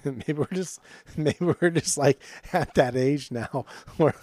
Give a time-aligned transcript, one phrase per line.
[0.04, 0.80] maybe we're just
[1.16, 2.20] maybe we're just like
[2.52, 3.64] at that age now
[3.96, 4.14] where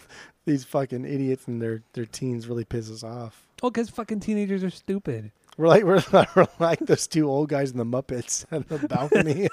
[0.45, 3.45] these fucking idiots and their their teens really piss us off.
[3.63, 5.31] Oh, because fucking teenagers are stupid.
[5.57, 6.03] We're like we're,
[6.35, 9.47] we're like those two old guys in the Muppets at the balcony.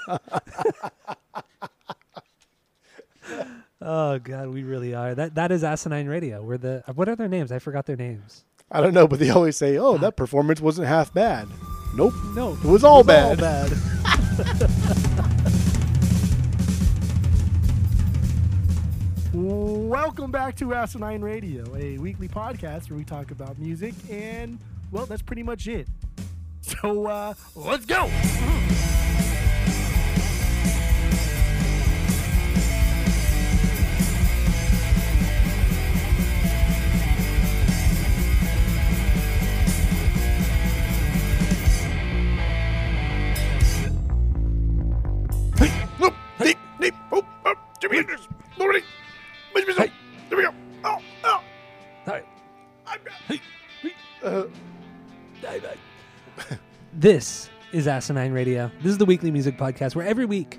[3.81, 5.15] Oh god, we really are.
[5.15, 6.43] That that is asinine radio.
[6.43, 7.51] We're the what are their names?
[7.53, 8.45] I forgot their names.
[8.71, 11.49] I don't know, but they always say, "Oh, that performance wasn't half bad."
[11.95, 13.39] Nope, No, it was all bad.
[13.39, 13.71] bad.
[19.95, 24.59] Welcome back to Asinine Radio, a weekly podcast where we talk about music, and
[24.91, 25.87] well, that's pretty much it.
[26.63, 28.07] So uh, let's go.
[46.01, 48.27] Whoop, neep, neep, whoop, up, Jimi Hendrix,
[48.59, 48.83] Lordy,
[56.95, 58.71] This is Asinine Radio.
[58.79, 60.59] This is the weekly music podcast where every week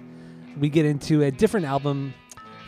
[0.59, 2.13] we get into a different album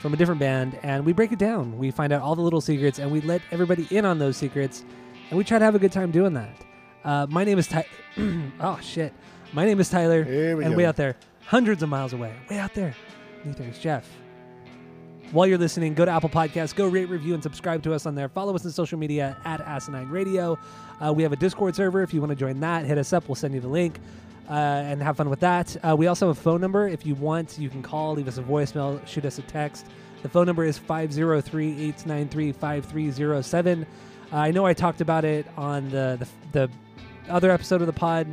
[0.02, 1.78] from a different band and we break it down.
[1.78, 4.84] We find out all the little secrets and we let everybody in on those secrets
[5.30, 6.66] and we try to have a good time doing that.
[7.04, 7.86] Uh, my name is Ty.
[8.60, 9.14] oh shit.
[9.54, 10.24] My name is Tyler.
[10.26, 10.78] We and go.
[10.78, 12.96] way out there, hundreds of miles away, way out there,
[13.46, 14.10] there's Jeff.
[15.32, 18.16] While you're listening, go to Apple Podcasts, go rate, review, and subscribe to us on
[18.16, 18.30] there.
[18.30, 20.58] Follow us on social media at Asinine Radio.
[21.02, 22.02] Uh, we have a Discord server.
[22.02, 23.28] If you want to join that, hit us up.
[23.28, 24.00] We'll send you the link
[24.50, 25.76] uh, and have fun with that.
[25.84, 26.88] Uh, we also have a phone number.
[26.88, 29.88] If you want, you can call, leave us a voicemail, shoot us a text.
[30.22, 33.86] The phone number is 503 893 5307.
[34.32, 38.28] I know I talked about it on the, the, the other episode of the pod,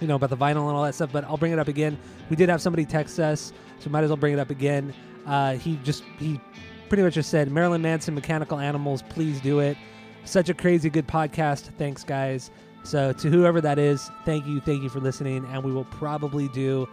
[0.00, 1.96] you know, about the vinyl and all that stuff, but I'll bring it up again.
[2.30, 4.92] We did have somebody text us, so might as well bring it up again.
[5.26, 6.40] Uh, he just, he
[6.88, 9.76] pretty much just said, Marilyn Manson, Mechanical Animals, please do it.
[10.24, 11.70] Such a crazy good podcast.
[11.78, 12.50] Thanks, guys.
[12.82, 15.44] So, to whoever that is, thank you, thank you for listening.
[15.52, 16.88] And we will probably do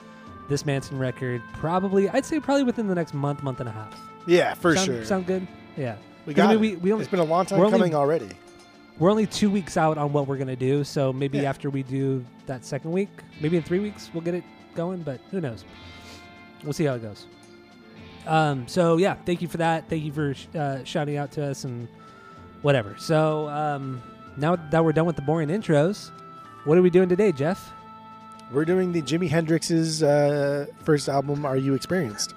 [0.50, 4.00] this Manson record, probably, I'd say probably within the next month, month and a half.
[4.28, 5.06] yeah, for sound, sure.
[5.06, 5.46] Sound good?
[5.76, 5.96] Yeah.
[6.26, 6.78] we 'Cause I got mean, it.
[6.82, 8.30] we, we only, it's been a long time we're only- coming already.
[8.98, 11.50] we're only two weeks out on what we're gonna do, so maybe Yeah.
[11.50, 13.10] after we do that second week,
[13.42, 15.02] maybe in three weeks we'll get it going.
[15.02, 15.66] But who knows?
[16.64, 17.26] We'll see how it goes.
[18.28, 19.90] Um, so yeah, thank you for that.
[19.90, 21.88] Thank you for sh- uh, shouting out to us and
[22.62, 22.96] whatever.
[22.98, 24.02] So um,
[24.36, 26.12] now that we're done with the boring intros,
[26.66, 27.72] what are we doing today, Jeff?
[28.52, 31.46] We're doing the Jimi Hendrix's uh, first album.
[31.46, 32.34] Are you experienced?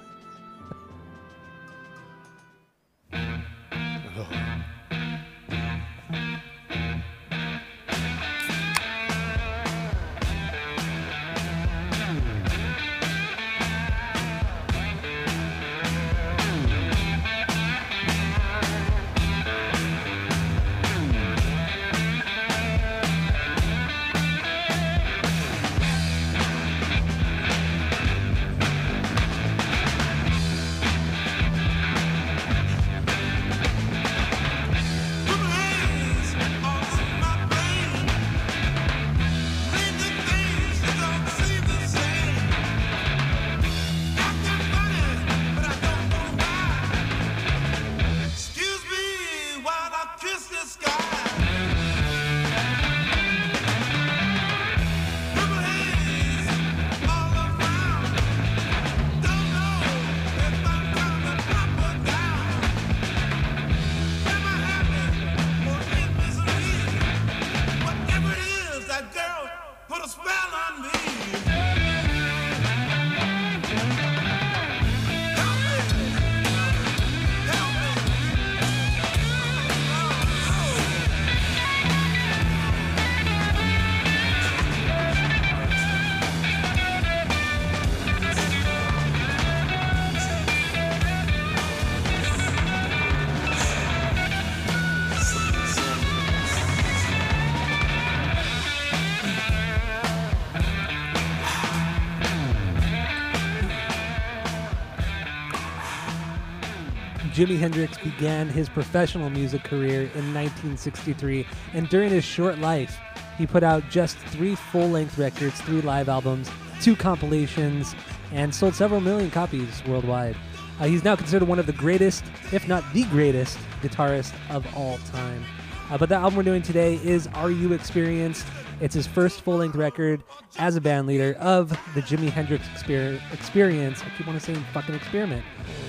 [107.40, 112.98] Jimi Hendrix began his professional music career in 1963, and during his short life,
[113.38, 116.50] he put out just three full length records, three live albums,
[116.82, 117.94] two compilations,
[118.30, 120.36] and sold several million copies worldwide.
[120.78, 124.98] Uh, he's now considered one of the greatest, if not the greatest, guitarist of all
[125.10, 125.42] time.
[125.90, 128.46] Uh, but the album we're doing today is Are You Experienced?
[128.80, 130.22] It's his first full length record
[130.58, 134.02] as a band leader of the Jimi Hendrix exper- Experience.
[134.02, 135.44] I keep wanting to say fucking experiment.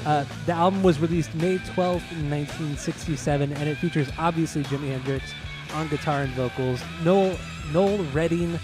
[0.05, 5.33] Uh, the album was released May 12th, 1967, and it features obviously Jimi Hendrix
[5.73, 7.37] on guitar and vocals, Noel,
[7.71, 8.59] Noel Redding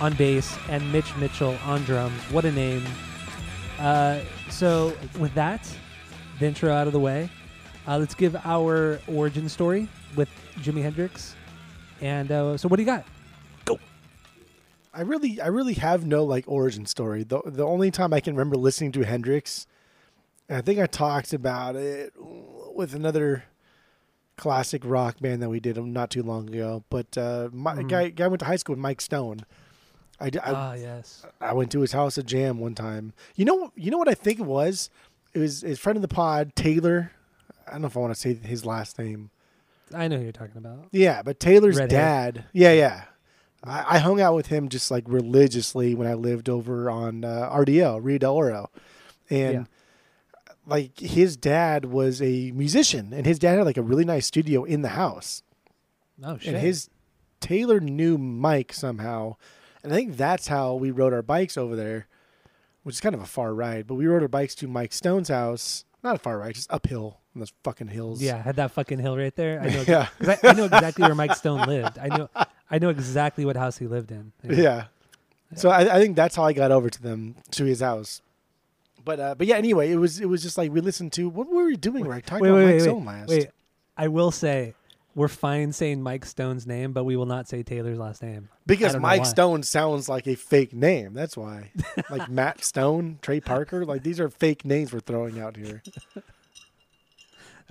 [0.00, 2.20] on bass, and Mitch Mitchell on drums.
[2.30, 2.84] What a name.
[3.78, 5.68] Uh, so, with that,
[6.38, 7.28] the intro out of the way,
[7.86, 11.36] uh, let's give our origin story with Jimi Hendrix.
[12.00, 13.04] And uh, so, what do you got?
[14.94, 17.24] I really, I really have no like origin story.
[17.24, 19.66] The the only time I can remember listening to Hendrix,
[20.48, 22.12] and I think I talked about it
[22.74, 23.44] with another
[24.36, 26.84] classic rock band that we did not too long ago.
[26.90, 27.88] But uh, my Mhm.
[27.88, 29.40] guy, guy went to high school with Mike Stone.
[30.20, 31.24] I, I Ah, yes.
[31.40, 33.12] I went to his house at Jam one time.
[33.34, 34.90] You know, you know what I think it was?
[35.34, 37.12] It was his friend of the pod, Taylor.
[37.66, 39.30] I don't know if I want to say his last name.
[39.94, 40.86] I know who you're talking about.
[40.92, 42.44] Yeah, but Taylor's Red dad.
[42.52, 43.04] Yeah, yeah.
[43.64, 47.50] I, I hung out with him just like religiously when I lived over on uh,
[47.52, 48.70] RDO, Rio de Oro,
[49.30, 49.64] and Yeah.
[50.66, 54.64] like his dad was a musician, and his dad had like a really nice studio
[54.64, 55.42] in the house,
[56.22, 56.54] Oh, shit.
[56.54, 56.88] and his
[57.40, 59.36] Taylor knew Mike somehow,
[59.82, 62.06] and I think that's how we rode our bikes over there,
[62.84, 65.28] which is kind of a far ride, but we rode our bikes to Mike Stone's
[65.28, 65.84] house.
[66.04, 68.20] Not a far ride, just uphill in those fucking hills.
[68.20, 69.60] yeah, had that fucking hill right there.
[69.60, 71.96] I know, yeah, I, I know exactly where Mike Stone lived.
[71.98, 72.28] I know,
[72.72, 74.32] I know exactly what house he lived in.
[74.42, 74.86] yeah.
[75.54, 78.22] So I, I think that's how I got over to them to his house.
[79.04, 79.56] But uh, but yeah.
[79.56, 82.04] Anyway, it was it was just like we listened to what were we doing?
[82.04, 83.28] Right, talking Wait, about wait, Mike wait, Stone last.
[83.28, 83.50] wait.
[83.96, 84.74] I will say
[85.14, 88.48] we're fine saying Mike Stone's name, but we will not say Taylor's last name.
[88.64, 89.26] Because Mike.
[89.26, 91.12] Stone sounds like a fake name.
[91.12, 91.70] That's why.
[92.10, 95.82] like Matt Stone, Trey Parker, like these are fake names we're throwing out here.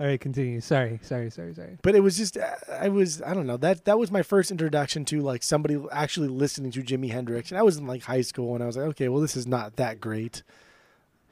[0.02, 0.60] All right, continue.
[0.60, 1.78] Sorry, sorry, sorry, sorry.
[1.80, 4.50] But it was just uh, I was I don't know that that was my first
[4.50, 8.22] introduction to like somebody actually listening to Jimi Hendrix, and I was in like high
[8.22, 10.42] school, and I was like, okay, well this is not that great.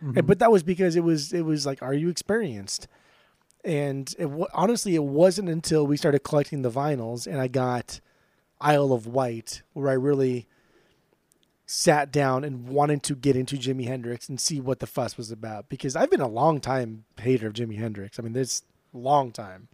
[0.01, 0.19] Mhm.
[0.19, 2.87] And, but that was because it was it was like, are you experienced?
[3.65, 7.99] And it, honestly, it wasn't until we started collecting the vinyls and I got
[8.61, 10.47] Isle of Wight where I really
[11.73, 15.31] sat down and wanted to get into Jimi Hendrix and see what the fuss was
[15.31, 15.69] about.
[15.69, 18.19] Because I've been a long time hater of Jimi Hendrix.
[18.19, 18.63] I mean, this
[18.93, 19.69] long time,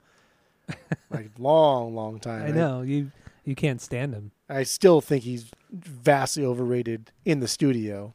[1.11, 2.43] like long, long time.
[2.43, 3.13] I know you.
[3.45, 4.33] You can't stand him.
[4.49, 8.13] I still think he's vastly overrated in the studio.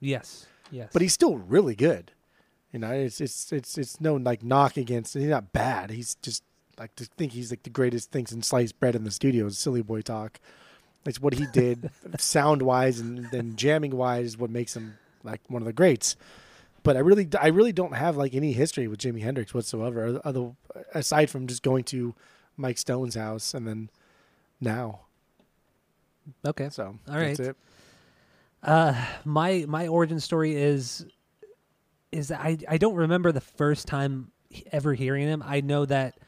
[0.00, 0.90] Yes, yes.
[0.92, 2.12] but he's still really good.
[2.72, 5.14] You know, it's it's it's it's no like knock against.
[5.14, 5.90] He's not bad.
[5.90, 6.44] He's just
[6.78, 9.58] like to think he's like the greatest thing since sliced bread in the studio is
[9.58, 10.38] silly boy talk.
[11.08, 15.40] It's what he did, sound wise and then jamming wise, is what makes him like
[15.48, 16.16] one of the greats.
[16.82, 20.52] But I really, I really don't have like any history with Jimi Hendrix whatsoever, other
[20.94, 22.14] aside from just going to
[22.56, 23.90] Mike Stone's house and then
[24.60, 25.00] now.
[26.46, 26.68] okay.
[26.70, 27.36] So all right.
[27.36, 27.56] that's it.
[28.62, 28.94] Uh,
[29.24, 31.06] my my origin story is
[32.10, 34.32] is that I I don't remember the first time
[34.72, 35.42] ever hearing him.
[35.44, 36.18] I know that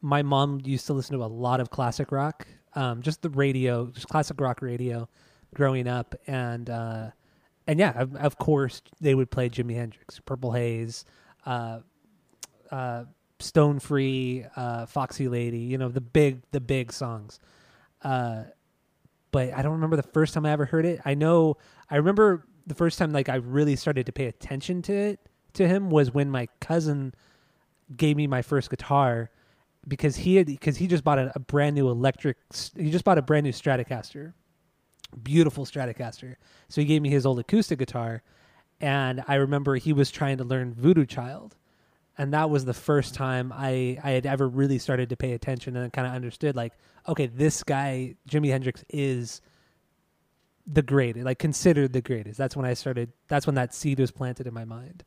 [0.00, 3.86] my mom used to listen to a lot of classic rock, um, just the radio,
[3.86, 5.08] just classic rock radio,
[5.54, 7.10] growing up, and uh,
[7.66, 11.04] and yeah, of, of course they would play Jimi Hendrix, Purple Haze,
[11.46, 11.80] uh,
[12.70, 13.04] uh,
[13.40, 17.40] Stone Free, uh, Foxy Lady, you know the big the big songs.
[18.02, 18.44] Uh,
[19.30, 21.00] but I don't remember the first time I ever heard it.
[21.04, 21.56] I know
[21.90, 25.20] I remember the first time like I really started to pay attention to it
[25.54, 27.14] to him was when my cousin
[27.96, 29.30] gave me my first guitar
[29.86, 32.36] because he had because he just bought a, a brand new electric
[32.76, 34.32] he just bought a brand new Stratocaster,
[35.22, 36.36] beautiful Stratocaster.
[36.68, 38.22] So he gave me his old acoustic guitar,
[38.80, 41.56] and I remember he was trying to learn Voodoo Child,
[42.16, 45.76] and that was the first time I I had ever really started to pay attention
[45.76, 46.72] and kind of understood like
[47.06, 49.40] okay this guy Jimi Hendrix is
[50.66, 54.10] the greatest like considered the greatest that's when I started that's when that seed was
[54.10, 55.04] planted in my mind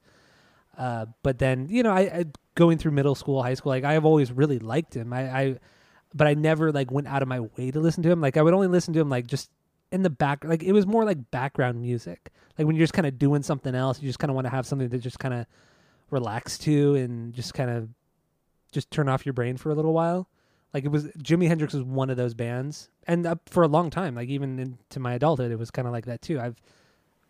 [0.78, 2.26] uh, but then you know I, I
[2.56, 5.60] going through middle school high school like I've always really liked him I, I
[6.14, 8.42] but I never like went out of my way to listen to him like I
[8.42, 9.50] would only listen to him like just
[9.92, 13.08] in the back like it was more like background music like when you're just kind
[13.08, 15.34] of doing something else you just kind of want to have something to just kind
[15.34, 15.46] of
[16.12, 17.90] relax to and just kind of
[18.72, 20.30] just turn off your brain for a little while.
[20.74, 23.90] Like it was Jimi Hendrix was one of those bands, and uh, for a long
[23.90, 26.40] time, like even into my adulthood, it was kind of like that too.
[26.40, 26.56] I've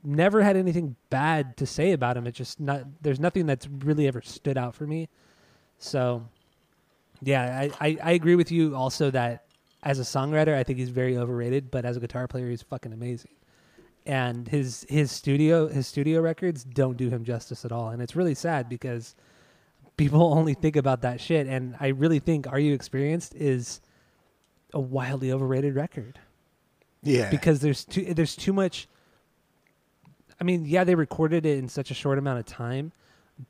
[0.04, 2.28] never had anything bad to say about him.
[2.28, 5.10] It's just not there's nothing that's really ever stood out for me.
[5.78, 6.28] So,
[7.22, 9.46] yeah, I, I, I agree with you also that
[9.84, 12.94] as a songwriter, I think he's very overrated, but as a guitar player, he's fucking
[12.94, 13.32] amazing.
[14.06, 18.16] And his his studio his studio records don't do him justice at all, and it's
[18.16, 19.16] really sad because
[19.98, 21.46] people only think about that shit.
[21.48, 23.80] And I really think "Are You Experienced" is
[24.74, 26.20] a wildly overrated record.
[27.04, 27.30] Yeah.
[27.32, 28.88] because there's too there's too much.
[30.42, 32.92] I mean, yeah, they recorded it in such a short amount of time,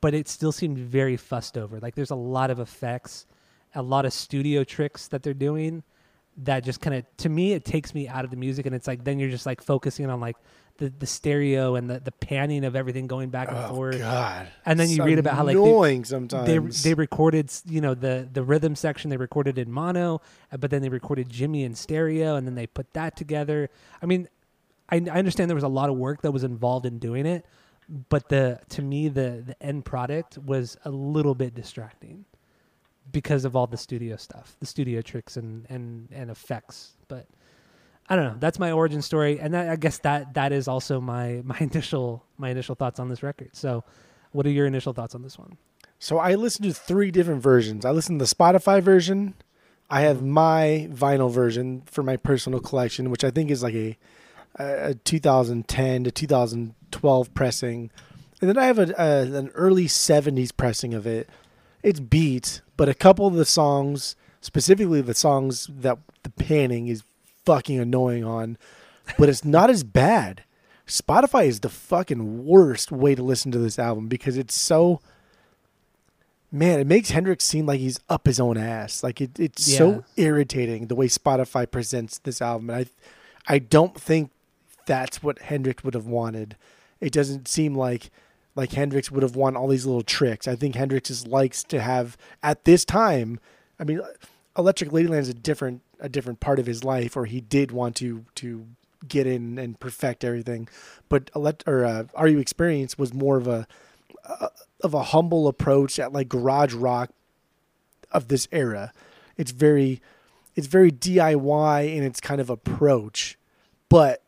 [0.02, 1.80] but it still seemed very fussed over.
[1.80, 3.26] Like there's a lot of effects,
[3.74, 5.82] a lot of studio tricks that they're doing
[6.36, 8.86] that just kind of to me it takes me out of the music and it's
[8.86, 10.36] like then you're just like focusing on like
[10.78, 14.48] the, the stereo and the, the panning of everything going back and oh forth God.
[14.64, 16.82] And then you It's read about how, like, they- sometimes.
[16.82, 20.70] they they recorded you know the the rhythm section they recorded in mono uh, but
[20.70, 23.68] then they recorded Jimi in stereo and then they put that together
[24.02, 24.26] i mean
[24.92, 27.44] i, I understand there was a lot of work that was involved in doing it
[28.08, 32.24] but the to me the the end product was a little bit distracting
[33.10, 37.26] because of all the studio stuff the studio tricks and and and effects but
[38.08, 38.36] I don't know.
[38.40, 42.24] That's my origin story, and that, I guess that that is also my my initial
[42.36, 43.50] my initial thoughts on this record.
[43.52, 43.84] So,
[44.32, 45.56] what are your initial thoughts on this one?
[46.02, 47.84] So I listened to three different versions.
[47.84, 49.34] I listened to the Spotify version.
[49.88, 53.96] I have my vinyl version for my personal collection, which I think is like a,
[54.56, 57.90] a 2010 to 2012 pressing,
[58.40, 61.28] and then I have a, a an early 70s pressing of it.
[61.82, 67.02] It's beat, but a couple of the songs, specifically the songs that the panning is
[67.44, 68.56] fucking annoying on,
[69.18, 70.44] but it's not as bad.
[70.86, 75.00] Spotify is the fucking worst way to listen to this album because it's so
[76.54, 79.02] man, it makes Hendrix seem like he's up his own ass.
[79.02, 79.78] Like it, it's Yeah.
[79.78, 82.68] so irritating the way Spotify presents this album.
[82.68, 82.80] And
[83.48, 84.30] I, I don't think
[84.86, 86.56] that's what Hendrix would have wanted.
[87.00, 88.10] It doesn't seem like
[88.54, 90.46] like Hendrix would have won all these little tricks.
[90.46, 93.40] I think Hendrix just likes to have at this time.
[93.78, 94.02] I mean,
[94.58, 97.96] Electric Ladyland is a different a different part of his life, or he did want
[97.96, 98.66] to to
[99.08, 100.68] get in and perfect everything.
[101.08, 103.66] But elect or uh, Are You Experience was more of a
[104.82, 107.10] of a humble approach at like garage rock
[108.10, 108.92] of this era.
[109.36, 110.00] It's very
[110.54, 113.38] it's very DIY in its kind of approach,
[113.88, 114.21] but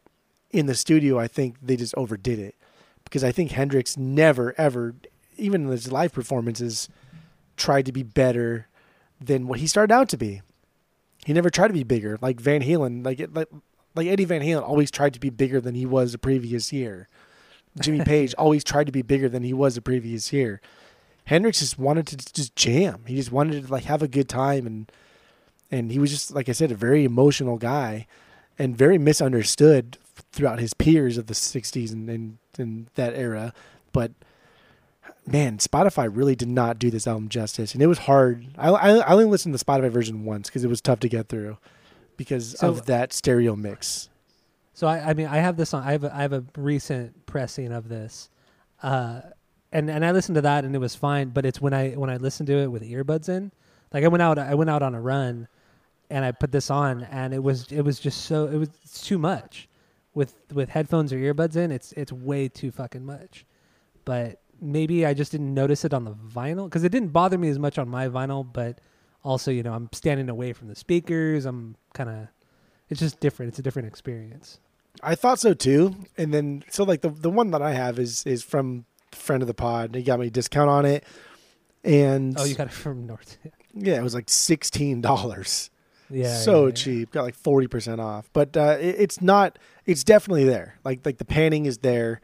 [0.55, 2.55] in the studio I think they just overdid it
[3.03, 4.95] because I think Hendrix never ever
[5.37, 6.89] even in his live performances
[7.57, 8.69] tried to be better
[9.21, 10.43] than what he started out to be.
[11.25, 13.49] He never tried to be bigger like Van Halen like it, like
[13.95, 17.09] like Eddie Van Halen always tried to be bigger than he was the previous year.
[17.81, 20.61] Jimmy Page always tried to be bigger than he was the previous year.
[21.27, 23.05] Hendrix just wanted to just jam.
[23.07, 24.93] He just wanted to like have a good time and
[25.71, 28.07] and he was just like I said a very emotional guy
[28.59, 29.99] and very misunderstood
[30.33, 33.53] throughout his peers of the 60s and and, and that era.
[33.93, 34.13] But
[35.27, 38.47] man, Spotify really did not do this album justice and it was hard.
[38.59, 41.09] I I, I only listened to the Spotify version once cuz it was tough to
[41.09, 41.59] get through
[42.17, 44.09] because So- of that stereo mix.
[44.77, 45.85] So I, I mean, I have this on.
[45.85, 48.29] I have a, I have a recent pressing of this,
[48.83, 49.21] uh,
[49.71, 51.29] and and I listened to that and it was fine.
[51.29, 53.53] But it's when I when I listened to it with earbuds in,
[53.93, 55.47] like I went out I went out on a run,
[56.11, 59.01] and I put this on and it was it was just so it was it's
[59.07, 59.69] too much,
[60.15, 61.71] with with headphones or earbuds in.
[61.71, 63.45] It's it's way too fucking much,
[64.05, 67.49] but maybe I just didn't notice it on the vinyl because it didn't bother me
[67.49, 68.47] as much on my vinyl.
[68.51, 68.81] But
[69.23, 71.45] also, you know, I'm standing away from the speakers.
[71.47, 72.29] I'm kind of
[72.89, 73.51] it's just different.
[73.51, 74.61] It's a different experience.
[75.03, 75.97] I thought so too.
[76.17, 79.47] And then so like the the one that I have is is from friend of
[79.49, 79.95] the pod.
[79.95, 81.05] He got me a discount on it.
[81.83, 83.39] And Oh, you got it from North.
[83.75, 85.71] yeah, it was like sixteen dollars.
[86.11, 87.11] Yeah, so yeah, cheap.
[87.11, 88.29] Got like forty percent off.
[88.33, 89.59] But uh, it, it's not.
[89.87, 90.77] It's definitely there.
[90.85, 92.21] Like like the panning is there,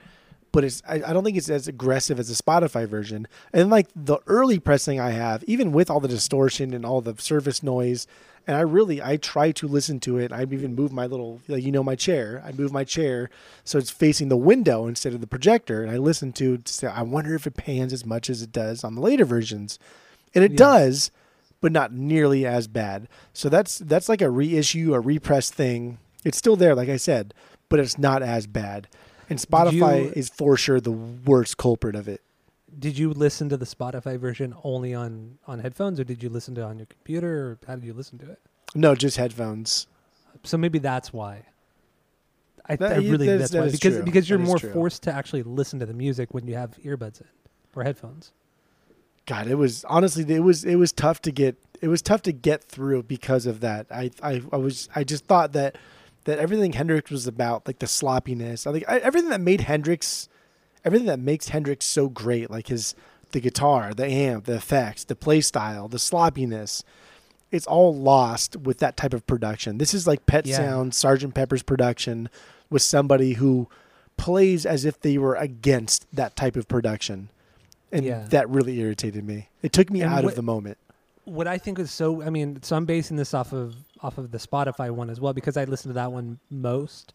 [0.52, 0.82] but it's.
[0.88, 3.26] I, I don't think it's as aggressive as the Spotify version.
[3.52, 7.14] And like the early pressing I have, even with all the distortion and all the
[7.18, 8.06] surface noise,
[8.46, 10.32] and I really I try to listen to it.
[10.32, 12.42] I even move my little like you know my chair.
[12.44, 13.30] I move my chair
[13.64, 16.58] so it's facing the window instead of the projector, and I listen to.
[16.58, 19.24] to say, I wonder if it pans as much as it does on the later
[19.24, 19.78] versions,
[20.34, 20.56] and it Yeah.
[20.58, 21.10] does
[21.60, 23.08] but not nearly as bad.
[23.32, 25.98] So that's that's like a reissue, a repress thing.
[26.24, 27.34] It's still there, like I said,
[27.68, 28.88] but it's not as bad.
[29.28, 32.20] And Spotify you- is for sure the worst culprit of it.
[32.78, 36.54] Did you listen to the Spotify version only on on headphones, or did you listen
[36.56, 38.38] to it on your computer, or how did you listen to it?
[38.74, 39.86] No, just headphones.
[40.44, 41.46] So maybe that's why.
[42.66, 44.02] I, That- I really that is- that's that why because true.
[44.04, 44.72] because you're more true.
[44.72, 47.26] forced to actually listen to the music when you have earbuds in
[47.74, 48.30] or headphones.
[49.26, 52.32] God, it was honestly it was it was tough to get it was tough to
[52.32, 53.86] get through because of that.
[53.90, 55.76] I I, I was I just thought that
[56.24, 60.28] that everything Hendrix was about, like the sloppiness, I think I, everything that made Hendrix,
[60.84, 62.94] everything that makes Hendrix so great, like his
[63.32, 66.82] the guitar, the amp, the effects, the play style, the sloppiness,
[67.50, 69.78] it's all lost with that type of production.
[69.78, 70.56] This is like Pet Yeah.
[70.56, 72.28] Sound, Sergeant Pepper's production
[72.68, 73.68] with somebody who
[74.16, 77.30] plays as if they were against that type of production.
[77.92, 78.24] And Yeah.
[78.30, 79.48] that really irritated me.
[79.62, 80.78] It took me And out what- of the moment.
[81.24, 84.30] what I think is so I mean, so I'm basing this off of off of
[84.30, 87.12] the Spotify one as well because I listen to that one most.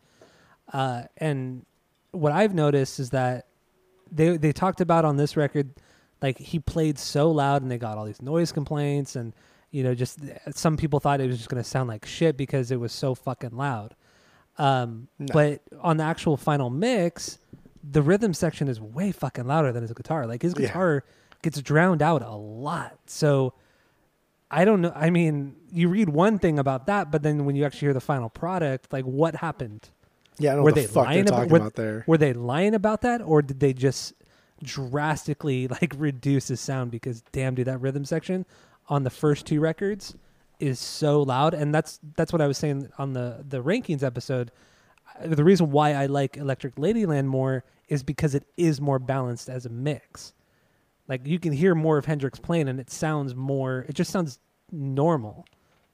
[0.72, 1.65] Uh, and
[2.12, 3.46] what I've noticed is that
[4.12, 5.72] they they talked about on this record
[6.22, 9.34] like he played so loud and they got all these noise complaints and
[9.72, 10.20] you know just
[10.51, 13.15] some people thought it was just going to sound like shit because it was so
[13.15, 13.96] fucking loud.
[14.58, 15.27] Um, No.
[15.34, 17.38] but on the actual final mix,
[17.92, 20.25] the rhythm section is way fucking louder than his guitar.
[20.25, 20.68] Like his Yeah.
[20.68, 21.04] guitar
[21.42, 22.98] gets drowned out a lot.
[23.06, 23.54] So
[24.51, 24.94] I don't know.
[24.96, 28.00] I mean, you read one thing about that, but then when you actually hear the
[28.01, 29.89] final product, like what happened?
[30.38, 32.04] Yeah, I don't know were what the they fuck lying about, talking were, about there.
[32.08, 34.13] were they lying about that, or did they just
[34.63, 36.92] drastically like reduce the sound?
[36.92, 38.46] Because damn, dude, that rhythm section
[38.88, 40.15] on the first two records
[40.60, 44.51] is so loud, and that's that's what I was saying on the the rankings episode.
[45.22, 49.50] Uh, The reason why I like Electric Ladyland more is because it is more balanced
[49.50, 50.34] as a mix.
[51.08, 53.86] Like you can hear more of Hendrix playing, and it sounds more.
[53.88, 54.39] It just sounds
[54.72, 55.46] normal.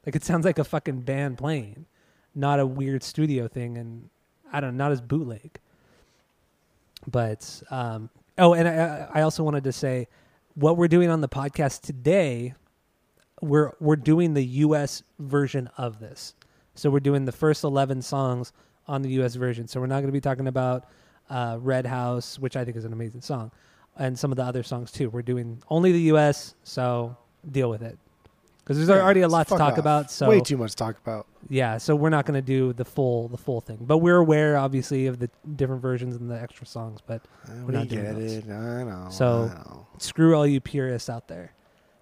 [0.05, 1.85] Like it sounds like a fucking band playing,
[2.33, 4.09] not a weird studio thing, and
[4.51, 5.59] I don't know, not as bootleg.
[7.07, 10.07] But um, oh, and I, I also wanted to say,
[10.55, 12.53] what we're doing on the podcast today,
[13.41, 15.03] we're we're doing the U.S.
[15.19, 16.35] version of this.
[16.75, 18.53] So we're doing the first eleven songs
[18.87, 19.35] on the U.S.
[19.35, 19.67] version.
[19.67, 20.87] So we're not going to be talking about
[21.31, 23.49] uh, Red House, which I think is an amazing song,
[23.97, 25.09] and some of the other songs too.
[25.09, 26.53] We're doing only the U.S.
[26.63, 27.17] So
[27.49, 27.97] deal with it,
[28.59, 29.77] because there's Yeah, already a lot to talk off.
[29.79, 30.11] about.
[30.11, 31.25] So way too much to talk about.
[31.49, 34.57] yeah, so we're not going to do the full the full thing, but we're aware,
[34.57, 36.99] obviously, of the different versions and the extra songs.
[37.05, 37.21] But
[37.65, 38.31] we're not doing those.
[38.33, 38.45] it.
[38.49, 39.07] I know.
[39.09, 39.87] So- I know.
[39.97, 41.53] screw all you purists out there.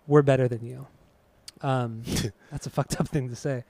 [0.07, 0.87] We're better than you.
[1.61, 2.01] Um,
[2.51, 3.63] that's a fucked up thing to say,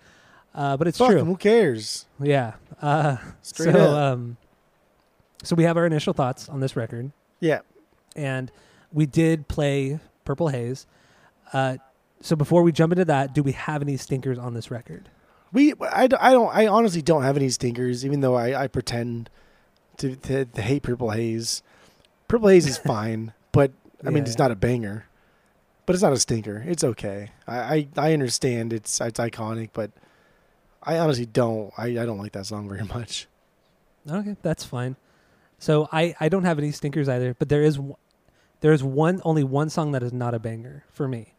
[0.55, 1.25] uh, but it's Fuck true.
[1.25, 2.05] Who cares?
[2.21, 2.53] Yeah.
[2.81, 4.13] Uh, Straight so, up.
[4.13, 4.37] um,
[5.43, 7.59] so we have our initial thoughts on this record, yeah.
[8.15, 8.51] and
[8.91, 10.85] we did play Purple Haze.
[11.53, 11.77] Uh,
[12.21, 15.09] so before we jump into that, do we have any stinkers on this record?
[15.51, 18.67] We, I, d- I don't, I honestly don't have any stinkers, even though I, I
[18.67, 19.29] pretend
[19.97, 21.63] to, to, to hate Purple Haze.
[22.27, 23.71] Purple Haze is fine, but
[24.05, 25.05] I mean, Yeah, it's not a banger,
[25.85, 26.63] but it's not a stinker.
[26.67, 27.31] It's okay.
[27.47, 29.91] I, I, I understand it's, it's iconic, but
[30.83, 33.27] I honestly don't, I, I don't like that song very much.
[34.09, 34.97] Okay, that's fine.
[35.59, 37.95] So I, I don't have any stinkers either, but there is w-
[38.61, 41.33] there is one only one song that is not a banger for me.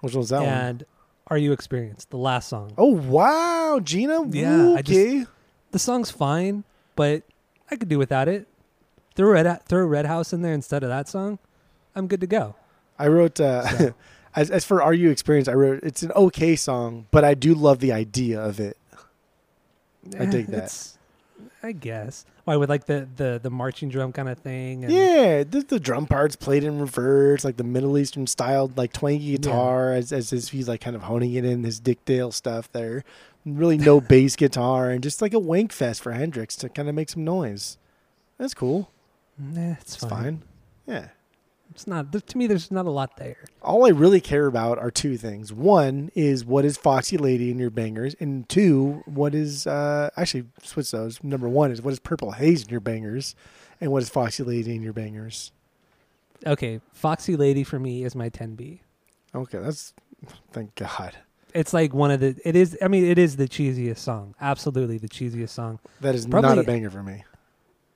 [0.00, 0.48] Which was that one?
[0.48, 0.84] and
[1.28, 2.10] Are You Experienced?
[2.10, 2.72] The last song.
[2.78, 4.26] Oh wow, Gina.
[4.30, 5.24] Yeah, I just- okay.
[5.70, 6.64] The song's fine,
[6.96, 7.22] but
[7.70, 8.46] I could do without it.
[9.14, 11.38] Throw Red throw Red House in there instead of that song.
[11.94, 12.54] I'm good to go.
[12.98, 13.94] I wrote uh, So.
[14.36, 17.54] as as for "Are You Experienced," I wrote it's an okay song, but I do
[17.54, 18.76] love the idea of it.
[20.18, 20.72] I dig that.
[21.62, 22.24] I guess.
[22.44, 24.84] Why with like the the the marching drum kind of thing?
[24.84, 28.92] And Yeah, the, the drum parts played in reverse, like the Middle Eastern styled, like
[28.92, 32.32] twangy guitar, as as if he's like kind of honing it in his Dick Dale
[32.32, 33.04] stuff there.
[33.46, 36.94] Really, no bass guitar, and just like a wank fest for Hendrix to kind of
[36.94, 37.78] make some noise.
[38.38, 38.90] That's cool.
[39.38, 40.10] Nah, it's, It's fine.
[40.10, 40.42] fine.
[40.86, 41.08] Yeah.
[41.74, 42.12] It's not.
[42.12, 43.38] To me, there's not a lot there.
[43.62, 45.54] All I really care about are two things.
[45.54, 50.44] One is what is Foxy Lady in your bangers, and two, what is uh actually
[50.62, 51.24] switch those.
[51.24, 53.34] Number one is what is Purple Haze in your bangers,
[53.80, 55.50] and what is Foxy Lady in your bangers.
[56.46, 58.80] Okay, Foxy Lady for me is my 10B.
[59.34, 59.94] Okay, that's
[60.52, 61.16] thank God.
[61.54, 62.38] It's like one of the.
[62.44, 62.76] It is.
[62.82, 64.34] I mean, it is the cheesiest song.
[64.42, 65.78] Absolutely the cheesiest song.
[66.02, 67.24] That is not a banger for me.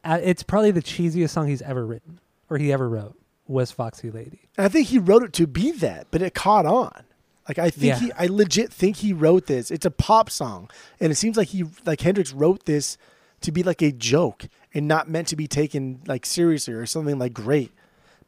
[0.02, 4.10] Uh, it's probably the cheesiest song he's ever written or he ever wrote was Foxy
[4.10, 4.40] Lady.
[4.56, 7.04] And I think he wrote it to be that, but it caught on.
[7.48, 7.98] Like I think Yeah.
[8.00, 9.70] he, I legit think he wrote this.
[9.70, 10.68] It's a pop song,
[11.00, 12.98] and it seems like he, like Hendrix, wrote this
[13.42, 17.18] to be like a joke and not meant to be taken like seriously or something
[17.18, 17.70] like great,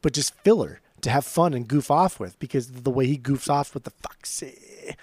[0.01, 3.49] but just filler to have fun and goof off with because the way he goofs
[3.49, 4.95] off with the foxy.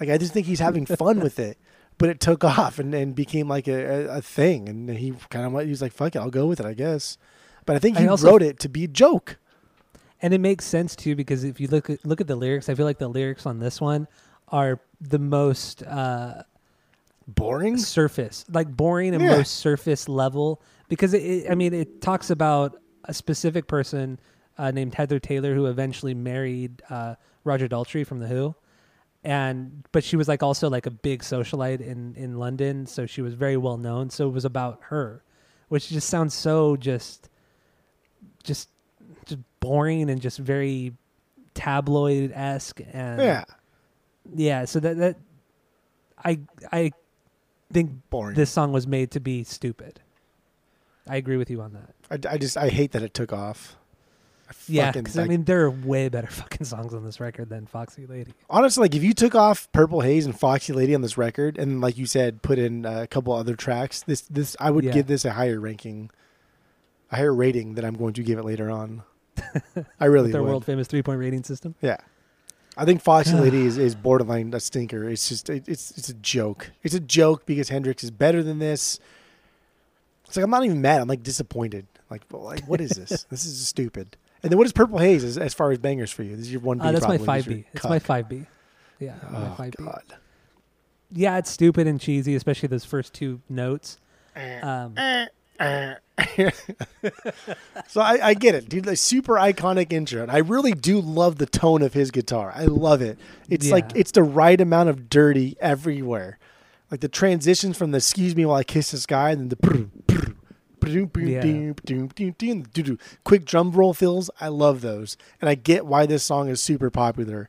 [0.00, 1.56] Like I just think he's having fun with it,
[1.98, 5.46] but it took off and, and became like a, a, a thing, and he kind
[5.46, 5.66] of went.
[5.66, 7.18] He was like, "Fuck it, I'll go with it, I guess."
[7.66, 9.36] But I think I he also- wrote it to be a joke.
[10.22, 12.74] And it makes sense too because if you look at look at the lyrics, I
[12.74, 14.06] feel like the lyrics on this one
[14.48, 16.42] are the most uh,
[17.26, 17.76] Boring.
[17.78, 19.36] surface, like boring and Yeah.
[19.36, 20.60] most surface level.
[20.88, 24.18] Because it, it, I mean, it talks about a specific person
[24.58, 28.54] uh, named Heather Taylor who eventually married uh, Roger Daltrey from the Who,
[29.24, 33.22] and but she was like also like a big socialite in in London, so she
[33.22, 34.10] was very well known.
[34.10, 35.22] So it was about her,
[35.68, 37.30] which just sounds so just,
[38.42, 38.68] just, just
[39.60, 40.92] boring and just very
[41.54, 43.44] tabloid esque and Yeah,
[44.34, 44.64] yeah.
[44.64, 45.16] So that that
[46.24, 46.40] I
[46.72, 46.90] I
[47.72, 48.34] think boring.
[48.36, 50.00] this song was made to be stupid.
[51.08, 52.26] I agree with you on that.
[52.28, 53.76] I, I just I hate that it took off.
[54.66, 57.48] Yeah, fucking, because I like, mean, there are way better fucking songs on this record
[57.50, 58.32] than Foxy Lady.
[58.48, 61.80] honestly, like if you took off Purple Haze and Foxy Lady on this record, and
[61.80, 64.92] like you said, put in a couple other tracks, this this I would Yeah.
[64.92, 66.10] give this a higher ranking,
[67.12, 69.02] a higher rating than I'm going to give it later on.
[70.00, 70.48] I really With their would.
[70.48, 71.74] world famous three point rating system.
[71.80, 71.96] Yeah,
[72.76, 75.08] I think Foxy Lady is, is borderline a stinker.
[75.08, 76.70] It's just it, it's it's a joke.
[76.82, 78.98] It's a joke because Hendrix is better than this.
[80.26, 81.00] It's like I'm not even mad.
[81.00, 81.86] I'm like disappointed.
[82.10, 83.24] Like well, like what is this?
[83.30, 84.16] this is stupid.
[84.42, 86.30] And then what is Purple Haze as, as far as bangers for you?
[86.36, 86.78] This is your one.
[86.78, 87.64] B Uh, that's my five B.
[87.74, 88.46] It's my five B.
[88.98, 89.84] Yeah, my Oh five B.
[89.84, 90.04] God.
[91.12, 93.98] Yeah, it's stupid and cheesy, especially those first two notes.
[94.62, 94.94] Um,
[95.60, 95.94] Uh,
[97.88, 98.86] so I, I get it, dude.
[98.86, 102.52] Like super iconic intro, and I really do love the tone of his guitar.
[102.54, 103.18] I love it.
[103.48, 106.38] It's like it's the right amount of dirty everywhere.
[106.90, 109.56] Like the transitions from the "Excuse me while I kiss the sky" and then the
[109.56, 111.40] brr, brr, Yeah.
[111.42, 114.30] the quick drum roll fills.
[114.40, 117.48] I love those, and I get why this song is super popular.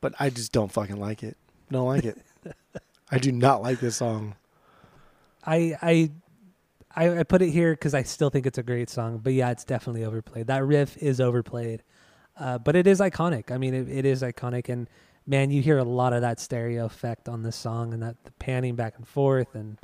[0.00, 1.36] But I just don't fucking like it.
[1.70, 2.18] Don't like it.
[3.10, 4.34] I do not like this song.
[5.44, 6.10] I I
[6.98, 9.18] I, I put it here because I still think it's a great song.
[9.18, 10.48] But yeah, it's definitely overplayed.
[10.48, 11.84] That riff is overplayed,
[12.36, 13.52] uh, but it is iconic.
[13.52, 14.88] I mean, it, it is iconic, and
[15.24, 18.32] man, you hear a lot of that stereo effect on this song, and that the
[18.32, 19.78] panning back and forth, and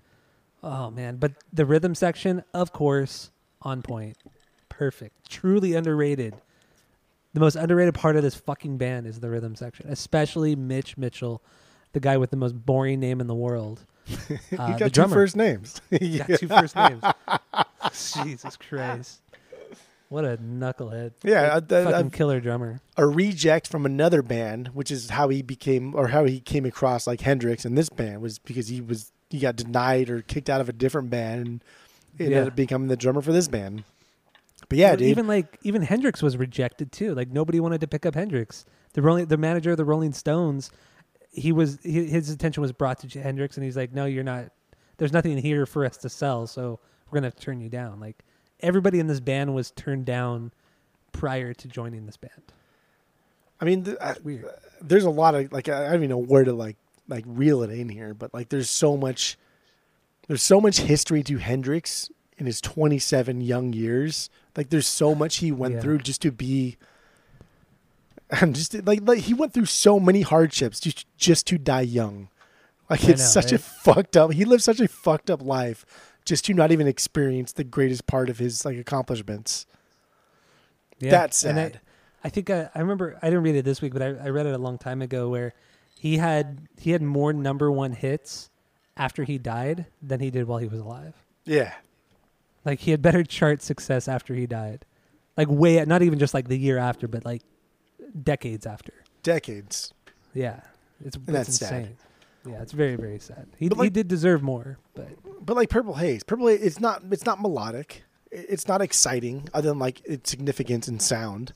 [0.64, 3.30] oh man, but the rhythm section, of course,
[3.62, 4.16] on point,
[4.68, 6.34] perfect, truly underrated.
[7.32, 11.42] The most underrated part of this fucking band is the rhythm section, especially Mitch Mitchell,
[11.94, 13.80] the guy with the most boring name in the world.
[14.06, 14.16] you
[14.52, 15.14] Uh, got the two drummer.
[15.14, 15.80] first names.
[15.90, 17.02] got two first names.
[18.24, 19.20] Jesus Christ.
[20.08, 21.12] What a knucklehead.
[21.24, 22.80] Yeah, Like, I- I- fucking killer drummer.
[22.96, 27.06] a reject from another band, which is how he became or how he came across
[27.06, 30.60] like Hendrix in this band was because he was he got denied or kicked out
[30.60, 31.62] of a different band and
[32.18, 32.26] Yeah.
[32.26, 33.82] ended up becoming the drummer for this band.
[34.68, 35.08] But yeah, Well, dude.
[35.08, 37.14] Even like even Hendrix was rejected too.
[37.14, 38.64] Like nobody wanted to pick up Hendrix.
[38.92, 40.70] The Rolling, the manager of the Rolling Stones,
[41.34, 44.46] he was he, his attention was brought to Hendrix, and he's like, "No, you're not.
[44.96, 46.78] There's nothing here for us to sell, so
[47.10, 48.22] we're gonna turn you down." Like
[48.60, 50.52] everybody in this band was turned down
[51.12, 52.52] prior to joining this band.
[53.60, 54.14] I mean, th- I,
[54.80, 56.76] there's a lot of like I I don't even know where to like
[57.08, 59.36] like reel it in here, but like there's so much
[60.28, 64.30] there's so much history to Hendrix in his 27 young years.
[64.56, 65.80] Like there's so much he went Yeah.
[65.80, 66.76] through just to be
[68.40, 72.28] and just like like he went through so many hardships just just to die young.
[72.90, 74.32] Like I it's know, such a fucked up.
[74.32, 75.84] He lived such a fucked up life
[76.24, 79.66] just to not even experience the greatest part of his like accomplishments.
[80.98, 81.10] Yeah.
[81.10, 81.80] That's And I- sad.
[82.26, 84.46] I think I, I remember I didn't read it this week, but I, I read
[84.46, 85.52] it a long time ago where
[85.98, 88.48] he had he had more number one hits
[88.96, 91.14] after he died than he did while he was alive.
[91.44, 91.74] yeah.
[92.64, 94.86] Like he had better chart success after he died,
[95.36, 97.42] like way not even just like the year after, but like
[98.22, 98.92] decades after.
[99.22, 99.92] Decades.
[100.34, 100.60] Yeah,
[101.04, 101.72] it's, that's it's sad.
[101.82, 101.96] insane.
[102.46, 103.46] Yeah, it's very very sad.
[103.58, 105.08] He But, he did deserve more, but
[105.44, 108.04] but like Purple Haze, Purple Haze, it's not it's not melodic.
[108.30, 111.52] It's not exciting other than like its significance and sound.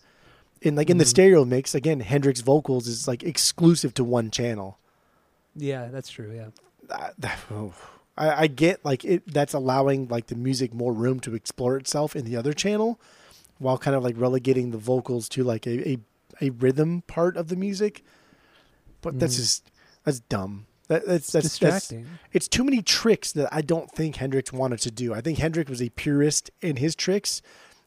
[0.62, 1.08] And like in the Mhm.
[1.08, 4.78] stereo mix, again, Hendrix vocals is like exclusive to one channel.
[5.56, 6.32] yeah, that's true.
[6.34, 6.48] Yeah,
[7.18, 7.74] that- oh.
[8.16, 12.16] I, I get like it that's allowing like the music more room to explore itself
[12.16, 12.98] in the other channel,
[13.58, 15.98] while kind of like relegating the vocals to like a a,
[16.40, 18.02] a rhythm part of the music.
[19.00, 19.38] But that's Mhm.
[19.40, 19.70] just
[20.04, 20.66] that's dumb.
[20.88, 22.18] That, that's that's that's distracting.
[22.32, 25.12] it's too many tricks that I don't think Hendrix wanted to do.
[25.14, 27.42] I think Hendrix was a purist in his tricks,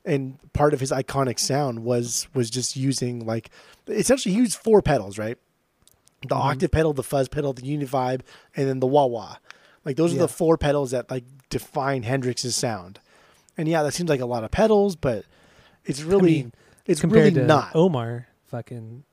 [0.05, 3.49] and part of his iconic sound was was just using like
[3.87, 5.37] essentially he used four pedals, right?
[6.21, 6.39] The Mhm.
[6.51, 8.21] octave pedal, the fuzz pedal, the univibe,
[8.55, 9.37] and then the wah wah.
[9.83, 12.99] Like those are the four pedals that like define Hendrix's sound.
[13.57, 15.25] And yeah, that seems like a lot of pedals, but
[15.83, 16.53] it's really mean,
[16.85, 17.71] it's compared really to not.
[17.75, 19.03] Omar, fucking,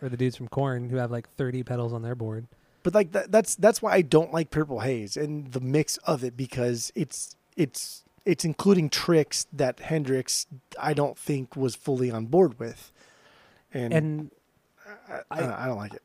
[0.00, 2.46] or the dudes from Korn who have like thirty pedals on their board.
[2.82, 6.24] But like that, that's that's why I don't like Purple Haze and the mix of
[6.24, 10.46] it because it's it's it's including tricks that Hendrix
[10.80, 12.92] I don't think was fully on board with,
[13.72, 14.30] and, And
[15.08, 16.02] I, I, don't, I don't like it.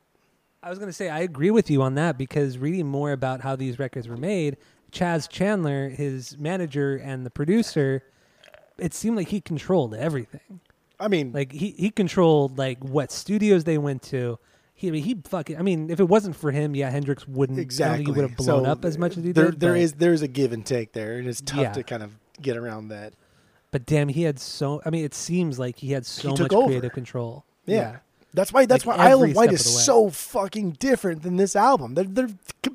[0.62, 3.40] I was going to say I agree with you on that because reading more about
[3.40, 4.56] how these records were made,
[4.92, 8.04] Chas Chandler, his manager and the producer,
[8.78, 10.60] it seemed like he controlled everything.
[11.02, 14.38] I mean, Like he he controlled like what studios they went to.
[14.74, 17.58] He I mean, he fucking I mean if it wasn't for him, yeah, Hendrix wouldn't
[17.58, 18.04] exactly.
[18.04, 19.60] he would have blown So up as much as he there, did.
[19.60, 21.72] There is there is a give and take there, and it's tough Yeah.
[21.72, 23.12] to kind of get around that.
[23.70, 26.52] but damn, he had so I mean it seems like he had so took much
[26.52, 26.66] over.
[26.68, 27.44] creative control.
[27.66, 27.98] Yeah.
[28.34, 28.64] That's why.
[28.64, 31.94] That's Like why Isle of Wight is of so fucking different than this album.
[31.94, 32.30] They're they're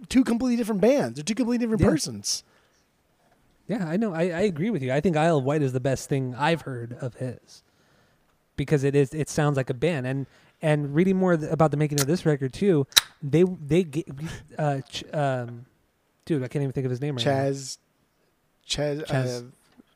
[0.08, 1.16] two completely different bands.
[1.16, 1.90] They're two completely different Yeah.
[1.90, 2.44] persons.
[3.68, 4.14] Yeah, I know.
[4.14, 4.94] I, I agree with you.
[4.94, 7.64] I think Isle of Wight is the best thing I've heard of his
[8.58, 9.14] because it is.
[9.14, 10.06] It sounds like a band.
[10.06, 10.26] And
[10.62, 12.86] and reading more th- about the making of this record too,
[13.24, 14.06] they they ga-
[14.58, 15.66] uh, ch- um,
[16.26, 17.32] dude, I can't even think of his name right now.
[17.32, 17.78] Chas,
[18.66, 19.44] Chas, Chas- uh,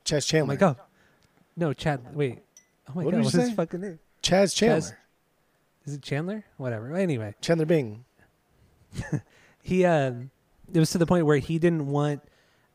[0.06, 0.78] Chas Oh my god.
[1.58, 2.16] No, Chad.
[2.16, 2.40] Wait.
[2.88, 3.24] Oh my What god.
[3.24, 4.00] What's his fucking name?
[4.22, 4.98] Chas Chandler.
[5.86, 6.46] Is it Chandler?
[6.58, 6.96] Whatever.
[6.96, 8.06] Anyway, Chandler Bing.
[9.62, 10.30] he um,
[10.74, 12.22] it was to the point where he didn't want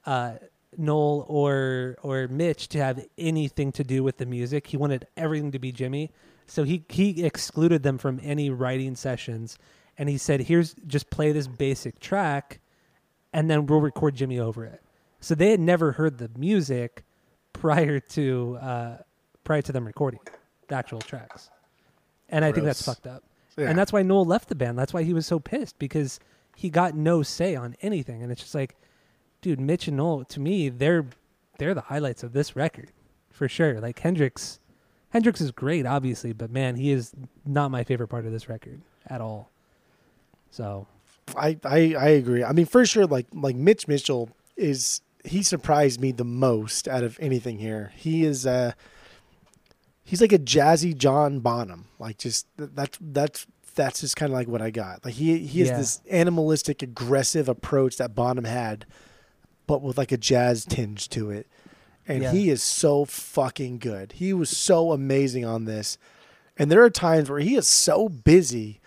[0.05, 0.35] uh,
[0.79, 4.69] Noel or or Mitch to have anything to do with the music.
[4.69, 6.11] He wanted everything to be Jimi.
[6.47, 9.59] So he he excluded them from any writing sessions,
[9.99, 12.61] and he said, "Here's just play this basic track,
[13.33, 14.83] and then we'll record Jimi over it."
[15.21, 17.05] So they had never heard the music
[17.53, 18.97] prior to uh,
[19.45, 20.21] prior to them recording
[20.69, 21.51] the actual tracks,
[22.29, 23.25] and I think that's fucked up.
[23.57, 23.71] Yeah.
[23.71, 24.79] And that's why Noel left the band.
[24.79, 26.21] That's why he was so pissed because
[26.57, 28.23] he got no say on anything.
[28.23, 28.77] And it's just like,
[29.47, 31.07] dude, Mitch and Noel, to me, they're
[31.59, 32.91] they're the highlights of this record
[33.31, 33.81] for sure.
[33.81, 34.59] Like Hendrix,
[35.11, 37.13] Hendrix is great, obviously, but man, he is
[37.45, 39.51] not my favorite part of this record at all.
[40.51, 40.89] So
[41.37, 42.43] I, I I agree.
[42.43, 47.05] I mean, for sure, like like Mitch Mitchell is he surprised me the most out
[47.05, 47.93] of anything here.
[47.95, 48.73] He is uh
[50.03, 51.87] he's like a jazzy John Bonham.
[52.01, 55.05] Like just th- that's that's that's just kind of like what I got.
[55.05, 55.77] Like he he has Yeah.
[55.79, 58.87] this animalistic, aggressive approach that Bonham had,
[59.67, 60.75] but with like a jazz mm-hmm.
[60.75, 61.47] tinge to it.
[62.09, 62.33] And Yeah.
[62.33, 64.13] he is so fucking good.
[64.13, 65.99] He was so amazing on this.
[66.57, 68.81] And there are times where he is so busy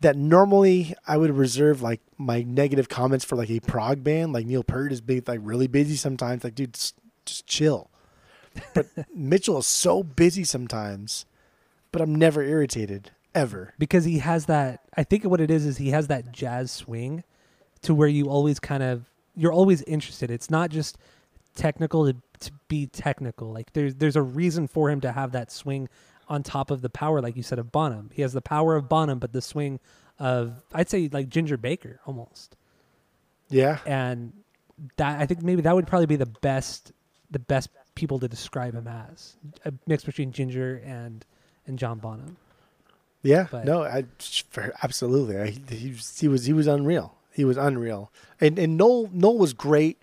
[0.00, 4.46] that normally I would reserve like my negative comments for like a prog band, like
[4.46, 6.44] Neil Peart is big, like really busy sometimes.
[6.44, 7.90] Like, dude, just, just chill.
[8.74, 11.26] But Mitchell is so busy sometimes,
[11.90, 13.74] but I'm never irritated ever.
[13.78, 17.24] because he has that, I think what it is is he has that jazz swing
[17.82, 20.30] to where you always kind of you're always interested.
[20.30, 20.98] It's not just
[21.54, 23.52] technical to, to be technical.
[23.52, 25.88] Like there's there's a reason for him to have that swing
[26.28, 28.10] on top of the power, like you said, of Bonham.
[28.12, 29.80] He has the power of Bonham, but the swing
[30.18, 32.56] of I'd say like Ginger Baker almost.
[33.50, 34.32] Yeah, And
[34.98, 36.92] that I think maybe that would probably be the best
[37.30, 41.24] the best people to describe him as a mix between Ginger and
[41.66, 42.36] and John Bonham.
[43.22, 43.46] yeah.
[43.50, 44.04] But- no, I
[44.82, 45.36] absolutely.
[45.38, 47.14] I, he, he was he was unreal.
[47.38, 48.10] He was unreal.
[48.40, 50.02] And and Noel Noel was great.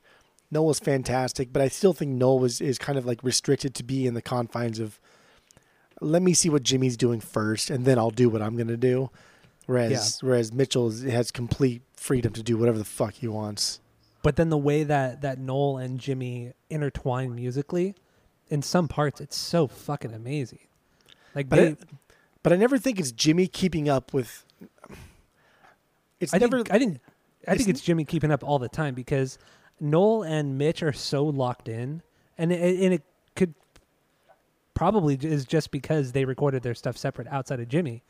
[0.49, 3.83] Noel was fantastic, but I still think Noel was is kind of like restricted to
[3.83, 5.01] be in the confines of
[5.99, 9.09] let me see what Jimi's doing first, and then I'll do what I'm gonna do.
[9.65, 13.81] Whereas whereas Mitchell has complete freedom to do whatever the fuck he wants.
[14.23, 17.95] But then the way that that Noel and Jimi intertwine musically,
[18.47, 20.59] in some parts, it's so fucking amazing.
[21.35, 21.75] Like But they, I,
[22.43, 24.45] but I never think it's Jimi keeping up with.
[26.21, 26.59] It's I never.
[26.59, 27.01] think I think
[27.47, 29.37] I think it's- Jimi keeping up all the time because
[29.79, 32.01] Noel and Mitch are so locked in,
[32.37, 33.03] and it, and it
[33.35, 33.53] could
[34.73, 38.01] probably is just because they recorded their stuff separate outside of Jimi,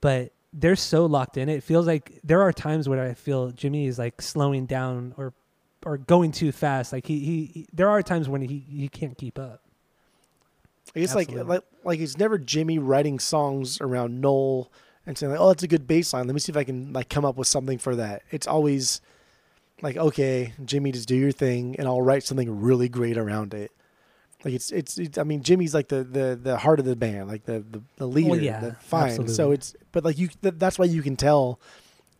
[0.00, 1.48] but they're so locked in.
[1.48, 5.32] It feels like there are times where I feel Jimi is like slowing down or
[5.84, 6.92] or going too fast.
[6.92, 9.62] Like he he, he there are times when he he can't keep up.
[10.94, 11.54] It's like Absolutely.
[11.56, 14.70] like like it's never Jimi writing songs around Noel
[15.06, 16.26] and saying like, "Oh, that's a good baseline.
[16.26, 19.00] Let me see if I can like come up with something for that." It's always
[19.80, 23.72] like, "Okay, Jimi, just do your thing, and I'll write something really great around it."
[24.44, 27.28] Like it's it's, it's I mean, Jimi's like the, the the heart of the band,
[27.28, 28.36] like the the, the leader.
[28.36, 29.28] yeah, the, fine.
[29.28, 31.60] So it's but like you th- that's why you can tell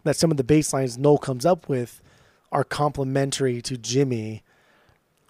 [0.05, 2.01] that some of the bass lines Noel comes up with
[2.51, 4.43] are complementary to Jimi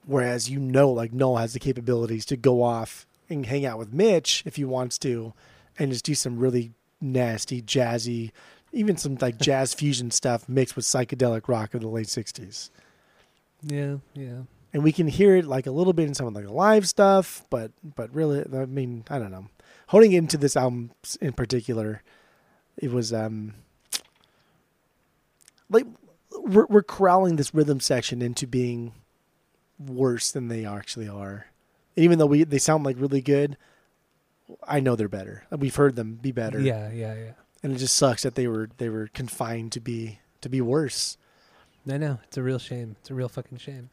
[0.05, 3.93] whereas you know like Noel has the capabilities to go off and hang out with
[3.93, 5.33] Mitch if he wants to
[5.79, 8.31] and just do some really nasty jazzy
[8.73, 12.71] even some like jazz fusion stuff mixed with psychedelic rock of the late 60s
[13.62, 14.43] Yeah, yeah.
[14.73, 16.88] and we can hear it like a little bit in some of like the live
[16.88, 19.49] stuff but but really i mean i don't know.
[19.88, 22.03] Holding into this album in particular
[22.79, 23.55] it was um
[25.69, 25.87] like
[26.38, 28.93] we're, we're corralling this rhythm section into being
[29.79, 31.47] worse than they actually are.
[31.97, 33.57] Even though we they sound like really good
[34.67, 37.33] i know they're better we've heard them be better Yeah, yeah, yeah.
[37.62, 41.17] and it just sucks that they were they were confined to be to be worse
[41.91, 42.95] I know it's a real shame.
[43.01, 43.91] It's a real fucking shame.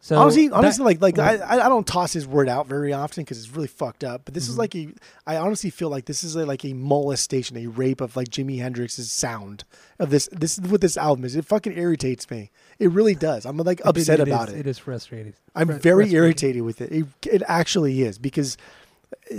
[0.00, 1.40] So honestly, that- honestly, like like Mhm.
[1.42, 4.22] I I don't toss his word out very often because it's really fucked up.
[4.24, 4.58] But this is Mhm.
[4.58, 4.88] like a
[5.26, 8.60] I honestly feel like this is a, like a molestation, a rape of like Jimi
[8.60, 9.64] Hendrix's sound
[9.98, 10.28] of this.
[10.30, 11.34] This is what this album is.
[11.34, 12.52] It fucking irritates me.
[12.78, 13.44] It really does.
[13.44, 14.60] I'm like upset it about is- it.
[14.60, 15.32] It is frustrating.
[15.56, 16.14] I'm Fr- very frustrating.
[16.16, 16.92] irritated with it.
[16.92, 17.06] it.
[17.26, 18.56] It actually is because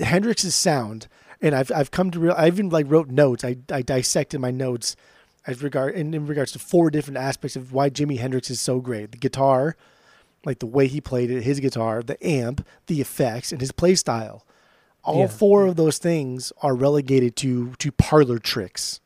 [0.01, 1.08] Hendrix's sound,
[1.41, 2.34] and I've I've come to real.
[2.38, 3.43] I even like wrote notes.
[3.43, 4.95] I I dissected my notes
[5.47, 8.79] as regard in, in regards to four different aspects of why Jimi Hendrix is so
[8.79, 9.12] great.
[9.12, 9.75] The guitar,
[10.45, 13.95] like the way he played it, his guitar, the amp, the effects, and his play
[13.95, 14.45] style.
[15.03, 15.27] All Yeah.
[15.27, 18.99] four of those things are relegated to to parlor tricks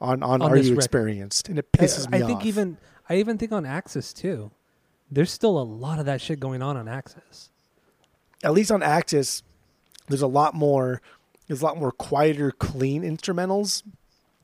[0.00, 0.78] on on, On Are You record.
[0.78, 2.30] Experienced, and it pisses I, me think off.
[2.30, 2.76] I think even
[3.08, 4.50] I even think on Axis too.
[5.10, 7.50] There's still a lot of that shit going on on Axis.
[8.42, 9.42] at least on Axis,
[10.08, 11.00] there's a lot more.
[11.46, 13.82] There's a lot more quieter, clean instrumentals,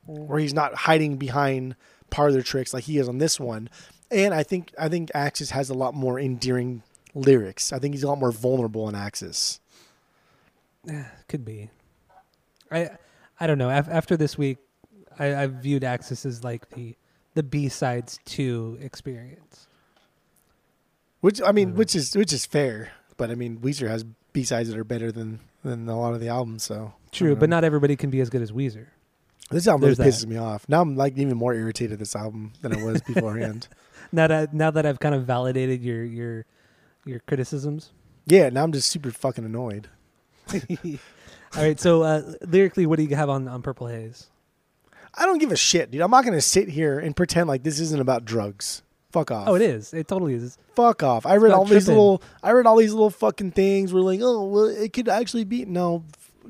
[0.06, 1.76] where he's not hiding behind
[2.10, 3.68] parlor tricks like he is on this one.
[4.10, 6.82] And I think I think Axis has a lot more endearing
[7.14, 7.72] lyrics.
[7.72, 9.60] I think he's a lot more vulnerable in Axis.
[10.84, 11.70] Yeah, Could be.
[12.70, 12.90] I
[13.40, 13.70] I don't know.
[13.70, 14.58] After this week,
[15.18, 16.96] I, I viewed Axis as like the
[17.34, 19.68] the B sides to Experience.
[21.20, 22.92] Which I mean, which is which is fair.
[23.16, 26.20] But I mean, Weezer has B sides that are better than than a lot of
[26.20, 26.62] the albums.
[26.64, 28.86] So True, but not everybody can be as good as Weezer.
[29.50, 30.28] this album really pisses that.
[30.28, 30.68] me off.
[30.68, 33.68] Now I'm like even more irritated this album than I was beforehand.
[34.10, 36.46] Now that now that I've kind of validated your your
[37.04, 37.92] your criticisms.
[38.26, 39.88] yeah, now I'm just super fucking annoyed.
[40.52, 44.28] All right, so uh, lyrically, what do you have on on Purple Haze?
[45.14, 46.00] I don't give a shit, dude.
[46.00, 48.82] I'm not gonna sit here and pretend like this isn't about drugs.
[49.10, 49.48] Fuck off.
[49.48, 49.94] Oh, it is.
[49.94, 50.58] It totally is.
[50.76, 51.24] Fuck off.
[51.24, 52.22] I read all these little.
[52.42, 53.92] I read all these little fucking things.
[53.92, 56.04] We're like, oh, well, it could actually be no.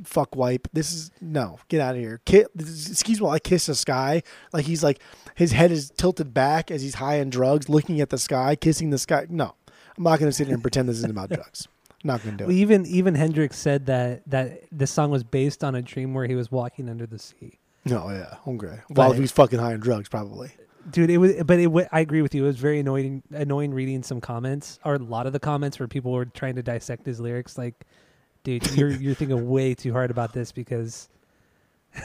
[0.04, 0.68] Fuck wipe.
[0.72, 1.58] This is no.
[1.68, 2.20] Get out of here.
[2.24, 3.24] Ki excuse me.
[3.24, 4.22] while I kiss the sky.
[4.52, 5.00] Like he's like
[5.34, 8.90] his head is tilted back as he's high on drugs, looking at the sky, kissing
[8.90, 9.26] the sky.
[9.28, 9.54] No,
[9.96, 11.66] I'm not gonna sit here and pretend this isn't about drugs.
[11.90, 12.58] I'm not gonna do Well, it.
[12.60, 16.36] even even Hendrix said that that the song was based on a dream where he
[16.36, 17.58] was walking under the sea.
[17.84, 18.80] No, yeah, okay.
[18.88, 20.50] While But- he's fucking high on drugs, probably.
[20.90, 21.88] Dude, it was, but it.
[21.92, 22.44] I agree with you.
[22.44, 25.88] It was very annoying, annoying reading some comments or a lot of the comments where
[25.88, 27.58] people were trying to dissect his lyrics.
[27.58, 27.86] Like,
[28.44, 31.08] dude, you're you're thinking way too hard about this because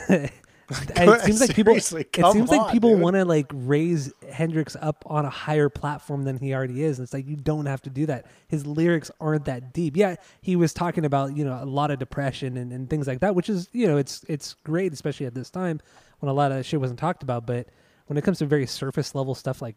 [0.69, 1.75] it seems like people.
[1.75, 6.37] It seems like people want to like raise Hendrix up on a higher platform than
[6.37, 6.99] he already is.
[6.99, 8.27] And it's like you don't have to do that.
[8.47, 9.97] His lyrics aren't that deep.
[9.97, 13.19] Yeah, he was talking about you know a lot of depression and, and things like
[13.19, 15.81] that, which is you know it's it's great, especially at this time
[16.19, 17.45] when a lot of shit wasn't talked about.
[17.45, 17.67] But
[18.07, 19.75] when it comes to very surface level stuff like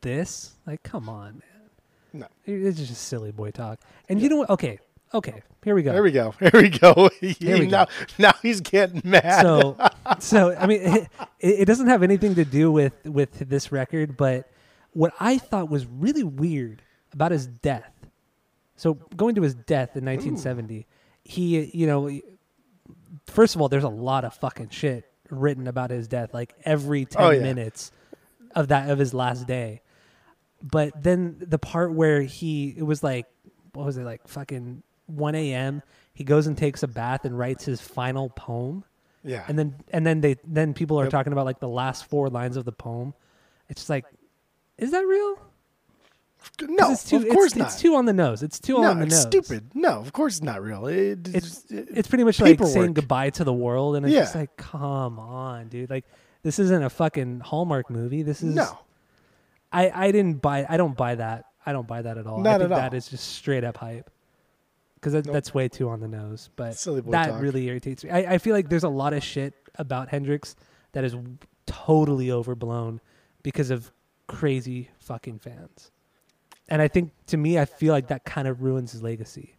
[0.00, 1.70] this, like come on, man,
[2.12, 2.26] No.
[2.44, 3.80] It's just silly boy talk.
[4.08, 4.50] And you know what?
[4.50, 4.78] Okay,
[5.14, 5.92] okay, here we go.
[5.94, 6.32] Here we go.
[6.40, 7.08] Here we go.
[7.20, 7.86] Here we now,
[8.18, 9.40] now he's getting mad.
[9.42, 9.76] so
[10.18, 11.08] so i mean it,
[11.40, 14.50] it doesn't have anything to do with with this record but
[14.92, 17.90] what i thought was really weird about his death
[18.76, 20.86] so going to his death in 1970
[21.24, 22.10] he you know
[23.26, 27.04] first of all there's a lot of fucking shit written about his death like every
[27.04, 27.40] 10 Oh, yeah.
[27.42, 27.90] minutes
[28.54, 29.80] of that of his last day
[30.62, 33.26] but then the part where he it was like
[33.72, 35.82] what was it like fucking 1 a.m
[36.14, 38.84] he goes and takes a bath and writes his final poem
[39.24, 39.44] yeah.
[39.48, 41.10] and then and then they then people are Yep.
[41.12, 43.14] talking about like the last four lines of the poem.
[43.70, 44.04] It's just like,
[44.76, 45.38] is that real?
[46.68, 47.66] No, it's too, of course it's, not.
[47.68, 48.42] It's too on the nose.
[48.42, 49.24] It's too no, on the nose.
[49.24, 49.46] it's nose.
[49.46, 49.70] stupid.
[49.74, 50.86] No, of course it's not real.
[50.86, 54.34] It, It's it- it's pretty much like saying goodbye to the world, and it's just
[54.34, 55.90] like, come on, dude.
[55.90, 56.04] Like
[56.42, 58.22] this isn't a fucking Hallmark movie.
[58.22, 58.78] This is no.
[59.72, 60.66] I I didn't buy.
[60.68, 61.46] I don't buy that.
[61.66, 62.40] I don't buy that at all.
[62.46, 62.96] I think at that all.
[62.98, 64.10] is just straight up hype.
[64.96, 65.34] Because that, Nope.
[65.34, 66.48] that's way too on the nose.
[66.56, 66.76] But
[67.10, 67.40] that talk.
[67.42, 68.10] really irritates me.
[68.10, 70.56] I, I feel like there's a lot of shit about Hendrix
[70.92, 71.14] that is
[71.66, 73.00] totally overblown
[73.42, 73.92] because of
[74.26, 75.90] crazy fucking fans.
[76.68, 79.54] And I think to me, I feel like that kind of ruins his legacy,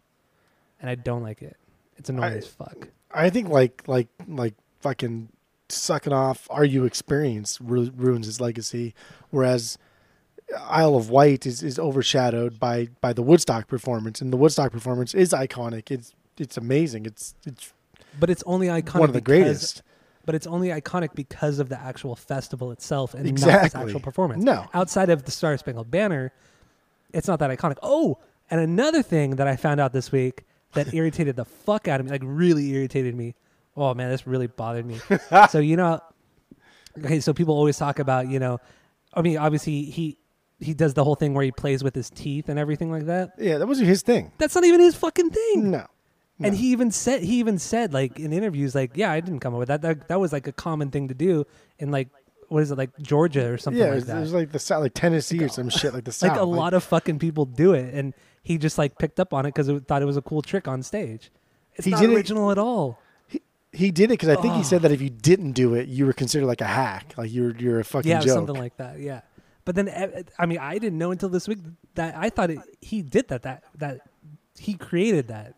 [0.80, 1.56] and I don't like it.
[1.96, 2.88] It's annoying I- as fuck.
[3.12, 5.28] I think like like like fucking
[5.68, 8.94] sucking off Are You Experienced" ru- ruins his legacy,
[9.30, 9.78] whereas
[10.60, 15.14] Isle of Wight is, is overshadowed by by the Woodstock performance, and the Woodstock performance
[15.14, 15.90] is iconic.
[15.90, 17.06] It's it's amazing.
[17.06, 17.72] It's it's
[18.18, 19.00] But it's only iconic.
[19.00, 19.82] one of the because- greatest.
[20.26, 23.66] But it's only iconic because of the actual festival itself and not Exactly.
[23.66, 24.42] its actual performance.
[24.42, 24.66] No.
[24.74, 26.32] outside of the Star Spangled Banner,
[27.12, 27.78] it's not that iconic.
[27.82, 28.18] Oh,
[28.50, 32.06] and another thing that I found out this week that irritated the fuck out of
[32.06, 33.34] me, like really irritated me.
[33.76, 35.00] Oh man, this really bothered me.
[35.50, 36.00] so you know,
[36.98, 38.60] okay, so people always talk about you know,
[39.14, 40.18] I mean, obviously he
[40.58, 43.32] he does the whole thing where he plays with his teeth and everything like that.
[43.38, 44.32] Yeah, that wasn't his thing.
[44.38, 45.70] That's not even his fucking thing.
[45.70, 45.86] No.
[46.38, 49.54] And he even said he even said like in interviews like yeah I didn't come
[49.54, 51.46] up with that that that was like a common thing to do
[51.78, 52.08] in like
[52.48, 54.16] what is it like Georgia or something yeah, it like was, that.
[54.16, 56.30] it was like the South, like Tennessee or some shit like the South.
[56.32, 59.44] like a lot of fucking people do it and he just like picked up on
[59.46, 61.30] it because it thought it was a cool trick on stage.
[61.74, 63.00] It's He not did it- original at all.
[63.72, 66.06] He did it because I think he said that if you didn't do it, you
[66.06, 68.30] were considered like a hack, like you're you're a fucking Yeah, joke.
[68.34, 69.00] something like that.
[69.00, 69.20] Yeah,
[69.66, 71.58] but then eh, I mean I didn't know until this week
[71.94, 74.00] that I thought it, he did that that that
[74.58, 75.56] he created that.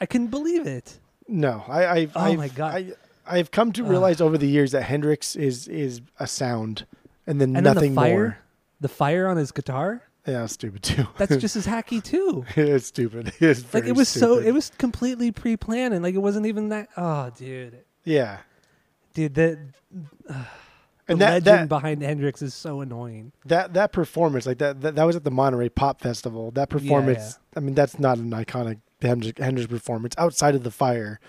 [0.00, 0.98] I couldn't believe it.
[1.28, 2.96] No, I, I've, Oh I've, my God.
[3.28, 6.86] I've come to realize over the years that Hendrix is is a sound,
[7.26, 8.38] and then And nothing then the fire, more.
[8.80, 10.02] the fire on his guitar.
[10.26, 11.06] Yeah, stupid too.
[11.18, 12.44] That's just as hacky too.
[12.56, 13.32] it's stupid.
[13.40, 16.88] It's Like it was so it was completely pre-planned and like it wasn't even that.
[16.96, 18.38] Oh, dude, Yeah,
[19.14, 19.58] dude, the,
[20.26, 20.46] the
[21.08, 23.30] and that legend that, behind Hendrix is so annoying.
[23.44, 26.50] that that performance, like that, that, that was at the Monterey Pop Festival.
[26.50, 31.20] That performance, I mean, that's not an iconic Hendrix, Hendrix performance outside of the fire,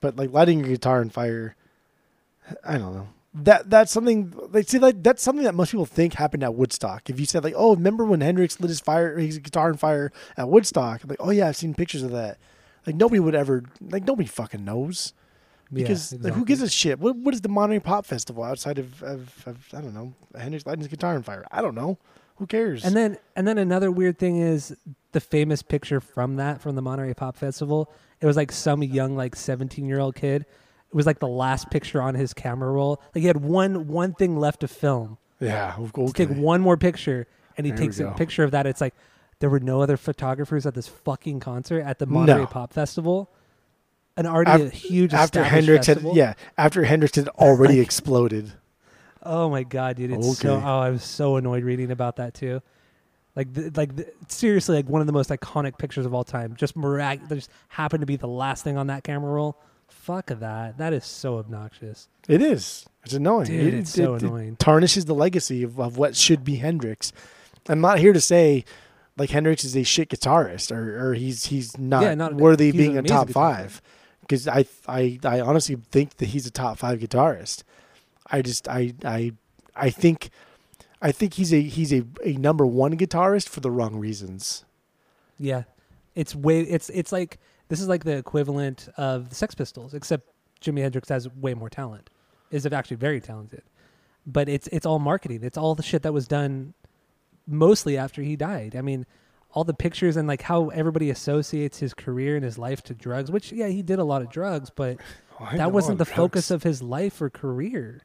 [0.00, 1.56] but like lighting your guitar on fire.
[2.64, 3.08] I don't know.
[3.32, 7.08] That that's something like see like that's something that most people think happened at Woodstock.
[7.08, 10.10] If you said like, oh, remember when Hendrix lit his fire his guitar on fire
[10.36, 11.04] at Woodstock?
[11.04, 12.38] I'm like, oh yeah, I've seen pictures of that.
[12.86, 15.12] Like nobody would ever like nobody fucking knows
[15.70, 16.98] Yeah, because like, who gives a shit?
[16.98, 20.66] What what is the Monterey Pop Festival outside of, of, of I don't know Hendrix
[20.66, 21.46] lighting his guitar on fire?
[21.52, 21.98] I don't know.
[22.36, 22.84] Who cares?
[22.84, 24.74] And then and then another weird thing is
[25.12, 27.92] the famous picture from that from the Monterey Pop Festival.
[28.20, 30.42] It was like some young like 17 year old kid.
[30.42, 33.00] It was like the last picture on his camera roll.
[33.14, 35.18] Like he had one one thing left to film.
[35.40, 36.26] yeah, okay.
[36.26, 38.10] take one more picture and he There we takes a go.
[38.12, 38.66] picture of that.
[38.66, 38.94] It's like
[39.38, 42.46] there were no other photographers at this fucking concert at the Monterey No.
[42.46, 43.30] Pop Festival.
[44.16, 46.10] An already a Af- huge after established Hendrix festival.
[46.10, 48.52] had yeah after Hendrix had already exploded.
[49.22, 50.10] Oh my god, dude!
[50.10, 50.54] It's so.
[50.56, 50.64] Okay.
[50.66, 52.60] Oh, I was so annoyed reading about that too.
[53.40, 56.54] Like, the, like the, seriously, like one of the most iconic pictures of all time.
[56.56, 59.56] Just that just happened to be the last thing on that camera roll.
[59.88, 60.76] Fuck that.
[60.76, 62.08] That is so obnoxious.
[62.28, 62.84] It is.
[63.04, 63.46] It's annoying.
[63.46, 64.56] Dude, It- it's so it- it annoying.
[64.56, 67.12] tarnishes the legacy of, of what should be Hendrix.
[67.66, 68.66] I'm not here to say
[69.16, 72.74] like Hendrix is a shit guitarist or, or he's he's not, Yeah, not- worthy of
[72.74, 73.80] he's being a top five.
[74.20, 77.62] Because I, I I honestly think that he's a top five guitarist.
[78.30, 79.32] I just I I
[79.74, 80.28] I think
[81.02, 84.64] I think he's a he's a, a number one guitarist for the wrong reasons.
[85.38, 85.62] Yeah,
[86.14, 86.60] it's way.
[86.60, 87.38] It's it's like
[87.68, 90.28] this is like the equivalent of the Sex Pistols, except
[90.60, 92.10] Jimi Hendrix has way more talent.
[92.50, 93.62] Is actually very talented,
[94.26, 95.40] but it's it's all marketing.
[95.42, 96.74] It's all the shit that was done
[97.46, 98.74] mostly after he died.
[98.76, 99.06] I mean,
[99.52, 103.30] all the pictures and like how everybody associates his career and his life to drugs.
[103.30, 104.98] Which yeah, he did a lot of drugs, but
[105.54, 106.16] that wasn't the drugs.
[106.16, 108.02] focus of his life or career.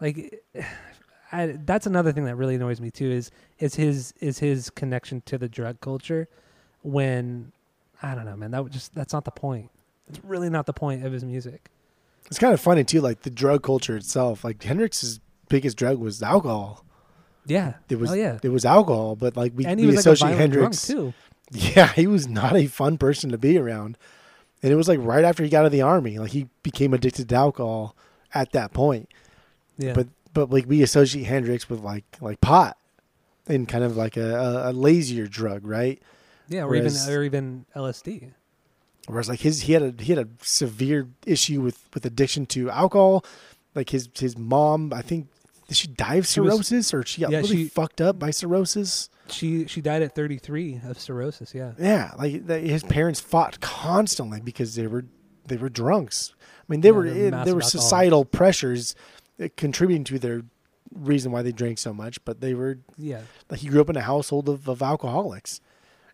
[0.00, 0.42] Like,
[1.32, 3.10] I, that's another thing that really annoys me too.
[3.10, 6.28] Is is his is his connection to the drug culture?
[6.82, 7.52] When
[8.02, 8.50] I don't know, man.
[8.50, 9.70] That just that's not the point.
[10.08, 11.70] It's really not the point of his music.
[12.26, 14.44] It's kind of funny too, like the drug culture itself.
[14.44, 16.84] Like Hendrix's biggest drug was alcohol.
[17.46, 17.74] Yeah.
[17.88, 18.38] It was oh yeah.
[18.42, 20.86] it was alcohol, but like we, and he we was like associate Hendrix.
[20.86, 21.12] too.
[21.52, 23.98] Yeah, he was not a fun person to be around.
[24.62, 26.94] And it was like right after he got out of the army, like he became
[26.94, 27.96] addicted to alcohol
[28.32, 29.08] at that point.
[29.76, 29.94] Yeah.
[29.94, 32.76] But but like we associate Hendrix with like like pot
[33.46, 36.00] and kind of like a, a, lazier drug, right?
[36.48, 38.32] yeah, or whereas- even or even LSD.
[39.06, 42.70] Whereas like his he had a he had a severe issue with with addiction to
[42.70, 43.24] alcohol.
[43.74, 45.28] Like his his mom, I think
[45.68, 48.18] did she die of She was- cirrhosis or she got Yeah, really she- fucked up
[48.18, 49.08] by cirrhosis?
[49.28, 51.54] She she died at 33 of cirrhosis.
[51.54, 51.72] Yeah.
[51.78, 55.04] Yeah, like the, his parents fought constantly because they were
[55.46, 56.32] they were drunks.
[56.38, 60.42] I mean, they Yeah, were in, there were societal pressures uh, contributing to their
[60.94, 63.22] reason why they drank so much, but they were Yeah.
[63.48, 65.60] like he grew up in a household of, of alcoholics.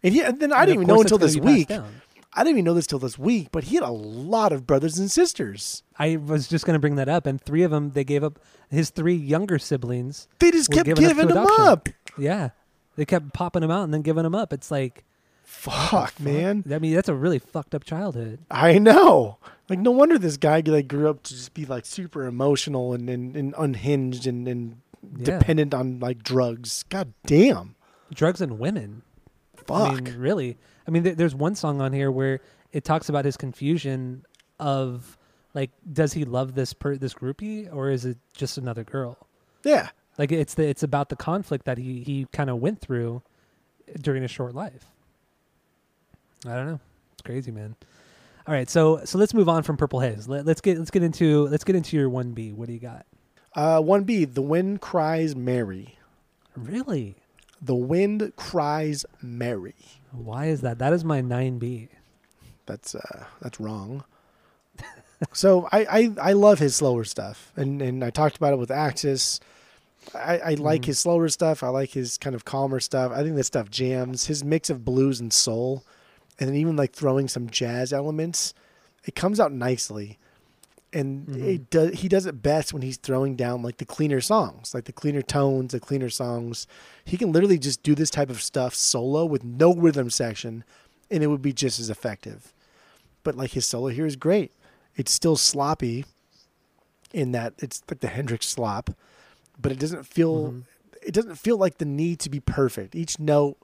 [0.02, 1.70] And, he, and then I And didn't even know until this week.
[1.70, 4.98] I didn't even know this till this week, but he had a lot of brothers
[4.98, 5.82] and sisters.
[5.98, 8.38] I was just going to bring that up, and three of them they gave up.
[8.68, 11.64] His three younger siblings They just kept giving them adoption.
[11.64, 11.88] up.
[12.18, 12.50] Yeah,
[12.96, 14.52] they kept popping them out and then giving them up.
[14.52, 15.04] It's like,
[15.48, 16.64] Fuck, man.
[16.70, 18.40] I mean, that's a really fucked up childhood.
[18.50, 19.38] I know.
[19.68, 23.08] Like, no wonder this guy like grew up to just be like super emotional and,
[23.08, 24.80] and, and unhinged and, and
[25.18, 25.38] Yeah.
[25.38, 26.84] dependent on like drugs.
[26.88, 27.76] God damn.
[28.12, 29.02] Drugs and women.
[29.56, 29.70] Fuck.
[29.92, 30.58] I mean, really.
[30.86, 32.40] I mean, th- there's one song on here where
[32.72, 34.24] it talks about his confusion
[34.58, 35.16] of
[35.54, 39.16] like, does he love this per- this groupie or is it just another girl?
[39.64, 39.90] yeah.
[40.18, 43.22] Like, it's the it's about the conflict that he he kind of went through
[44.00, 44.86] during his short life.
[46.46, 46.80] I don't know.
[47.12, 47.74] It's crazy, man.
[48.46, 50.28] All right, so so let's move on from Purple Haze.
[50.28, 52.52] Let, let's get let's get into let's get into your one B.
[52.52, 53.04] What do you got?
[53.54, 55.98] Uh, 1B, The Wind Cries Mary.
[56.54, 57.16] Really?
[57.62, 59.74] The Wind Cries Mary.
[60.12, 60.78] Why is that?
[60.78, 61.88] That is my nine B.
[62.66, 64.04] That's uh, that's wrong.
[65.32, 68.70] so I, I I love his slower stuff, and and I talked about it with
[68.70, 69.40] Axis.
[70.14, 70.86] I, I like Mhm.
[70.86, 71.62] his slower stuff.
[71.64, 73.10] I like his kind of calmer stuff.
[73.10, 74.26] I think this stuff jams.
[74.26, 75.82] His mix of blues and soul,
[76.38, 78.54] and then even like throwing some jazz elements,
[79.04, 80.18] it comes out nicely.
[80.92, 81.42] And Mhm.
[81.42, 82.00] it does.
[82.00, 85.20] He does it best when he's throwing down like the cleaner songs, like the cleaner
[85.20, 86.66] tones, the cleaner songs.
[87.04, 90.64] He can literally just do this type of stuff solo with no rhythm section,
[91.10, 92.54] and it would be just as effective.
[93.24, 94.52] But like his solo here is great.
[94.96, 96.06] It's still sloppy
[97.12, 98.90] in that it's like the Hendrix slop,
[99.60, 100.62] but it doesn't feel Mhm.
[101.02, 102.94] it doesn't feel like the need to be perfect.
[102.94, 103.58] Each note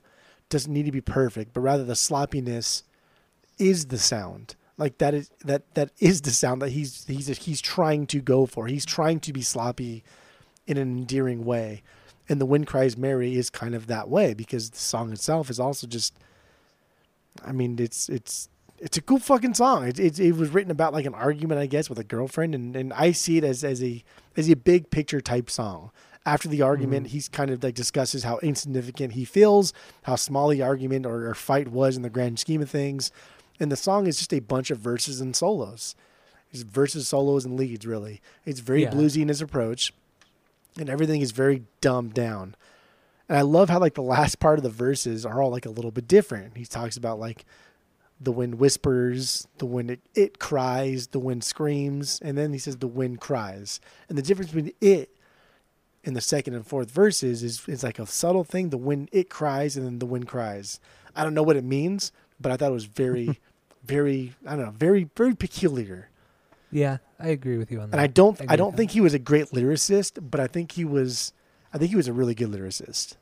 [0.53, 2.85] doesn't need to be perfect, but rather the sloppiness
[3.59, 4.55] is the sound.
[4.79, 8.47] Like that is that that is the sound that he's he's he's trying to go
[8.47, 8.67] for.
[8.67, 10.05] He's trying to be sloppy
[10.67, 11.83] in an endearing way.
[12.29, 15.59] And the wind cries Mary is kind of that way because the song itself is
[15.59, 16.15] also just
[17.45, 18.49] I mean, it's it's
[18.79, 19.87] it's a cool fucking song.
[19.87, 22.75] It, it, it was written about like an argument, I guess, with a girlfriend, and,
[22.75, 24.03] and I see it as, as a
[24.37, 25.91] as a big picture type song.
[26.25, 27.13] After the argument, mm-hmm.
[27.13, 31.35] he's kind of like discusses how insignificant he feels, how small the argument or, or
[31.35, 33.11] fight was in the grand scheme of things,
[33.59, 35.95] and the song is just a bunch of verses and solos.
[36.53, 37.87] It's verses, solos, and leads.
[37.87, 38.91] Really, it's very Yeah.
[38.91, 39.93] bluesy in his approach,
[40.79, 42.55] and everything is very dumbed down.
[43.29, 45.71] And I love how like the last part of the verses are all like a
[45.71, 46.57] little bit different.
[46.57, 47.45] He talks about like
[48.21, 52.77] the wind whispers, the wind it, it cries, the wind screams, and then he says
[52.77, 53.81] the wind cries.
[54.09, 55.11] And the difference between it
[56.05, 58.71] in the second and fourth verses is is like a subtle thing.
[58.71, 60.81] The wind it cries and then the wind cries.
[61.15, 63.39] I don't know what it means, but I thought it was very,
[63.85, 66.09] very I don't know, very very peculiar.
[66.71, 67.97] Yeah, I agree with you on that.
[67.97, 68.77] And I don't agree I, don't that.
[68.79, 71.33] think he was a great lyricist, but I think he was
[71.73, 73.17] I think he was a really good lyricist.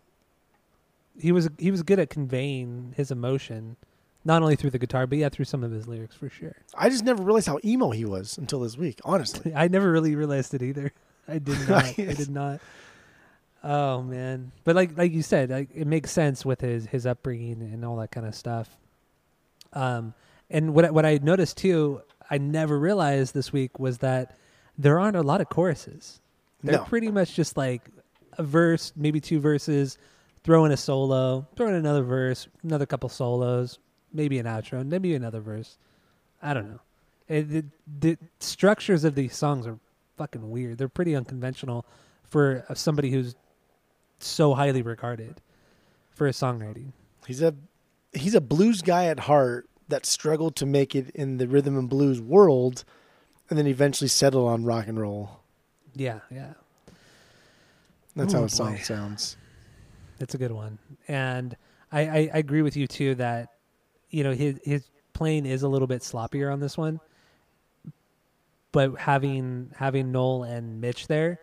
[1.18, 3.76] he was he was good at conveying his emotion,
[4.24, 6.56] not only through the guitar, but yeah, through some of his lyrics for sure.
[6.74, 9.52] I just never realized how emo he was until this week, honestly.
[9.56, 10.92] I never really realized it either.
[11.28, 11.84] I did not.
[11.84, 12.60] I did not.
[13.62, 17.60] Oh man, but like like you said, like, it makes sense with his his upbringing
[17.60, 18.68] and all that kind of stuff.
[19.72, 20.14] Um,
[20.48, 22.00] and what I- what I noticed too,
[22.30, 24.36] I never realized this week was that
[24.78, 26.20] there aren't a lot of choruses.
[26.62, 26.84] They're No.
[26.84, 27.82] pretty much just like
[28.38, 29.98] a verse, maybe two verses,
[30.42, 33.78] throw in a solo, throw in another verse, another couple solos,
[34.12, 35.76] maybe an outro, maybe another verse.
[36.42, 36.80] I don't know.
[37.28, 37.64] It, it,
[38.00, 39.78] the structures of these songs are
[40.20, 40.76] fucking weird.
[40.76, 41.86] They're pretty unconventional
[42.28, 43.34] for uh, somebody who's
[44.18, 45.40] so highly regarded
[46.10, 46.92] for his songwriting.
[47.26, 47.54] He's a
[48.12, 51.88] he's a blues guy at heart that struggled to make it in the rhythm and
[51.88, 52.84] blues world
[53.48, 55.40] and then eventually settled on rock and roll.
[55.94, 56.52] Yeah, yeah.
[58.14, 58.80] That's Oh, how a song boy.
[58.82, 59.36] sounds.
[60.18, 61.56] That's a good one, and
[61.90, 63.48] I, I, I agree with you too that
[64.10, 67.00] you know his his playing is a little bit sloppier on this one,
[68.72, 71.40] but having having Noel and Mitch there,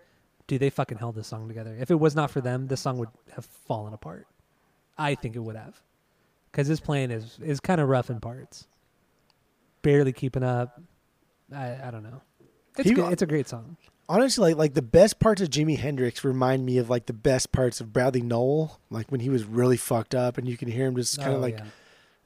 [0.48, 1.76] dude, they fucking held this song together.
[1.80, 4.28] If it was not for them, this song would have fallen apart.
[4.98, 5.82] I think it would have,
[6.52, 8.68] because this playing is is kind of rough in parts,
[9.82, 10.82] barely keeping up.
[11.54, 12.22] I I don't know.
[12.78, 13.12] It's He- good.
[13.12, 13.78] It's a great song.
[14.10, 17.52] Honestly, like like the best parts of Jimi Hendrix remind me of like the best
[17.52, 20.88] parts of Bradley Nowell, like when he was really fucked up and you can hear
[20.88, 21.66] him just kind of Oh, like yeah.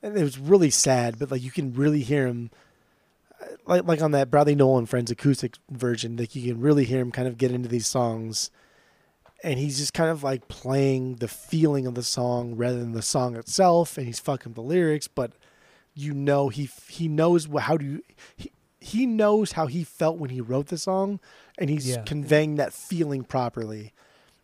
[0.04, 2.52] and it was really sad, but like you can really hear him,
[3.66, 7.00] like like on that Bradley Nowell and Friends acoustic version, like you can really hear
[7.00, 8.52] him kind of get into these songs,
[9.44, 13.02] and he's just kind of like playing the feeling of the song rather than the
[13.02, 15.34] song itself, and he's fucking the lyrics, but
[15.94, 18.02] you know he he knows how to
[18.36, 21.20] he, he knows how he felt when he wrote the song,
[21.58, 22.04] and he's Yeah.
[22.04, 23.94] conveying that feeling properly,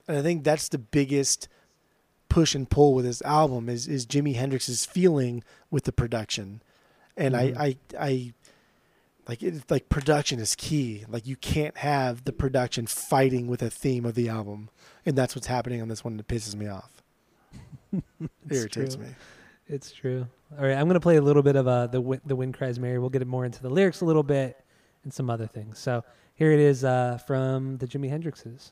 [0.08, 1.48] and I think that's the biggest
[2.30, 6.62] push and pull with this album is is Jimi Hendrix's feeling with the production,
[7.16, 7.58] and Mhm.
[7.58, 8.34] I I I
[9.28, 11.06] like it like production is key.
[11.08, 14.70] Like you can't have the production fighting with a theme of the album,
[15.06, 16.18] and that's what's happening on this one.
[16.18, 17.04] That pisses me off.
[18.50, 19.06] It's Irritates true.
[19.06, 19.10] me.
[19.68, 20.28] It's true.
[20.58, 23.00] All right, I'm gonna play a little bit of uh, the the Wind Cries Mary.
[23.00, 24.58] We'll get it more into the lyrics a little bit
[25.04, 25.80] and some other things.
[25.80, 26.04] So
[26.36, 28.72] here it is uh, from the Jimi Hendrixes.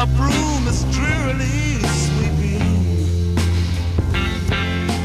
[0.00, 3.36] A broom is drearily sweeping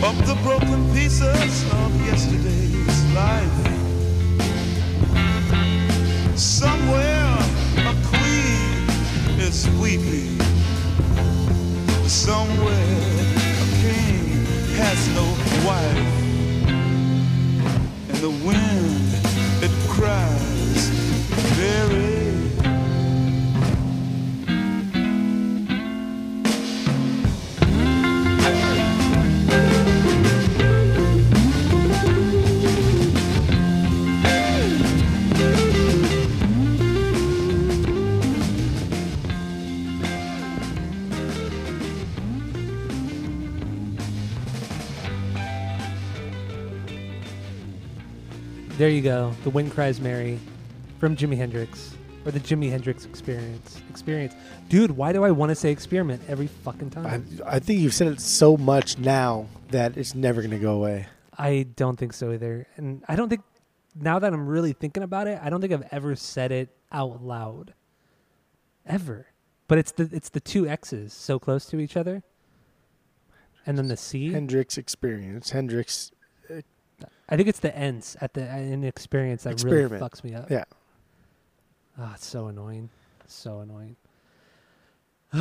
[0.01, 3.67] up the broken pieces of yesterday's life.
[6.37, 7.37] Somewhere
[7.75, 8.87] a queen
[9.37, 10.39] is weeping.
[12.07, 13.19] Somewhere
[13.63, 14.45] a king
[14.79, 15.25] has no
[15.67, 16.07] wife.
[18.07, 19.11] And the wind,
[19.61, 20.24] it cries
[48.85, 49.33] There you go.
[49.43, 50.39] The Wind Cries Mary
[50.99, 53.81] from Jimi Hendrix or the Jimi Hendrix experience.
[53.89, 54.35] Experience.
[54.69, 57.27] Dude, why do I want to say experiment every fucking I, time?
[57.47, 61.07] I think you've said it so much now that it's never going to go away.
[61.35, 62.67] I, don't think so either.
[62.77, 63.41] And I don't think
[63.99, 67.23] now that I'm really thinking about it, I don't think I've ever said it out
[67.23, 67.73] loud.
[68.85, 69.25] Ever.
[69.67, 72.21] But it's the it's the two X's so close to each other.
[73.65, 74.31] And then the C.
[74.31, 75.49] Hendrix experience.
[75.49, 76.11] Hendrix.
[77.27, 79.91] I think it's the ends at the in experience that Experiment.
[79.91, 80.49] really fucks me up.
[80.51, 80.65] Yeah.
[81.97, 82.89] Ah, it's so annoying.
[83.27, 83.95] So annoying.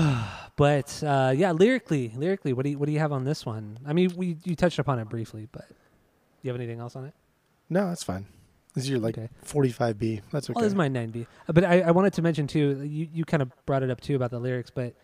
[0.56, 3.78] but uh, yeah, lyrically, lyrically, what do you what do you have on this one?
[3.86, 5.74] I mean, we you touched upon it briefly, but do
[6.42, 7.14] you have anything else on it?
[7.70, 8.26] No, that's fine.
[8.74, 9.28] This is your like Okay.
[9.46, 10.22] 45B.
[10.32, 10.54] That's okay.
[10.56, 11.26] Well, this is my 9B.
[11.48, 12.82] Uh, But I, I wanted to mention too.
[12.82, 14.94] You you kind of brought it up too about the lyrics, but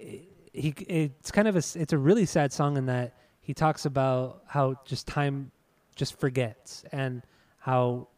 [0.00, 0.20] i
[0.54, 3.12] he it's kind of a s- it's a really sad song in that
[3.42, 5.50] he talks about how just time
[5.98, 7.22] just forgets and
[7.58, 8.08] how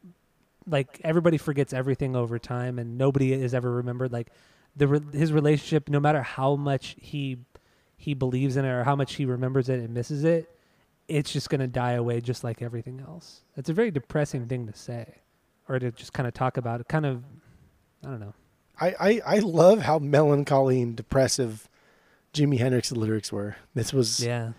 [0.67, 4.13] like everybody forgets everything over time and nobody is ever remembered.
[4.13, 4.29] Like
[4.77, 7.39] the re- his relationship no matter how much he
[7.97, 10.49] he believes in it or how much he remembers it and misses it
[11.09, 13.43] it's just going to die away just like everything else.
[13.57, 15.17] It's a very depressing thing to say
[15.69, 16.81] or to just kind of talk about.
[16.81, 17.25] It kind of
[18.05, 18.35] i don't know.
[18.81, 21.69] I, I, I love how melancholy and depressive
[22.33, 23.57] Jimi Hendrix's lyrics were.
[23.75, 24.53] This was yeah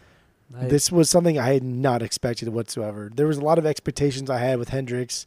[0.60, 3.12] I, this was something I had not expected whatsoever.
[3.14, 5.26] There was a lot of expectations I had with Hendrix,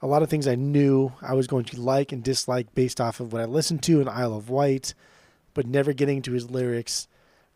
[0.00, 3.20] a lot of things I knew I was going to like and dislike based off
[3.20, 4.94] of what I listened to in Isle of Wight,
[5.54, 7.08] but never getting to his lyrics.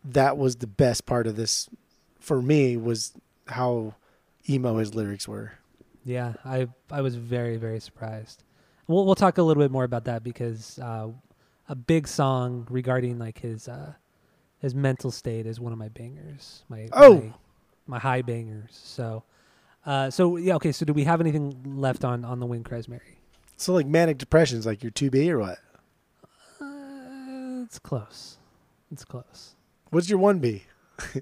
[0.03, 1.69] That was the best part of this
[2.19, 3.13] for me was
[3.47, 3.95] how
[4.49, 5.53] emo his lyrics were.
[6.05, 8.43] Yeah, I I was very very surprised.
[8.87, 11.09] We'll we'll talk a little bit more about that because uh,
[11.67, 13.93] a big song regarding like his uh,
[14.61, 16.63] his mental state is one of my bangers.
[16.69, 17.15] My Oh.
[17.21, 17.33] my,
[17.87, 18.79] my high bangers.
[18.83, 19.23] So
[19.85, 20.71] uh, so yeah okay.
[20.71, 23.19] So do we have anything left on on the Wind Cries Mary?
[23.57, 25.57] So like manic depression's like your 2B or what?
[26.61, 28.37] Uh, it's close.
[28.91, 29.55] It's close.
[29.91, 30.61] What's your 1B?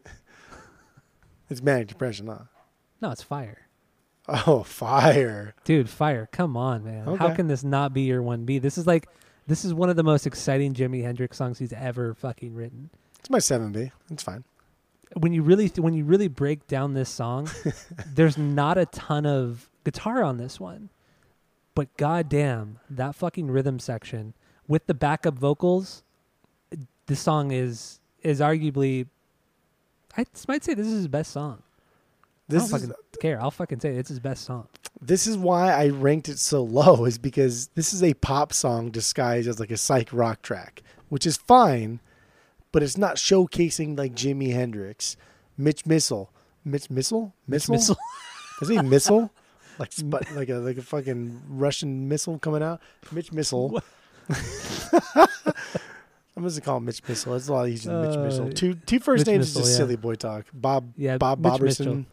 [1.50, 2.40] it's manic depression, huh?
[3.02, 3.68] No, it's fire.
[4.28, 5.56] Oh, fire.
[5.64, 6.28] Dude, fire.
[6.32, 7.16] Come on, man.
[7.16, 8.62] How can this not be your 1B?
[8.62, 9.08] This is like
[9.48, 12.90] this is one of the most exciting Jimi Hendrix songs he's ever fucking written.
[13.20, 13.92] It's my 7B.
[14.12, 14.44] It's fine.
[15.16, 17.50] when you really when you really break down this song,
[18.14, 20.90] there's not a ton of guitar on this one.
[21.76, 24.34] But goddamn, that fucking rhythm section
[24.68, 26.04] with the backup vocals,
[27.06, 29.08] this song is is arguably
[30.18, 31.62] I might say this is his best song.
[32.48, 33.40] This I is don't fucking care.
[33.42, 34.68] I'll fucking say it's his best song.
[35.02, 38.90] this is why I ranked it so low is because this is a pop song
[38.90, 42.00] disguised as like a psych rock track, which is fine,
[42.72, 45.18] but it's not showcasing like Jimi Hendrix,
[45.58, 46.32] Mitch Missile,
[46.66, 47.98] Mitch Missile, Missile, Missile.
[48.62, 49.32] Is he missile?
[49.80, 52.82] Like sp- like a like a fucking Russian missile coming out.
[53.12, 53.80] Mitch Missile.
[56.36, 57.36] I'm just gonna call him Mitch Missile.
[57.36, 58.52] It's a lot easier than Mitch Uh, Missile.
[58.54, 59.86] Two two first Mitch names Missile, is just yeah.
[59.86, 60.46] silly boy talk.
[60.54, 62.06] Bob Yeah, Bob Mitch Boberson.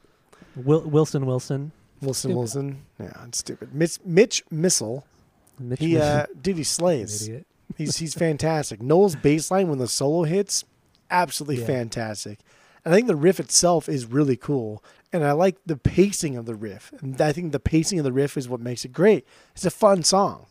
[0.57, 0.83] Mitchell.
[0.91, 1.73] Wilson Wilson.
[2.01, 2.37] Wilson Stupid.
[2.37, 2.83] Wilson.
[3.01, 3.75] Yeah, it's stupid.
[3.75, 5.07] Mitch Mitch Missile.
[5.59, 7.23] Mitch He uh dude he slays.
[7.29, 7.47] idiot.
[7.77, 8.81] He's he's fantastic.
[8.83, 10.65] Noel's bass line when the solo hits,
[11.11, 11.67] absolutely Yeah.
[11.67, 12.39] fantastic.
[12.85, 14.83] And I think the riff itself is really cool.
[15.13, 16.93] And I like the pacing of the riff.
[17.01, 19.25] And I think the pacing of the riff is what makes it great.
[19.55, 20.47] It's a fun song.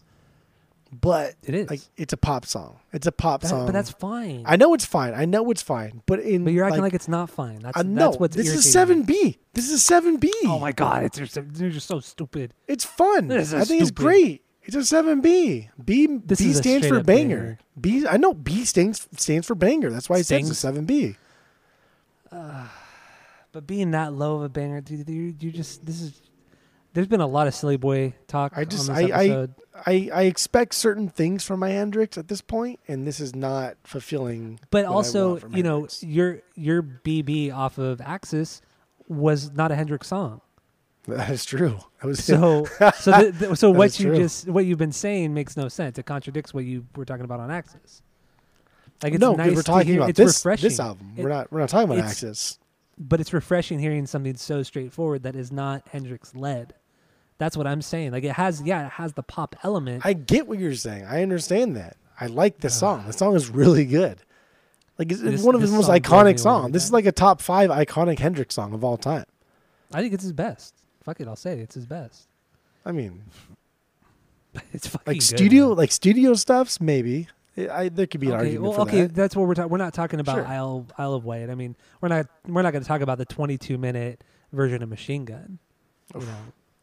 [0.92, 1.70] But It is.
[1.72, 2.78] like it's a pop song.
[2.92, 3.66] It's a pop That- song.
[3.66, 4.44] but that's fine.
[4.46, 5.16] I know it's fine.
[5.16, 6.04] I know it's fine.
[6.06, 7.60] But in but you're acting like, it's not fine.
[7.60, 9.40] That's I know that's what's this is seven B.
[9.54, 10.32] This is seven B.
[10.46, 12.54] Oh my god, it's just, they're just so stupid.
[12.68, 13.32] It's fun.
[13.32, 14.43] I think it's great.
[14.66, 15.70] It's a seven B.
[15.84, 17.38] B This B stands for banger.
[17.38, 17.60] banger.
[17.80, 19.90] B I know B stands stands for banger.
[19.90, 21.18] That's why it says a seven B.
[22.32, 22.68] Uh,
[23.52, 26.22] but being that low of a banger, dude, you, you just this is.
[26.94, 29.48] There's been a lot of silly boy talk I just on this I, I.
[29.86, 33.76] I I expect certain things from my Hendrix at this point, and this is not
[33.84, 34.60] fulfilling.
[34.70, 36.04] but also, you know, Hendrix.
[36.04, 38.62] your your BB off of Axis
[39.08, 40.42] was not a Hendrix song.
[41.08, 41.80] That is true.
[42.02, 44.18] That was So so the, the, so what you true.
[44.18, 45.98] just what you've been saying makes no sense.
[46.00, 48.02] It contradicts what you were talking about on Axis.
[49.02, 50.70] Like it's no, nice we're talking hear, about this refreshing.
[50.70, 51.14] this album.
[51.18, 52.58] It- we're not we're not talking about Axis.
[52.98, 56.74] but it's refreshing hearing something so straightforward that is not Hendrix led.
[57.38, 58.12] That's what I'm saying.
[58.12, 60.06] Like it has, yeah, it has the pop element.
[60.06, 61.04] I get what you're saying.
[61.06, 61.98] I understand that.
[62.22, 63.04] I like the song.
[63.08, 64.20] The song is really good.
[64.98, 66.72] Like it's, This- one of his most song blows me iconic songs.
[66.72, 69.26] This is like a top five iconic Hendrix song of all time.
[69.92, 70.76] I think it's his best.
[71.04, 71.60] Fuck it, I'll say it.
[71.60, 72.28] It's his best.
[72.86, 73.22] I mean,
[74.74, 75.78] It's fucking like good, studio, man.
[75.78, 77.28] like studio stuffs, maybe.
[77.58, 79.16] I, I- there could be an okay, argument well, for okay, that.
[79.16, 79.72] that's what we're talking.
[79.72, 80.48] We're not talking about Sure.
[80.48, 81.50] Isle Isle of Wight.
[81.50, 84.90] I mean, we're not we're not going to talk about the 22 minute version of
[84.90, 85.60] Machine Gun.
[86.14, 86.28] You know,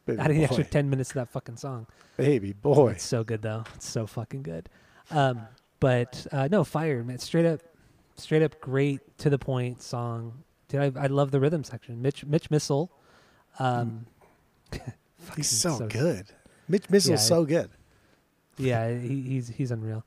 [0.05, 0.43] Baby Adding boy.
[0.45, 1.87] extra ten minutes to that fucking song.
[2.17, 2.91] Baby boy.
[2.91, 3.63] It's so good though.
[3.75, 4.67] It's so fucking good.
[5.11, 5.41] Um,
[5.79, 7.19] but uh, no, fire, man.
[7.19, 7.61] Straight up,
[8.17, 10.43] straight up, great to the point song.
[10.69, 12.01] Dude, I, I love the rhythm section.
[12.01, 12.91] Mitch Mitch Missile.
[13.59, 14.05] Um, fucking
[15.35, 16.27] He's so, good.
[16.67, 17.69] Mitch Mitchell's Yeah, so good.
[18.57, 20.03] Yeah, he, he's he's unreal.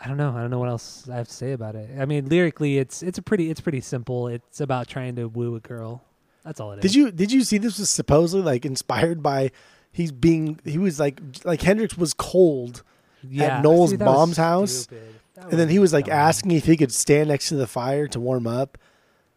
[0.00, 0.34] I don't know.
[0.36, 1.90] I don't know what else I have to say about it.
[1.98, 4.28] I mean, lyrically, it's it's a pretty it's pretty simple.
[4.28, 6.02] It's about trying to woo a girl.
[6.44, 6.82] That's all it is.
[6.82, 9.52] Did you did you see this was supposedly like inspired by
[9.92, 12.82] he's being he was like like Hendrix was cold
[13.22, 15.14] Yeah, Noel's see, mom's house, stupid.
[15.36, 16.14] And then he was like dumb.
[16.14, 18.78] asking if he could stand next to the fire to warm up.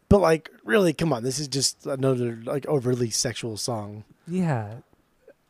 [0.10, 4.04] But like really, come on, this is just another like overly sexual song.
[4.28, 4.76] Yeah.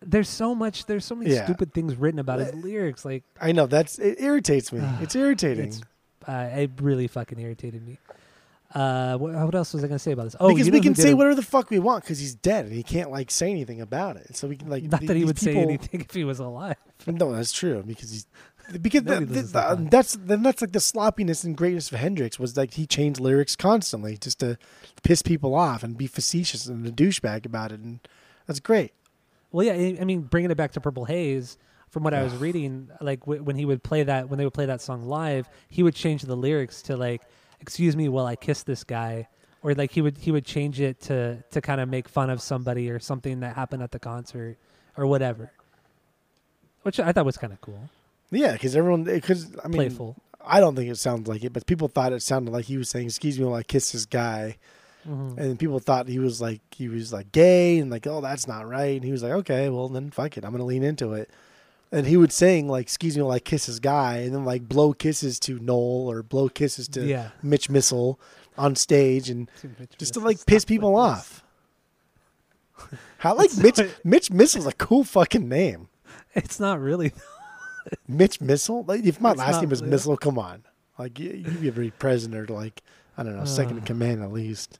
[0.01, 0.85] There's so much.
[0.85, 1.45] There's so many Yeah.
[1.45, 3.05] stupid things written about his lyrics.
[3.05, 4.81] Like, I know that's it irritates me.
[5.01, 5.67] It's irritating.
[5.69, 5.81] it's,
[6.27, 7.97] uh, it really fucking irritated me.
[8.73, 10.35] Uh, what, what else was I gonna say about this?
[10.39, 12.35] Oh, because you we can did say a- whatever the fuck we want because he's
[12.35, 14.35] dead and he can't like say anything about it.
[14.35, 16.23] So we can like Not th- that he these would say people- anything if he
[16.23, 16.75] was alive.
[17.07, 18.27] No, that's true because he's
[18.81, 19.91] because the, the, the- that.
[19.91, 23.55] that's then that's like the sloppiness and greatness of Hendrix was like he changed lyrics
[23.55, 24.57] constantly just to
[25.03, 27.99] piss people off and be facetious and a douchebag about it, and
[28.47, 28.93] that's great.
[29.51, 29.73] Well, yeah.
[29.73, 31.57] I- I mean, bringing it back to Purple Haze.
[31.91, 34.53] From what I was reading, like w- when he would play that, when they would
[34.53, 37.21] play that song live, he would change the lyrics to like,
[37.61, 39.29] "Excuse me while I kiss this guy,"
[39.63, 42.41] or like he would he would change it to to kind of make fun of
[42.41, 44.57] somebody or something that happened at the concert
[44.97, 45.53] or whatever.
[46.81, 47.89] Which I thought was kind of cool,
[48.35, 50.15] Yeah, because everyone because I mean playful.
[50.47, 52.89] I don't think it sounds like it, but people thought it sounded like he was
[52.89, 54.57] saying "excuse me while I kiss this guy,"
[55.07, 55.37] Mhm.
[55.37, 58.67] and people thought he was like he was like gay and like oh that's not
[58.67, 61.29] right, and he was like okay well then fuck it I'm gonna lean into it.
[61.91, 64.67] And he would sing like "excuse me while I kiss this guy," and then like
[64.67, 67.29] blow kisses to Noel or blow kisses to Yeah.
[67.41, 68.19] Mitch Missile
[68.57, 69.49] on stage, and
[69.97, 71.43] just to like piss people off.
[73.19, 75.87] How like Mitch Mitch Missile's a cool fucking name.
[76.33, 77.13] It's not really.
[78.07, 78.83] Mitch Missile.
[78.83, 80.63] Like if my It's last name was really- Missile, come on.
[80.97, 82.81] Like you, you'd be a very president or like
[83.17, 83.85] I don't know, second in Uh.
[83.85, 84.79] command at least.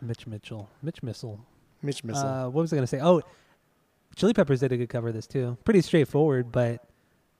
[0.00, 1.40] Mitch Mitchell, Mitch Missile.
[1.82, 2.26] Mitch Missile.
[2.26, 3.00] Uh, what was I going to say?
[3.00, 3.22] Oh,
[4.14, 5.56] Chili Peppers did a good cover of this too.
[5.64, 6.84] Pretty straightforward, but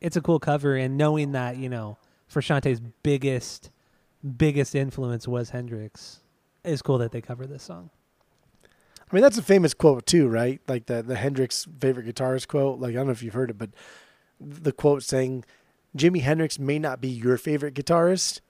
[0.00, 0.74] it's a cool cover.
[0.74, 1.98] And knowing that you know,
[2.32, 3.70] Frusciante's biggest,
[4.36, 6.20] biggest influence was Hendrix,
[6.64, 7.90] it's cool that they cover this song.
[8.64, 10.60] I mean that's a famous quote too, right?
[10.66, 12.80] Like the the Hendrix favorite guitarist quote.
[12.80, 13.70] Like I don't know if you've heard it, but
[14.44, 15.44] the quote saying
[15.96, 18.40] Jimi Hendrix may not be your favorite guitarist,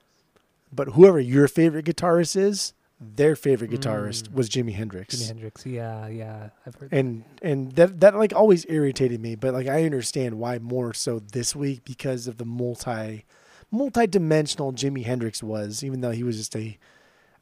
[0.71, 4.33] but whoever your favorite guitarist is, their favorite guitarist Mm.
[4.33, 5.15] was Jimi Hendrix.
[5.15, 6.93] Jimi Hendrix, yeah, yeah, I've heard.
[6.93, 11.19] and and that that like always irritated me but like i understand why more so
[11.19, 13.25] this week because of the multi
[13.71, 16.77] multi-dimensional jimi hendrix was even though he was just a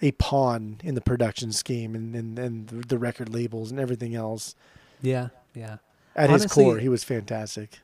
[0.01, 4.15] a pawn in the production scheme and and, and the- the record labels and everything
[4.15, 4.55] else
[5.03, 5.77] yeah, yeah.
[6.15, 7.79] at his core he was fantastic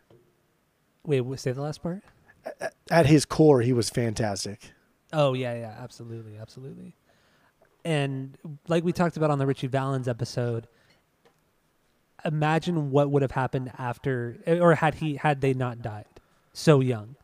[1.07, 2.03] Wait, say the last part.
[2.91, 4.71] at his core he was fantastic
[5.13, 6.95] Oh yeah, yeah, absolutely, absolutely.
[7.85, 8.37] And
[8.67, 10.67] like we talked about on the Ritchie Valens episode,
[12.25, 16.05] imagine what would have happened after or had he had they not died
[16.53, 17.15] so young.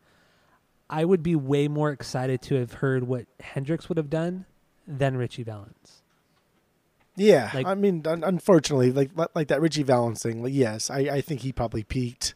[0.88, 4.46] I would be way more excited to have heard what Hendrix would have done
[4.86, 6.02] than Ritchie Valens.
[7.16, 10.98] yeah Like- i mean un- unfortunately like like that ritchie valens thing like yes i
[11.00, 12.34] i think he probably peaked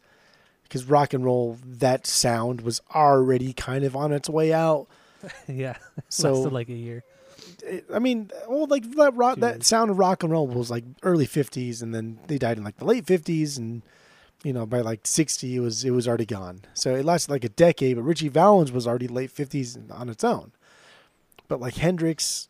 [0.69, 4.87] because rock and roll that sound was already kind of on its way out
[5.49, 5.77] yeah,
[6.09, 7.03] so lasted like a year.
[7.65, 10.85] it- I mean, well, like that rock, that sound of rock and roll was like
[11.03, 13.83] early '50s, and then they died in like the late '50s, and
[14.45, 16.61] you know by like '60 it was it was already gone.
[16.73, 17.97] So it lasted like a decade.
[17.97, 20.53] But Ritchie Valens was already late '50s on its own.
[21.49, 22.49] But like Hendrix,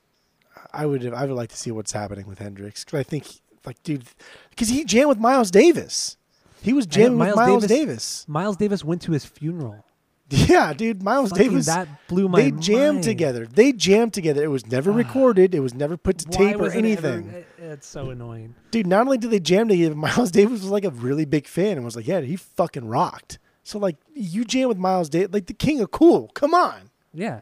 [0.70, 3.82] I would I would like to see what's happening with Hendrix because I think like
[3.82, 4.04] dude,
[4.50, 6.17] because he jammed with Miles Davis.
[6.62, 8.28] He was jamming Miles with Miles Davis- Davis.
[8.28, 9.84] Miles Davis went to his funeral.
[10.30, 11.66] Yeah, dude, Miles Fucking Davis.
[11.66, 13.04] that blew my they jammed mind.
[13.04, 13.46] together.
[13.46, 14.44] They jammed together.
[14.44, 15.54] It was never recorded.
[15.54, 17.28] It was never put to Why tape or was it ever- anything.
[17.30, 18.54] it- it's so annoying.
[18.70, 21.76] Dude, not only did they jam together, Miles Davis was like a really big fan
[21.78, 23.38] and was like, yeah, he fucking rocked.
[23.62, 26.28] So like you jam with Miles Davis, like the king of cool.
[26.34, 26.90] Come on.
[27.14, 27.40] Yeah.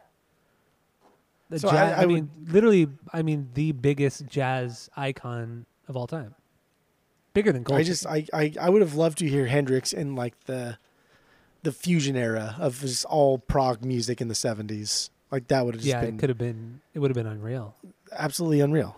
[1.50, 5.96] The So jazz, I- I, I mean, literally, I mean, the biggest jazz icon of
[5.96, 6.36] all time.
[7.36, 7.80] Bigger than Coltrane.
[7.80, 10.78] I just I, I I would have loved to hear Hendrix in like the
[11.64, 15.10] the fusion era of his all prog music in the seventies.
[15.30, 16.80] Like that would have just yeah, been it could have been.
[16.94, 17.74] It would have been unreal.
[18.10, 18.96] absolutely unreal.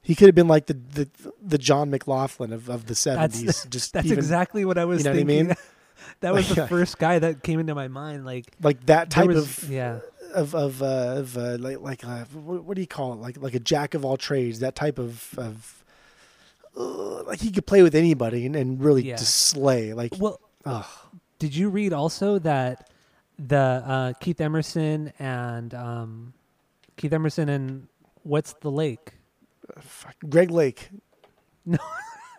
[0.00, 1.08] He could have been like the the,
[1.42, 3.66] the John McLaughlin of, of the seventies.
[3.70, 5.46] Just that's even, exactly what I was you know what I thinking.
[5.48, 5.56] mean?
[6.20, 8.24] that was Like, the first guy that came into my mind.
[8.24, 10.00] Like like that type was, of yeah,
[10.34, 13.16] of of uh, of uh, like like uh, what, what do you call it?
[13.16, 14.60] Like like a jack of all trades.
[14.60, 15.83] That type of of
[16.76, 19.16] uh, like he could play with anybody and, and really Yeah.
[19.16, 19.92] just slay.
[19.94, 20.84] Like, Well, ugh.
[21.38, 22.90] did you read also that
[23.38, 26.34] the uh, Keith Emerson and um,
[26.96, 27.88] Keith Emerson and
[28.22, 29.12] what's the lake?
[29.80, 30.14] Fuck.
[30.28, 30.90] Greg Lake.
[31.64, 31.78] No.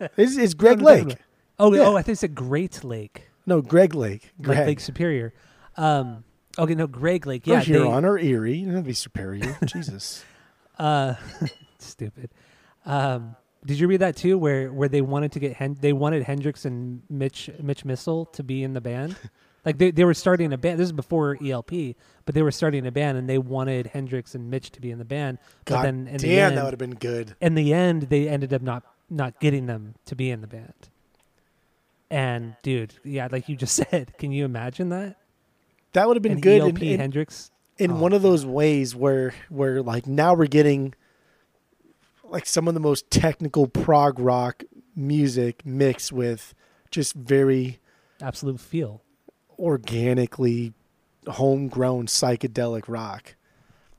[0.16, 1.16] it's, it's Greg No, Lake.
[1.58, 1.82] Oh, Yeah.
[1.82, 4.30] oh, I think it's a Great Lake, No, Greg Lake.
[4.40, 4.58] Greg.
[4.58, 5.32] like Lake Superior.
[5.76, 6.24] Um,
[6.58, 7.46] okay, no, Greg Lake.
[7.48, 8.62] or Yeah, they- Huron or Erie.
[8.64, 9.56] Don't be superior.
[9.64, 10.24] Jesus.
[10.78, 11.14] Uh,
[11.78, 12.30] stupid.
[12.84, 13.34] Um,
[13.66, 14.38] did you read that too?
[14.38, 18.42] Where where they wanted to get Hen- they wanted Hendrix and Mitch Mitch Missile to
[18.42, 19.16] be in the band.
[19.66, 20.78] Like they, they were starting a band.
[20.78, 24.48] This is before ELP, but they were starting a band and they wanted Hendrix and
[24.48, 25.38] Mitch to be in the band.
[25.64, 27.34] But God then in the damn, end, that would have been good.
[27.40, 30.72] in the end, they ended up not not getting them to be in the band.
[32.10, 35.16] And dude, yeah, like you just said, can you imagine that?
[35.94, 37.50] That would have been good ELP in, in, Hendrix.
[37.76, 40.94] in Oh, one of those ways where where like now we're getting
[42.28, 44.64] like some of the most technical prog rock
[44.94, 46.54] music mixed with
[46.90, 47.78] just very
[48.20, 49.02] Absolute feel.
[49.58, 50.72] organically
[51.28, 53.34] homegrown psychedelic rock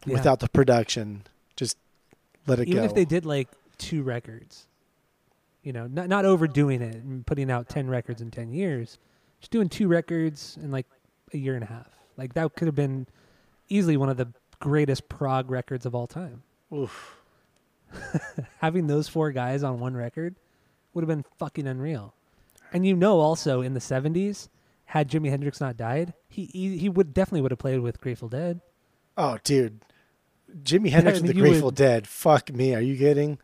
[0.06, 0.14] Yeah.
[0.14, 1.24] without the production.
[1.56, 1.78] Just
[2.48, 2.78] let it even go.
[2.84, 4.66] Even if they did like two records
[5.62, 8.98] you know not not overdoing it and putting out 10 records in 10 years
[9.40, 10.88] just doing two records in like
[11.34, 13.06] a year and a half like that could have been
[13.70, 14.28] easily one of the
[14.60, 16.42] greatest prog records of all time
[16.74, 17.17] Oof.
[18.60, 20.36] having those four guys on one record
[20.94, 22.14] would have been fucking unreal
[22.74, 24.50] and you know also in the 70s
[24.86, 28.30] had jimi hendrix not died he he, he would definitely would have played with grateful
[28.30, 28.62] dead
[29.20, 29.80] Oh, dude.
[30.62, 32.08] Jimi Hendrix and the Grateful would- Dead.
[32.08, 32.76] Fuck me.
[32.76, 33.40] Are you kidding?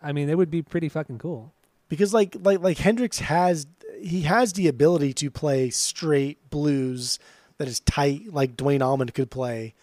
[0.00, 1.52] i mean it would be pretty fucking cool
[1.88, 3.66] because like like like Hendrix has
[4.00, 7.18] he has the ability to play straight blues
[7.56, 9.74] that is tight like Duane Allman could play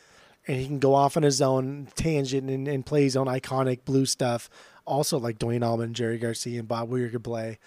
[0.47, 3.79] and he can go off on his own tangent and, and play his own iconic
[3.85, 4.49] blue stuff
[4.85, 7.57] also like Duane Allman, Jerry Garcia and Bob Weir could play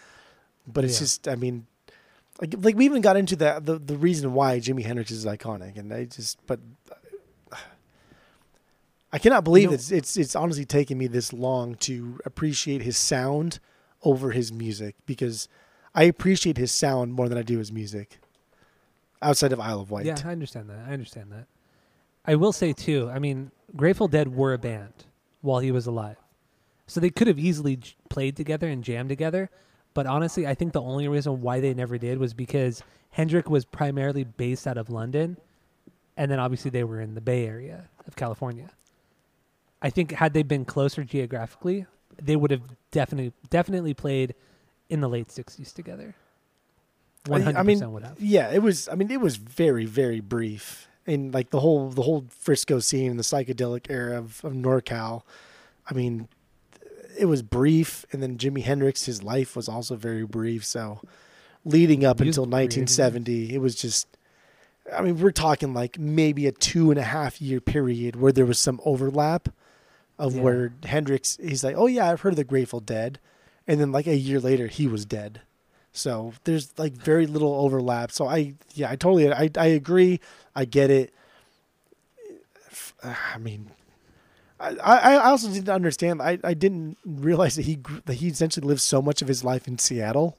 [0.66, 1.00] but it's Yeah.
[1.00, 1.66] just I mean
[2.40, 5.76] like like we even got into the, the the reason why Jimi Hendrix is iconic
[5.78, 6.60] and I just but
[9.12, 12.96] I cannot believe know- it's it's it's honestly taken me this long to appreciate his
[12.96, 13.58] sound
[14.04, 15.48] over his music because
[15.94, 18.18] I appreciate his sound more than I do his music.
[19.20, 20.06] Outside of Isle of Wight.
[20.06, 20.78] Yeah, I understand that.
[20.86, 21.46] I understand that.
[22.28, 23.10] I will say too.
[23.10, 24.92] I mean, Grateful Dead were a band
[25.40, 26.16] while he was alive,
[26.86, 29.50] so they could have easily j- played together and jammed together.
[29.94, 33.64] But honestly, I think the only reason why they never did was because Hendrick was
[33.64, 35.38] primarily based out of London,
[36.16, 38.70] and then obviously they were in the Bay Area of California.
[39.80, 41.86] I think had they been closer geographically,
[42.20, 44.34] they would have definitely definitely played
[44.90, 46.14] in the late '60s together.
[47.26, 48.20] One hundred percent would have.
[48.20, 48.88] yeah, it was.
[48.88, 53.10] I mean, it was very, very brief, and like the whole the whole Frisco scene,
[53.10, 55.22] and the psychedelic era of, of NorCal.
[55.90, 56.28] I mean,
[57.18, 60.64] it was brief, and then Jimi Hendrix, his life was also very brief.
[60.64, 61.00] So,
[61.64, 64.06] leading up until career, 1970, it was just.
[64.94, 68.46] I mean, we're talking like maybe a two and a half year period where there
[68.46, 69.50] was some overlap
[70.18, 70.42] of Yeah.
[70.42, 73.18] where Hendrix, he's like, oh yeah, I've heard of the Grateful Dead,
[73.66, 75.42] and then like a year later, he was dead.
[75.92, 78.12] So there's like very little overlap.
[78.12, 80.20] So I, yeah, I totally, I, I agree.
[80.54, 81.12] I get it.
[83.02, 83.70] I mean,
[84.60, 86.20] I, I I also didn't understand.
[86.20, 89.68] I, I didn't realize that he that he essentially lived so much of his life
[89.68, 90.36] in Seattle.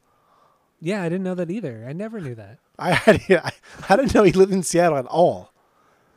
[0.82, 1.86] Yeah, I didn't know that either.
[1.88, 2.60] I never knew that.
[2.80, 3.52] I had I,
[3.88, 5.54] I didn't know he lived in Seattle at all.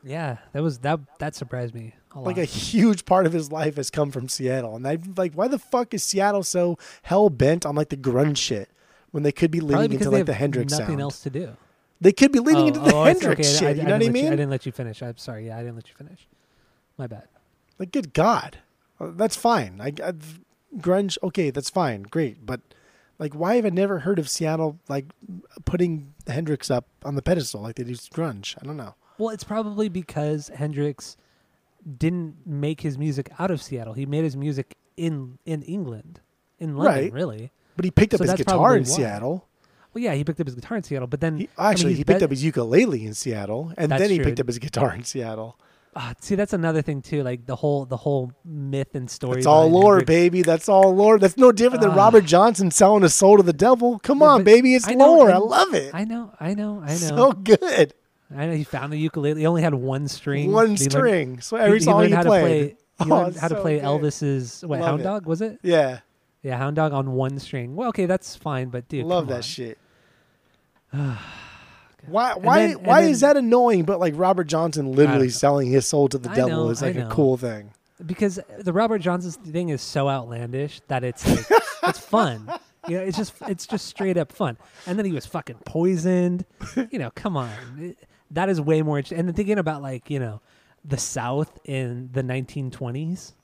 [0.05, 2.26] Yeah, that was that that surprised me a lot.
[2.26, 5.47] Like a huge part of his life has come from Seattle, and I'm like, why
[5.47, 8.68] the fuck is Seattle so hell bent on like the grunge shit
[9.12, 11.00] when they could be leaning into like the Hendrix nothing sound?
[11.00, 11.56] else to do.
[12.00, 13.62] They could be leaning Oh, into the oh, Hendrix Okay, I- shit.
[13.62, 14.26] I, you know didn't what I mean?
[14.26, 15.02] I didn't let you finish.
[15.02, 15.46] I'm sorry.
[15.46, 16.26] Yeah, I didn't let you finish.
[16.98, 17.28] My bad.
[17.78, 18.58] Like, good God,
[19.00, 19.80] Uh, that's fine.
[19.80, 20.12] I, I
[20.78, 22.44] grunge, okay, that's fine, great.
[22.44, 22.60] But
[23.18, 25.06] like, why have I never heard of Seattle like
[25.64, 28.56] putting Hendrix up on the pedestal like they do grunge?
[28.60, 28.94] I don't know.
[29.18, 31.16] Well, it's probably because Hendrix
[31.98, 33.94] didn't make his music out of Seattle.
[33.94, 36.20] He made his music in in England,
[36.58, 37.12] in London, Right.
[37.12, 37.52] really.
[37.76, 38.88] But he picked up So his guitar in why.
[38.88, 39.46] Seattle.
[39.94, 41.92] Well, yeah, he picked up his guitar in Seattle, but then He, I mean, actually,
[41.94, 44.24] he picked bet- up his ukulele in Seattle, and That's then he true.
[44.24, 45.58] picked up his guitar in Seattle.
[45.94, 47.22] Ah, see, that's another thing too.
[47.22, 49.36] Like the whole the whole myth and story.
[49.38, 50.06] It's all lore, Hendrix.
[50.06, 50.40] baby.
[50.40, 51.18] That's all lore.
[51.18, 51.96] That's no different than Ah.
[51.96, 53.98] Robert Johnson selling his soul to the devil.
[53.98, 54.74] Come Yeah, on, baby.
[54.74, 55.30] It's I know, lore.
[55.30, 55.90] I and love it.
[55.94, 56.94] I know, I know, I know.
[56.94, 57.92] So good.
[58.34, 59.40] I know he found the ukulele.
[59.40, 60.50] He only had one string.
[60.50, 61.40] One He learned- string.
[61.42, 62.40] so he- every he song learned he how played.
[62.40, 63.84] To play, he Oh, learned how to play good.
[63.84, 65.04] Elvis's what Hound it.
[65.04, 65.58] Dog was it?
[65.62, 65.98] Yeah.
[66.43, 67.76] Yeah, Hound Dog on one string.
[67.76, 69.43] Well, okay, that's fine, but dude, Love that on.
[69.43, 69.78] shit.
[70.93, 72.34] Why?
[72.34, 72.66] Why?
[72.66, 73.84] then- why then- is that annoying?
[73.84, 76.97] But like Robert Johnson literally selling his soul to the I devil know, is like
[76.97, 77.70] a cool thing.
[78.05, 82.51] because the Robert Johnson thing is so outlandish that it's like, it's fun.
[82.88, 84.59] You know, it's just it's just straight up fun.
[84.86, 86.45] And then he was fucking poisoned.
[86.90, 87.99] You know, come on, It-
[88.32, 88.99] that is way more.
[88.99, 89.20] interesting.
[89.20, 90.40] And then thinking about like you know,
[90.84, 93.34] the South in the 1920s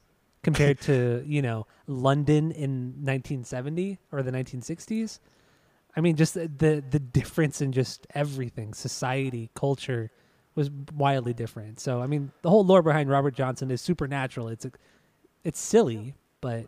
[0.43, 5.19] compared to you know London in 1970 or the 1960s.
[5.97, 10.11] I mean, just the the, the difference in just everything, society, culture,
[10.55, 11.81] was wildly different.
[11.81, 14.49] So I mean, the whole lore behind Robert Johnson is supernatural.
[14.49, 14.67] It's
[15.45, 16.67] it's silly, but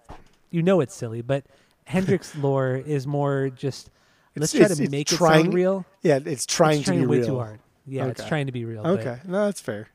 [0.51, 1.23] you know it's silly.
[1.23, 1.45] But
[1.85, 3.91] Hendrix lore is more just
[4.37, 5.85] let's It's- try to make it trying- sound real.
[6.03, 7.27] Yeah, it's trying it's to be way real.
[7.27, 7.61] too hard.
[7.87, 8.87] Yeah, it's trying to be real.
[8.87, 9.89] Okay, no, that's fair.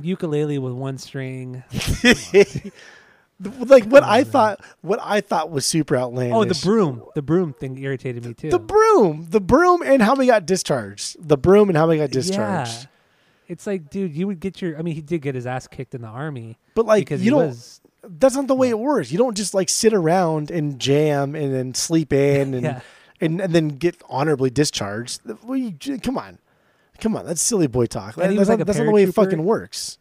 [0.00, 1.62] Ukulele with one string.
[3.40, 6.34] like what I oh, thought, what I thought was super outlandish.
[6.36, 7.02] Oh, the broom.
[7.14, 8.50] The broom thing irritated me too.
[8.50, 11.16] The broom, the broom, and how we got discharged.
[11.26, 12.82] The broom and how we got discharged.
[12.82, 12.86] Yeah.
[13.46, 14.78] It's like, dude, you would get your.
[14.78, 17.24] I mean, he did get his ass kicked in the army But like, because you
[17.24, 17.48] he don't.
[17.48, 17.80] was.
[18.02, 19.12] that's not the way it works.
[19.12, 22.80] You don't just like sit around and jam and then sleep in and Yeah.
[23.20, 25.20] and, and then get honorably discharged.
[25.42, 26.38] Well, you, come on,
[26.98, 27.26] come on.
[27.26, 28.14] That's silly boy talk.
[28.14, 29.98] He that's was not, that's not the way it fucking works.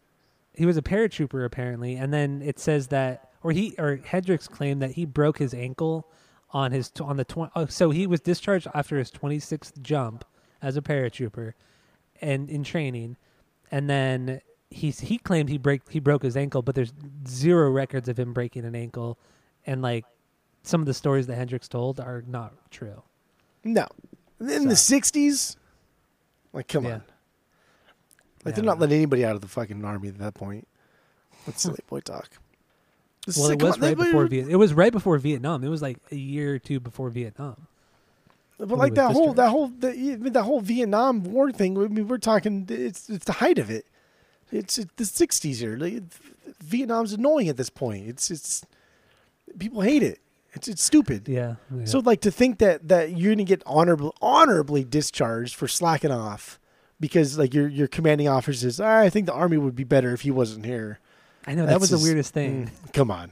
[0.54, 4.82] He was a paratrooper apparently, and then it says that, or he or Hendrix claimed
[4.82, 6.08] that he broke his ankle
[6.52, 7.52] on his on the twenty.
[7.56, 10.24] Oh, so he was discharged after his twenty sixth jump
[10.62, 11.54] as a paratrooper,
[12.22, 13.18] and in training,
[13.72, 16.94] and then he he claimed he break he broke his ankle, but there's
[17.28, 19.18] zero records of him breaking an ankle,
[19.66, 20.06] and like
[20.64, 23.04] some of the stories that Hendrix told are not true.
[23.64, 23.88] No,
[24.40, 25.56] in the '60s,
[26.54, 26.94] like, come Yeah.
[26.96, 27.04] on.
[28.46, 30.68] Like, Yeah, they're not letting anybody out of the fucking army at that point.
[31.46, 32.30] That's silly boy talk.
[33.26, 34.48] This Well, is- it was on, right before Viet.
[34.50, 35.64] It was right before Vietnam.
[35.64, 37.68] It was like a year or two before Vietnam.
[38.60, 41.78] But like that whole that whole the, even that whole Vietnam War thing.
[41.78, 42.66] I mean, we're talking.
[42.70, 43.86] It's it's the height of it.
[44.52, 45.76] It's, it's the '60s here.
[45.76, 46.04] Like,
[46.64, 48.08] Vietnam's annoying at this point.
[48.08, 48.64] It's it's
[49.58, 50.20] people hate it.
[50.54, 51.28] It's it's stupid.
[51.28, 51.56] Yeah.
[51.76, 51.86] yeah.
[51.86, 56.60] So like to think that that you're gonna get honorably honorably discharged for slacking off
[57.00, 60.14] because like your your commanding officer says, "Ah, I think the army would be better
[60.14, 61.00] if he wasn't here.
[61.48, 62.68] I know that That's was the weirdest thing.
[62.68, 63.32] Mm, come on.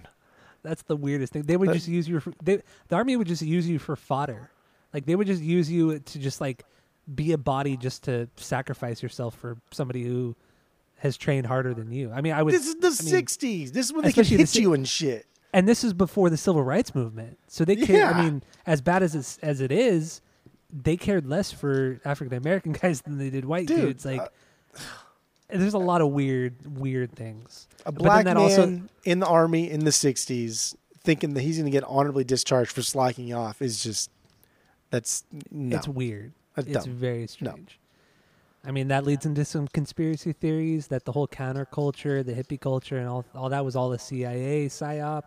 [0.64, 1.44] That's the weirdest thing.
[1.44, 3.96] They would That- just use you for they, the army would just use you for
[3.96, 4.50] fodder.
[4.94, 6.66] Like they would just use you to just like
[7.14, 10.36] be a body just to sacrifice yourself for somebody who
[10.98, 12.12] has trained harder than you.
[12.12, 13.72] I mean, I would This is the I mean, '60s.
[13.72, 15.26] This is when they can especially the hit you and shit.
[15.54, 17.38] And this is before the civil rights movement.
[17.48, 18.12] So they care Yeah.
[18.12, 20.22] I mean, as bad as it's, as it is,
[20.72, 24.06] they cared less for African American guys than they did white Dude, dudes.
[24.06, 24.80] Like uh,
[25.50, 27.68] there's a lot of weird weird things.
[27.86, 31.72] A black man also- in the army in the '60s thinking that he's going to
[31.72, 34.10] get honorably discharged for slacking off is just
[34.92, 35.76] that's no.
[35.78, 36.34] It's weird.
[36.56, 36.94] That's it's dumb.
[36.94, 37.80] very strange.
[38.64, 42.98] I mean, that leads into some conspiracy theories that the whole counterculture, the hippie culture,
[42.98, 45.24] and all all that was all the CIA psyop.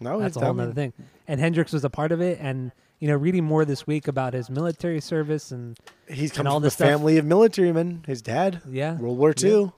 [0.00, 0.92] no, That's it's a whole other thing.
[1.26, 2.38] And Hendrix was a part of it.
[2.40, 5.76] And you know, reading more this week about his military service and
[6.08, 6.88] He's come all from a this stuff.
[6.88, 8.04] family of military men.
[8.06, 9.48] His dad, yeah, World War Yeah.
[9.48, 9.72] II.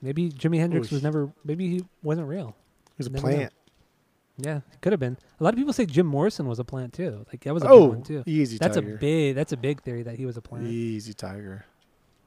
[0.00, 1.32] maybe Jimi Hendrix was never.
[1.44, 2.54] Maybe he wasn't real.
[2.90, 3.34] He was a Never know.
[3.36, 3.52] plant.
[4.38, 5.16] Yeah, he could have been.
[5.40, 7.24] A lot of people say Jim Morrison was a plant too.
[7.32, 8.22] Like that was a Oh, big one too.
[8.26, 8.94] easy That's tiger.
[8.94, 9.34] a big.
[9.34, 10.66] That's a big theory that he was a plant.
[10.68, 11.64] easy tiger.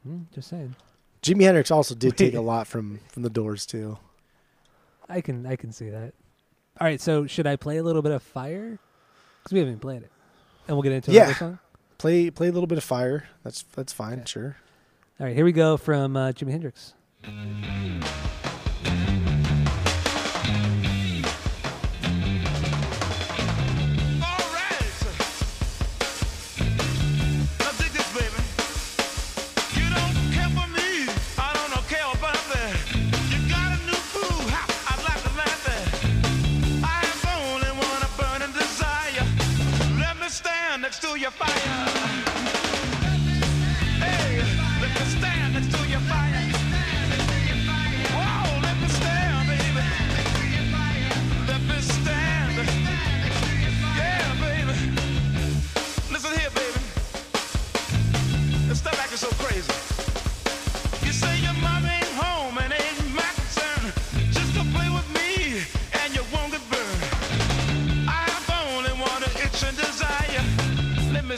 [0.08, 0.76] Hmm, just saying.
[1.22, 3.98] Jimi Hendrix also did take a lot from from the Doors too.
[5.10, 6.14] I can I can see that.
[6.80, 8.78] All right, so should I play a little bit of Fire?
[9.44, 10.12] Because we haven't played it,
[10.68, 11.24] and we'll get into Yeah.
[11.24, 11.60] another song.
[11.98, 13.28] Play play a little bit of fire.
[13.44, 14.20] That's that's fine.
[14.20, 14.26] Okay.
[14.28, 14.56] Sure.
[15.20, 16.94] All right, here we go from uh, Jimi Hendrix.
[41.30, 41.67] Stand next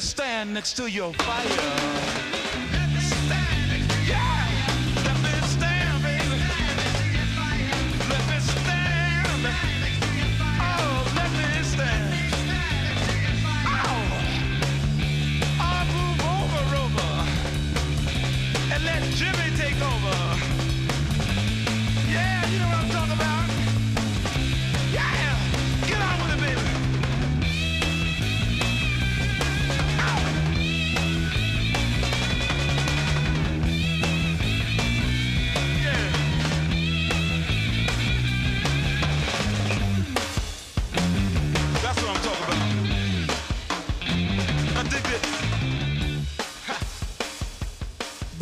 [0.01, 2.68] stand next to your fire.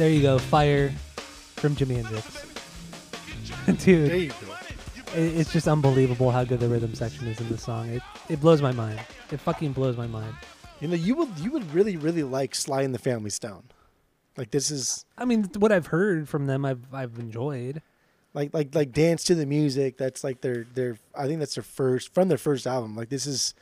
[0.07, 0.89] There you go, Fire
[1.57, 2.45] from Jimi Hendrix.
[3.65, 4.55] There Dude, you go.
[5.13, 7.89] it, it's just unbelievable how good the rhythm section is in this song.
[7.89, 9.01] It it blows my mind.
[9.31, 10.33] It fucking blows my mind.
[10.79, 13.63] You know, you would you would really really like Sly and the Family Stone.
[14.37, 17.81] Like this is I mean, what I've heard from them, I've I've enjoyed.
[18.33, 19.97] like like like dance to the music.
[19.97, 22.95] That's like their their I think that's their first from their first album.
[22.95, 23.53] Like this is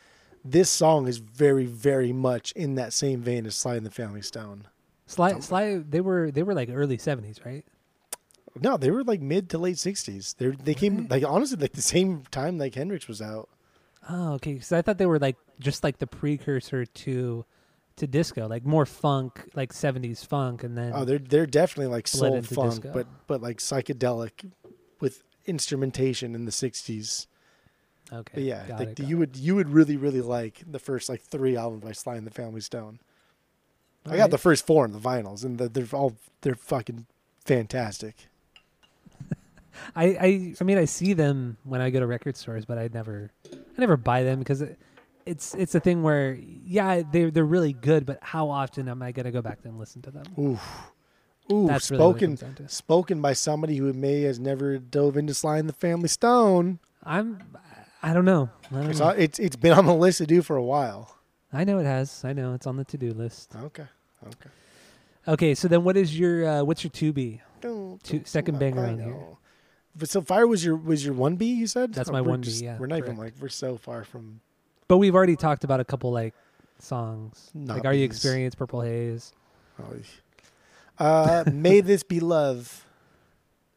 [0.43, 4.22] this song is very very much in that same vein as Sly and the Family
[4.22, 4.68] Stone.
[5.08, 7.64] Sly, Sly, they were they were like early seventies, right?
[8.60, 10.34] No, they were like mid to late sixties.
[10.38, 13.49] They they came like honestly like the same time like Hendrix was out.
[14.10, 14.53] Oh, okay.
[14.53, 17.45] Because I thought they were like just like the precursor to
[17.97, 22.08] to disco, like more funk, like seventies funk, and then Oh, they're they're definitely like
[22.08, 22.91] soul funk, disco.
[22.93, 24.51] but but like psychedelic
[24.99, 27.28] with instrumentation in the sixties.
[28.12, 29.20] okay, But yeah, like it, you it.
[29.20, 32.32] would you would really really like the first like three albums by Sly and the
[32.32, 32.99] Family Stone.
[34.10, 37.06] I got the first four on the vinyls, and the, they're all they're fucking
[37.43, 38.16] fantastic.
[39.95, 42.89] I, I I mean I see them when I go to record stores, but I
[42.93, 44.78] never I never buy them because it,
[45.26, 49.12] it's it's a thing where yeah they they're really good, but how often am I
[49.12, 50.24] gonna go back and listen to them?
[50.38, 50.60] Ooh,
[51.51, 52.70] ooh, That's really spoken to.
[52.70, 56.80] spoken by somebody who may has never dove into Sly and the Family Stone.
[57.03, 57.39] I'm
[58.03, 58.49] I don't know.
[58.72, 59.10] I don't It's know.
[59.10, 61.18] it's it's been on the list to do for a while.
[61.51, 62.24] I know it has.
[62.26, 63.56] I know it's on the to do list.
[63.56, 63.86] Okay,
[64.28, 64.49] okay.
[65.28, 67.41] Okay, so then what is your uh, what's your two B?
[67.61, 69.17] Two- second banger on here.
[69.95, 71.53] But so fire was your was your one B?
[71.53, 74.41] You said That's Oh, my 1B, yeah, we're not even like we're so far from.
[74.88, 76.34] But we've already talked about a couple like
[76.80, 77.49] songs.
[77.53, 78.03] Not like Are You.
[78.03, 79.34] Experienced, Purple Haze.
[79.80, 79.95] Oh,
[80.99, 82.86] uh, may this be love.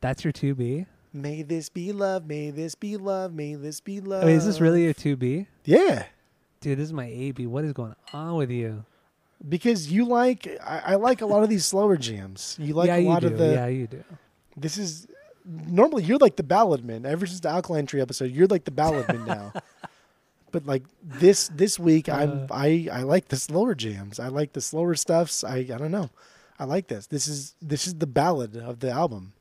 [0.01, 0.87] That's your two B.
[1.13, 2.27] May this be love.
[2.27, 3.33] May this be love.
[3.33, 4.23] May this be love.
[4.23, 5.47] I mean, is this really your two B?
[5.65, 6.05] Yeah,
[6.61, 7.47] Dude, this is my A B.
[7.47, 8.85] What is going on with you?
[9.47, 12.57] Because you like I, I like a lot of these slower jams.
[12.61, 13.53] You like yeah, a lot of the.
[13.53, 14.03] yeah, you do.
[14.57, 15.07] This is
[15.45, 17.07] normally you're like the ballad man.
[17.07, 19.53] Ever since the Alkaline Trio episode, you're like the ballad man now.
[20.51, 22.47] But like this this week, I'm Uh.
[22.51, 24.19] I I like the slower jams.
[24.19, 25.45] I like the slower stuffs.
[25.45, 26.09] I I don't know.
[26.59, 27.07] I like this.
[27.07, 29.35] This is this is the ballad of the album.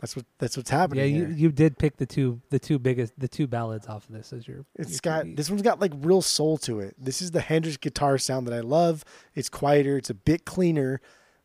[0.00, 1.00] That's what that's what's happening.
[1.00, 1.34] Yeah, you, here.
[1.34, 4.46] you did pick the two the two biggest the two ballads off of this as
[4.46, 4.64] your.
[4.76, 5.36] It's your got 2B.
[5.36, 6.94] this one's got like real soul to it.
[6.98, 9.04] This is the Hendrix guitar sound that I love.
[9.34, 11.00] It's quieter, it's a bit cleaner.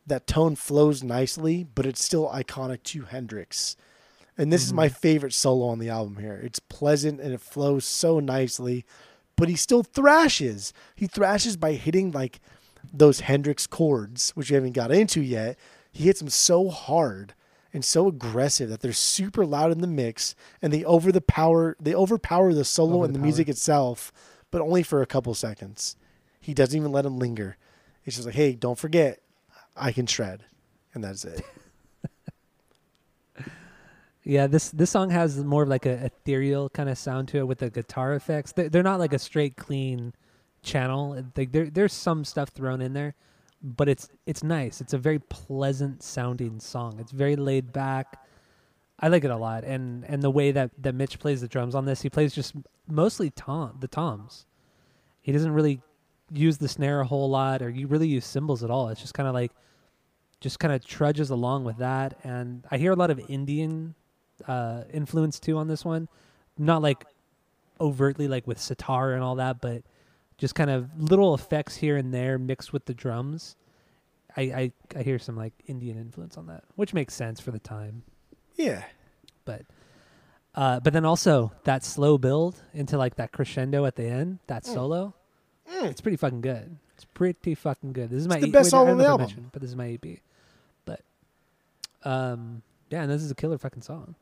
[0.05, 3.77] That tone flows nicely, but it's still iconic to Hendrix.
[4.37, 4.95] And this is my mm-hmm.
[4.95, 6.39] favorite solo on the album here.
[6.43, 8.85] It's pleasant and it flows so nicely,
[9.37, 10.73] but he still thrashes.
[10.95, 12.41] He thrashes by hitting like
[12.91, 15.57] those Hendrix chords, which we haven't got into yet.
[15.91, 17.33] He hits them so hard
[17.73, 21.75] and so aggressive that they're super loud in the mix and they over the power
[21.79, 24.11] they overpower the solo Over and the the music itself,
[24.51, 25.95] but only for a couple seconds.
[26.39, 27.57] He doesn't even let him linger.
[28.05, 29.21] It's just like, hey, don't forget,
[29.75, 30.43] I can shred.
[30.93, 31.41] And that's it.
[34.23, 37.47] Yeah, this this song has more of like a ethereal kind of sound to it
[37.47, 38.53] with the guitar effects.
[38.53, 40.13] They're, they're not like a straight clean
[40.61, 41.21] channel.
[41.35, 43.15] Like there there's some stuff thrown in there,
[43.63, 44.81] but it's it's nice.
[44.81, 46.97] It's a very pleasant sounding song.
[46.99, 48.19] It's very laid back.
[48.99, 51.73] I like it a lot, and and the way that that Mitch plays the drums
[51.73, 52.53] on this, he plays just
[52.87, 54.45] mostly tom the toms.
[55.21, 55.81] He doesn't really
[56.31, 58.89] use the snare a whole lot, or you really use cymbals at all.
[58.89, 59.53] It's just kind of like
[60.41, 63.95] just kind of trudges along with that, and I hear a lot of Indian
[64.45, 66.09] uh, influence too on this one.
[66.57, 67.05] Not like
[67.79, 69.83] overtly like with sitar and all that, but
[70.43, 73.55] just kind of little effects here and there mixed with the drums.
[74.35, 77.59] I, I I hear some like Indian influence on that, which makes sense for the
[77.59, 78.03] time.
[78.57, 78.83] Yeah.
[79.45, 79.61] But
[80.53, 84.65] uh, but then also that slow build into like that crescendo at the end, that
[84.65, 85.13] solo,
[85.65, 86.75] it's pretty fucking good.
[86.95, 88.09] It's pretty fucking good.
[88.09, 89.25] This is my the E- best I on the know if I album.
[89.27, 90.19] mentioned, but this is my EP.
[90.83, 90.99] But
[92.03, 94.15] um, yeah, and this is a killer fucking song.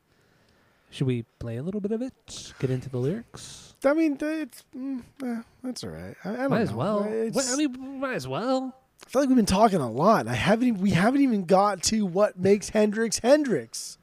[0.92, 2.52] Should we play a little bit of it?
[2.60, 3.74] Get into the lyrics.
[3.84, 6.14] I mean, it's mm, eh, that's all right.
[6.24, 7.04] I, I don't Might as well.
[7.04, 8.76] It's- I mean, might as well.
[9.04, 10.28] I feel like we've been talking a lot.
[10.28, 10.78] I haven't.
[10.78, 13.98] We haven't even got to what makes Hendrix Hendrix.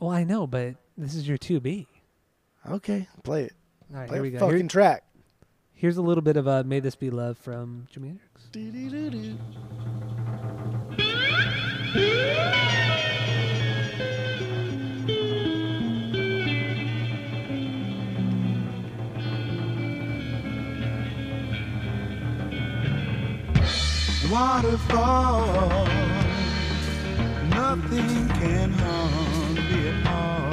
[0.00, 1.86] Well, I know, but this is your two B.
[2.68, 3.54] Okay, play it.
[3.94, 4.38] All right, Play here we go.
[4.40, 5.04] fucking Here- track.
[5.72, 9.38] here's a little bit of uh, "May This Be Love" from Jimi Hendrix.
[24.32, 25.86] waterfall.
[27.50, 30.52] Nothing can harm me at all.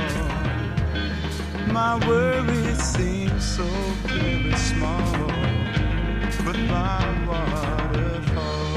[1.71, 3.63] My worries seem so
[4.03, 5.27] very small,
[6.45, 8.75] but my waterfall.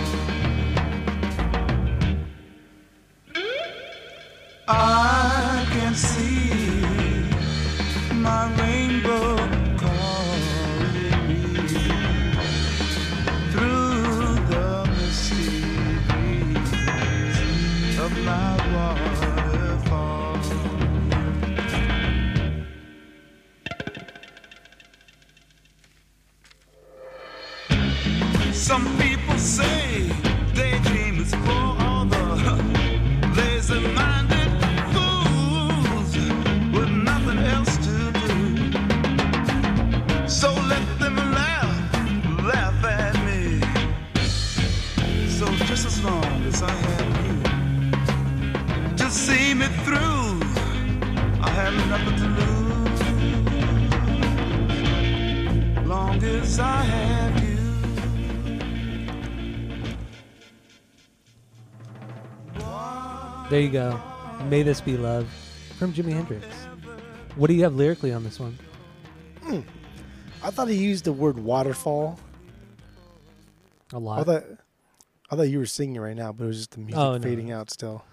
[4.68, 5.41] I
[56.58, 57.58] Long I have you.
[63.50, 64.00] There you go.
[64.48, 65.28] May this be love
[65.78, 66.46] from Jimi Hendrix.
[67.36, 68.58] What do you have lyrically on this one?
[69.42, 69.60] Hmm.
[70.42, 72.18] I thought he used the word waterfall.
[73.92, 74.20] A I lot.
[74.20, 74.44] I thought
[75.30, 77.22] I thought you were singing right now, but it was just the music Oh, no,
[77.22, 78.04] fading out still.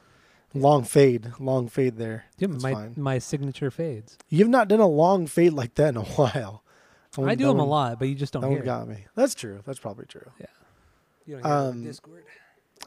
[0.54, 2.26] Long fade, long fade there.
[2.38, 2.94] Yeah, That's my fine.
[2.98, 4.18] my signature fades.
[4.30, 6.64] You've not done a long fade like that in a while.
[7.28, 8.58] I do them a lot, but you just don't That hear.
[8.60, 8.66] one it.
[8.66, 9.06] got me.
[9.16, 9.62] That's true.
[9.66, 10.30] That's probably true.
[10.40, 10.46] Yeah.
[11.26, 12.24] You don't it Um, Discord.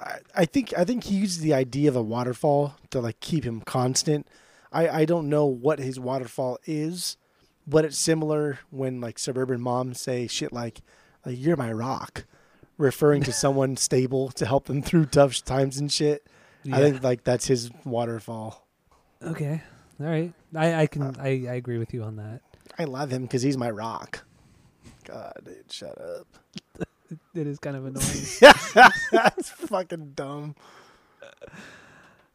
[0.01, 3.45] I, I think I think he used the idea of a waterfall to like keep
[3.45, 4.27] him constant.
[4.73, 7.17] I, I don't know what his waterfall is,
[7.67, 10.81] but it's similar when like suburban moms say shit like
[11.27, 12.25] like you're my rock,
[12.79, 16.27] referring to someone stable to help them through tough times and shit.
[16.65, 16.77] Yeah.
[16.77, 18.67] I think like that's his waterfall.
[19.23, 19.63] Okay.
[20.01, 20.33] All right.
[20.55, 22.41] I, I can Uh, I, I agree with you on that.
[22.78, 24.24] I love him because he's my rock.
[25.05, 26.27] God, dude, shut up.
[27.35, 28.90] It is kind of annoying.
[29.12, 30.55] That's fucking dumb.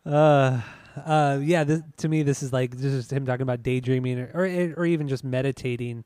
[0.06, 0.62] uh
[1.04, 4.32] uh yeah, this, to me this is like this is him talking about daydreaming or
[4.36, 6.04] or, or even just meditating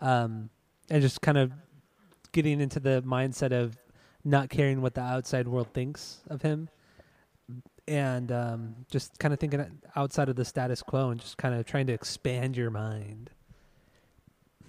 [0.00, 0.50] um
[0.88, 1.52] and just kind of
[2.30, 3.76] getting into the mindset of
[4.24, 6.68] not caring what the outside world thinks of him
[7.88, 11.66] and um just kind of thinking outside of the status quo and just kind of
[11.66, 13.30] trying to expand your mind.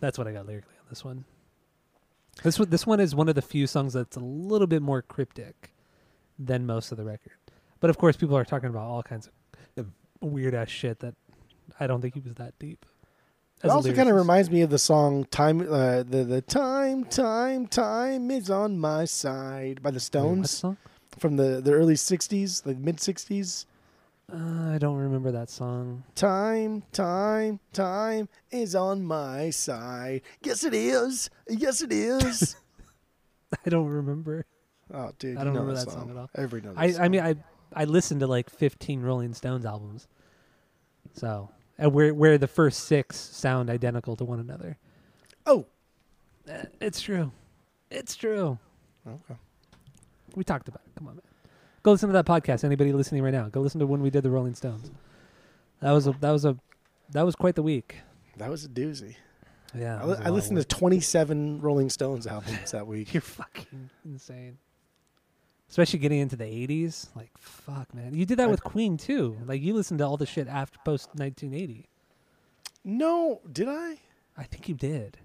[0.04, 1.24] That's what I got lyrically on this one.
[2.44, 5.02] This one, this one is one of the few songs that's a little bit more
[5.02, 5.72] cryptic
[6.38, 7.38] than most of the record.
[7.80, 9.30] But of course, people are talking about all kinds
[9.78, 9.88] of
[10.20, 11.16] weird ass shit that
[11.80, 12.86] I don't think he was that deep.
[13.64, 17.66] It also kind of reminds me of the song "Time." Uh, the the time, time,
[17.66, 20.76] time is on my side by the Wait, Stones song?
[21.18, 23.66] from the the early '60s, the mid '60s.
[24.32, 26.04] Uh, I don't remember that song.
[26.16, 30.22] Time, time, time is on my side.
[30.42, 31.30] Yes, it is.
[31.48, 32.56] Yes, it is.
[33.66, 34.46] I don't remember.
[34.94, 36.30] oh, dude, I don't know remember that that song at all.
[36.62, 36.76] Knows.
[37.00, 37.22] I, I mean.
[37.22, 37.36] I
[37.76, 40.08] I listened to like 15 Rolling Stones albums.
[41.14, 44.78] So, and where where the first six sound identical to one another.
[45.48, 45.66] oh,
[46.48, 47.32] Uh, It's true.
[47.90, 48.58] It's true.
[49.08, 49.36] okay.
[50.36, 50.96] We talked about it.
[50.96, 51.24] Come on, man.
[51.84, 52.64] Go listen to that podcast.
[52.64, 54.90] Anybody listening right now, go listen to when we did the Rolling Stones.
[55.82, 56.58] That was a that was a
[57.12, 57.98] that was quite the week.
[58.38, 59.16] That was a doozy.
[59.76, 63.12] Yeah, I, li- I listened to 27 Rolling Stones albums that week.
[63.14, 64.58] You're fucking insane.
[65.68, 67.08] Especially getting into the 80s.
[67.16, 68.14] Like, fuck, man.
[68.14, 69.36] You did that I- with Queen, too.
[69.48, 71.88] Like, you listened to all the shit after post 1980.
[72.84, 73.96] No, did I?
[74.38, 75.18] I think you did.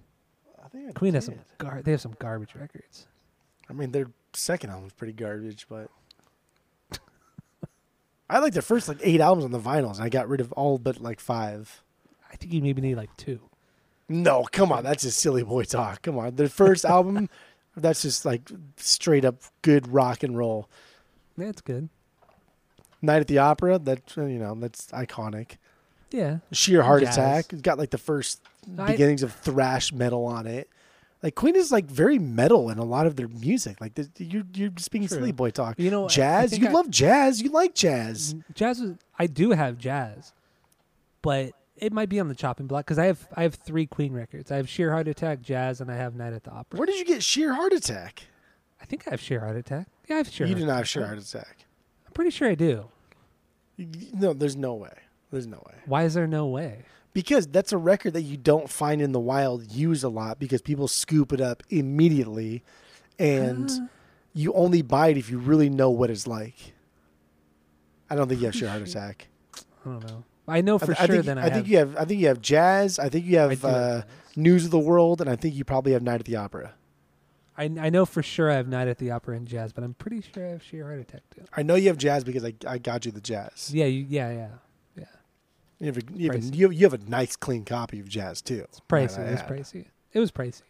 [0.65, 1.35] I think I Queen has did.
[1.37, 3.07] some gar- they have some garbage records.
[3.69, 5.89] I mean, their second album was pretty garbage, but
[8.31, 10.53] I like their first like eight albums on the vinyls, and I got rid of
[10.53, 11.83] all but like five.
[12.31, 13.41] I think you maybe need like two.
[14.09, 16.03] No, come on, that's just silly boy talk.
[16.03, 17.29] Come on, their first album,
[17.77, 20.69] that's just like straight up good rock and roll.
[21.37, 21.89] That's good.
[23.01, 25.57] Night at the Opera, that uh, you know, that's iconic.
[26.11, 26.39] Yeah.
[26.53, 27.17] Sheer Heart Jazz.
[27.17, 28.41] Attack, it's got like the first
[28.79, 30.69] I- beginnings of thrash metal on it.
[31.23, 33.81] Like Queen is like very metal in a lot of their music.
[33.81, 35.17] Like you're you're just being True.
[35.19, 35.79] silly boy talk.
[35.79, 36.57] You know, jazz.
[36.57, 37.43] You I- love jazz.
[37.43, 38.35] You like jazz.
[38.35, 40.33] Mm, jazz is, I do have jazz,
[41.23, 44.13] but it might be on the chopping block because I have I have three Queen
[44.13, 44.53] records.
[44.53, 46.79] I have Sheer Heart Attack, Jazz, and I have Night at the Opera.
[46.79, 48.23] Where did you get Sheer Heart Attack?
[48.81, 49.89] I think I have Sheer Heart Attack.
[50.09, 50.47] Yeah, I have Sheer.
[50.47, 51.67] you do not have Sheer Heart Attack.
[52.07, 52.87] I'm pretty sure I do.
[54.13, 54.95] No, there's no way.
[55.31, 55.75] There's no way.
[55.87, 56.85] Why is there no way?
[57.19, 60.63] Because that's a record that you don't find in the wild used a lot because
[60.63, 62.63] people scoop it up immediately
[63.19, 63.87] and Uh.
[64.35, 66.75] you only buy it if you really know what it's like.
[68.09, 69.27] I don't think you have Sheer Heart Attack.
[69.85, 70.25] I don't know.
[70.47, 71.15] I know for I, th- I sure.
[71.17, 73.27] think, then I, I have, think you have I think you have jazz, I think
[73.27, 74.03] you have uh.
[74.37, 76.73] News of the World, and I think you probably have Night at the Opera.
[77.57, 79.95] I I know for sure I have Night at the Opera and Jazz, but I'm
[79.95, 81.43] pretty sure I have Sheer Heart Attack too.
[81.57, 83.73] I know you have jazz because I, I got you the jazz.
[83.75, 84.49] Yeah, you, yeah, yeah.
[85.81, 88.09] You have, a, you, have a, you, have, you have a nice clean copy of
[88.09, 88.65] jazz too.
[88.65, 89.27] It's pricey.
[89.27, 89.85] It was pricey.
[90.13, 90.63] It was pricey.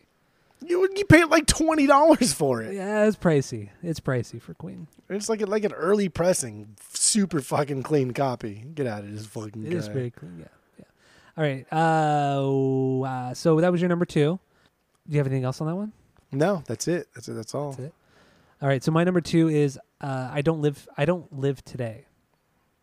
[0.66, 2.74] You you paid like twenty dollars for it.
[2.74, 3.70] Yeah, it's pricey.
[3.82, 4.88] It's pricey for Queen.
[5.08, 8.64] It's like a, like an early pressing, super fucking clean copy.
[8.74, 9.76] Get out of this fucking It guy.
[9.76, 10.40] is very clean.
[10.40, 10.46] Yeah,
[10.78, 10.84] yeah.
[11.36, 11.66] All right.
[11.72, 14.40] Uh, uh, so that was your number two.
[15.08, 15.92] Do you have anything else on that one?
[16.32, 17.06] No, that's it.
[17.14, 17.34] That's it.
[17.34, 17.70] That's all.
[17.70, 17.94] That's it.
[18.60, 18.82] All right.
[18.82, 20.88] So my number two is uh, I don't live.
[20.98, 22.04] I don't live today.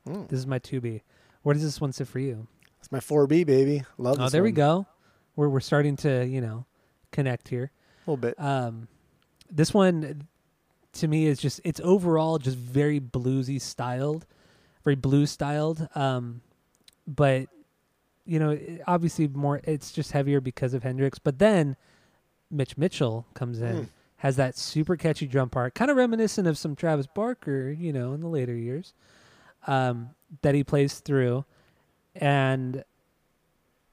[0.07, 0.29] Mm.
[0.29, 1.01] This is my two B.
[1.45, 2.47] Where does this one sit for you?
[2.79, 3.83] It's my 4B, baby.
[3.99, 4.87] Love Oh, there we go.
[5.35, 6.65] We're we're starting to you know
[7.11, 7.69] connect here.
[8.07, 8.33] A little bit.
[8.39, 8.87] Um,
[9.51, 10.23] this one
[10.93, 14.25] to me is just it's overall just very bluesy styled,
[14.83, 15.87] very blues styled.
[15.93, 16.41] Um,
[17.05, 17.47] but
[18.25, 18.57] you know,
[18.87, 21.19] obviously more it's just heavier because of Hendrix.
[21.19, 21.75] But then
[22.49, 23.87] Mitch Mitchell comes in, Mm.
[24.17, 28.13] has that super catchy drum part, kind of reminiscent of some Travis Barker, you know,
[28.13, 28.95] in the later years,
[29.67, 30.09] um,
[30.41, 31.45] that he plays through,
[32.15, 32.83] and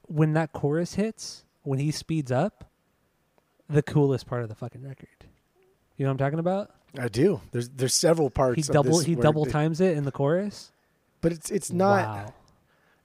[0.07, 2.69] when that chorus hits, when he speeds up,
[3.69, 5.07] the coolest part of the fucking record.
[5.97, 6.71] You know what I'm talking about?
[6.97, 7.41] I do.
[7.51, 8.55] There's there's several parts.
[8.57, 10.71] He of double this he double times it in the chorus.
[11.21, 12.05] but it's it's not.
[12.07, 12.33] wow.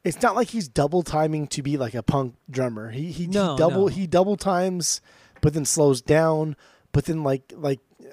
[0.04, 2.90] It's not like he's double timing to be like a punk drummer.
[2.90, 3.86] He he, No, he double no.
[3.88, 5.00] he double times,
[5.40, 6.56] but then slows down.
[6.92, 8.06] But then like like uh,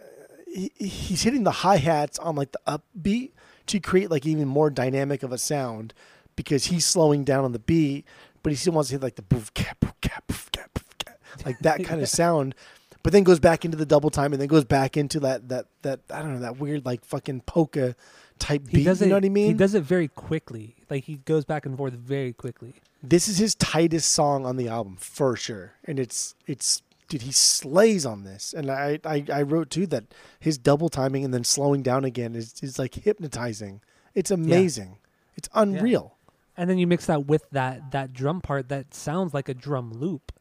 [0.47, 3.31] he, he's hitting the hi hats on like the upbeat
[3.67, 5.93] to create like even more dynamic of a sound
[6.35, 8.05] because he's slowing down on the beat,
[8.43, 10.97] but he still wants to hit like the boof cap boof cap boof cap boof
[10.97, 12.55] cap like that kind of sound.
[13.03, 15.65] But then goes back into the double time and then goes back into that that
[15.83, 17.95] that I don't know that weird like fucking polka
[18.39, 18.83] type He beat.
[18.85, 19.47] does you know what I mean?
[19.47, 20.75] he does it very quickly.
[20.89, 22.73] Like he goes back and forth very quickly.
[23.03, 27.31] this is his tightest song on the album for sure and it's it's dude he
[27.31, 30.05] slays on this and i i, I wrote too that
[30.39, 33.81] his double timing and then slowing down again is, is like hypnotizing
[34.13, 34.97] it's amazing
[35.35, 36.17] it's unreal
[36.57, 39.91] And then you mix that with that that drum part that sounds like a drum
[39.91, 40.31] loop,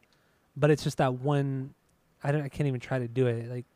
[0.57, 1.74] but it's just that one.
[2.23, 2.43] I don't.
[2.43, 3.51] I can't even try to do it.
[3.51, 3.66] Like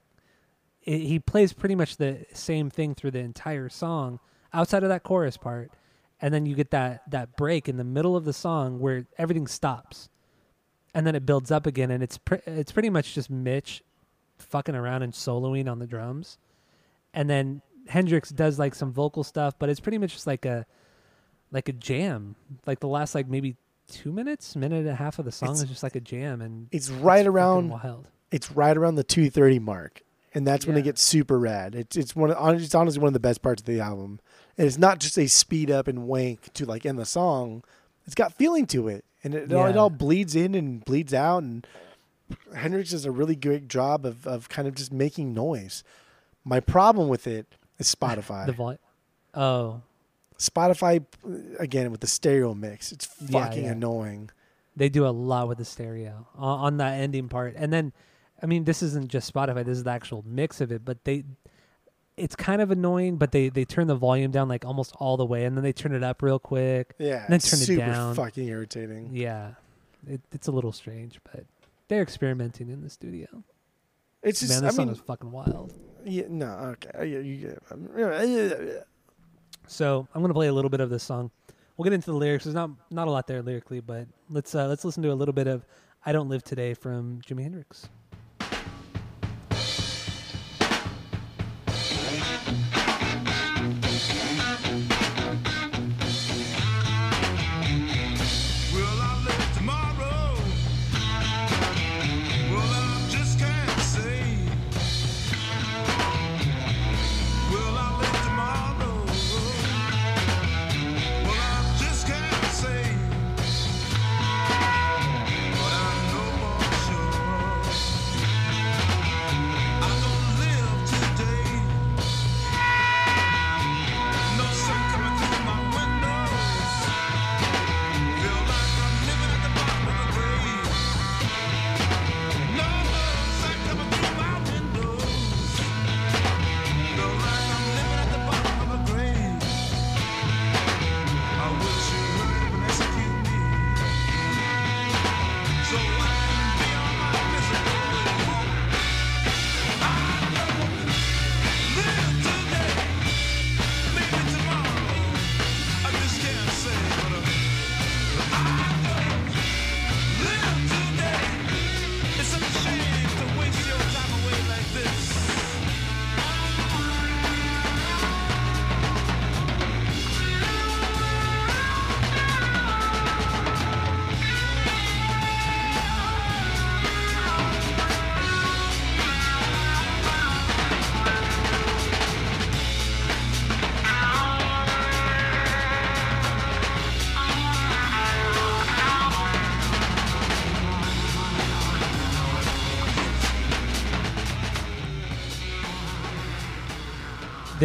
[0.84, 4.20] it, he plays pretty much the same thing through the entire song,
[4.52, 5.72] outside of that chorus part,
[6.22, 9.48] and then you get that that break in the middle of the song where everything
[9.48, 10.08] stops,
[10.94, 13.82] and then it builds up again, and it's pre- it's pretty much just Mitch
[14.38, 16.38] fucking around and soloing on the drums,
[17.14, 20.66] and then Hendrix does like some vocal stuff, but it's pretty much just like a
[21.50, 22.34] like a jam.
[22.66, 23.56] Like the last like maybe
[23.90, 26.40] two minutes, minute and a half of the song It's- is just like a jam,
[26.40, 28.06] and it's right fucking around wild.
[28.30, 30.02] it's right around the 230 mark
[30.34, 31.74] and that's when it gets super rad.
[31.74, 34.20] It's it's one of, it's honestly one of the best parts of the album.
[34.58, 37.64] And it's not just a speed up and wank to like end the song.
[38.04, 41.12] It's got feeling to it and it, it, all, it all bleeds in and bleeds
[41.14, 41.66] out and
[42.54, 45.82] hendrix does a really great job of, of kind of just making noise
[46.44, 47.46] my problem with it
[47.78, 48.78] is spotify The volume.
[49.34, 49.82] Oh,
[50.38, 51.04] spotify
[51.58, 53.72] again with the stereo mix it's Yeah, fucking yeah.
[53.72, 54.30] annoying
[54.76, 57.92] they do a lot with the stereo on, on that ending part, and then,
[58.40, 59.64] I mean, this isn't just Spotify.
[59.64, 61.24] This is the actual mix of it, but they.
[62.18, 65.24] It's kind of annoying, but they, they turn the volume down like almost all the
[65.26, 66.94] way, and then they turn it up real quick.
[66.98, 68.14] yeah and then turn it super down.
[68.14, 69.52] fucking irritating Yeah,
[70.06, 71.44] it, it's a little strange, but
[71.88, 73.26] they're experimenting in the studio.
[74.22, 75.72] it's just Man, this i song mean is fucking wild.
[76.04, 77.18] Yeah, no, okay.
[79.66, 81.30] So I'm gonna play a little bit of this song.
[81.76, 82.44] We'll get into the lyrics.
[82.44, 85.34] There's not not a lot there lyrically, but let's uh, let's listen to a little
[85.34, 85.64] bit of
[86.04, 87.88] "I Don't Live Today" from Jimi Hendrix.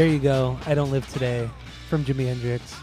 [0.03, 0.59] There you go.
[0.65, 1.49] I don't live today
[1.87, 2.75] from Jimi Hendrix.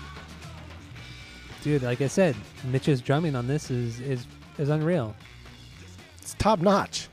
[1.62, 2.34] Dude, like I said,
[2.64, 4.26] Mitch's drumming on this is is
[4.56, 5.14] is unreal.
[6.22, 7.08] It's top notch.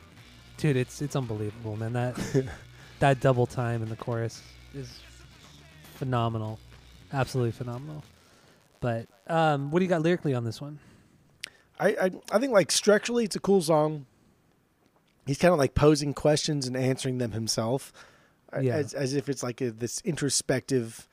[0.55, 1.91] Dude, it's it's unbelievable, man.
[1.91, 2.15] That
[2.99, 4.41] that double time in the chorus
[4.73, 5.01] is
[5.95, 6.57] phenomenal.
[7.11, 8.01] Absolutely phenomenal.
[8.79, 10.79] But um what do you got lyrically on this one?
[11.81, 14.05] I, I I think like structurally it's a cool song.
[15.25, 17.91] He's kind of like posing questions and answering them himself,
[18.61, 18.75] Yeah.
[18.75, 21.07] as as if it's like a, this introspective.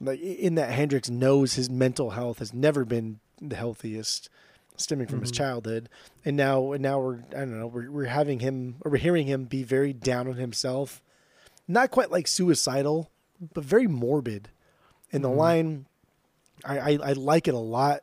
[0.00, 4.30] Like in that Hendrix knows his mental health has never been the healthiest,
[4.76, 5.34] stemming from his Mhm.
[5.36, 5.88] childhood,
[6.24, 9.26] and now and now we're I don't know we're we're having him or we're hearing
[9.26, 11.02] him be very down on himself,
[11.68, 13.10] not quite like suicidal,
[13.52, 14.48] but very morbid.
[15.12, 15.36] And the Mhm.
[15.36, 15.86] line,
[16.64, 18.02] I, I I like it a lot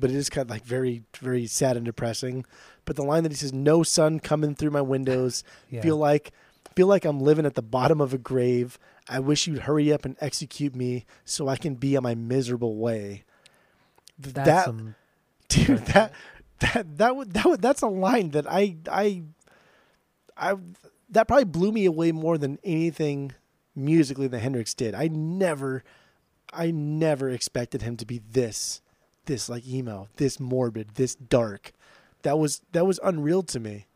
[0.00, 2.44] but it is kind of like very very sad and depressing
[2.84, 5.82] but the line that he says no sun coming through my windows Yeah.
[5.82, 6.30] feel like
[6.78, 8.78] feel like i'm living at the bottom of a grave.
[9.08, 12.76] I wish you'd hurry up and execute me so i can be on my miserable
[12.76, 13.24] way.
[14.16, 14.94] That's that some
[15.48, 16.12] dude that
[16.60, 19.24] that that would that would that's a line that i i
[20.36, 20.54] i
[21.10, 23.32] that probably blew me away more than anything
[23.74, 24.94] musically that hendrix did.
[24.94, 25.82] I never
[26.52, 28.82] i never expected him to be this
[29.24, 31.72] this like emo this morbid this dark.
[32.22, 33.87] That was that was unreal to me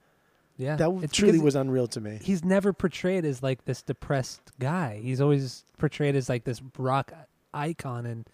[0.56, 0.76] yeah.
[0.76, 5.00] that truly was unreal to me he's never portrayed as like this depressed guy.
[5.02, 7.12] He's always portrayed as like this rock
[7.54, 8.26] icon and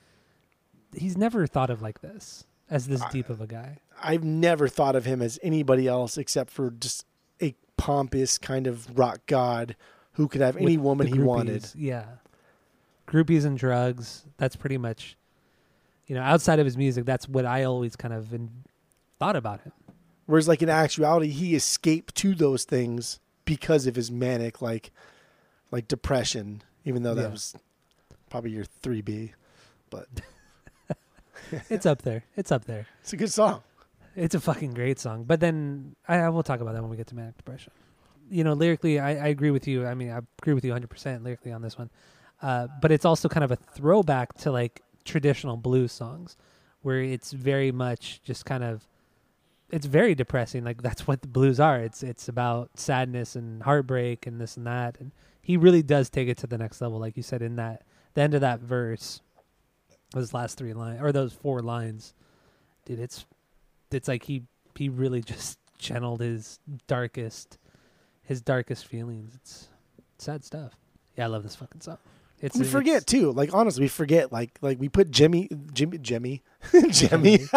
[0.95, 3.79] he's never thought of like this as this deep of a guy.
[4.03, 7.07] i've never thought of him as anybody else except for just
[7.41, 9.75] a pompous kind of rock god
[10.19, 12.05] who could have any With woman he wanted Yeah.
[13.07, 14.25] Groupies and drugs.
[14.37, 15.17] That's pretty much,
[16.09, 18.51] you know, outside of his music, that's what I always kind of in,
[19.21, 19.73] thought about him.
[20.29, 24.91] Whereas, like in actuality, he escaped to those things because of his manic, like,
[25.71, 26.63] like depression.
[26.85, 27.29] Even though that Yeah.
[27.31, 27.57] was
[28.29, 29.33] probably your three B,
[29.89, 30.07] but
[31.71, 32.25] It's up there.
[32.37, 32.87] It's up there.
[33.01, 33.63] it's a good song.
[34.17, 35.25] It's a fucking great song.
[35.25, 37.73] But then I, I will talk about that when we get to manic depression.
[38.31, 39.87] You know, lyrically, I, I agree with you.
[39.87, 41.89] I mean, I agree with you 100% lyrically on this one.
[42.43, 46.37] Uh, but it's also kind of a throwback to like traditional blues songs
[46.83, 48.87] where it's very much just kind of
[49.71, 51.81] it's very depressing like that's what the blues are.
[51.81, 56.29] It's it's about sadness and heartbreak and this and that and he really does take
[56.29, 57.83] it to the next level like you said in that
[58.15, 59.21] the end of that verse
[60.13, 62.15] those last three lines or those four lines
[62.85, 63.27] dude it's
[63.91, 64.43] it's like he
[64.75, 67.59] he really just channeled his darkest
[68.25, 69.35] his darkest feelings.
[69.35, 69.69] It's
[70.19, 70.73] sad stuff.
[71.17, 71.99] Yeah i love this fucking song
[72.41, 73.33] it's we it's- forget too.
[73.33, 74.33] Like honestly, we forget.
[74.33, 76.43] Like like we put Jimmy Jimmy Jimmy
[76.91, 77.39] Jimmy.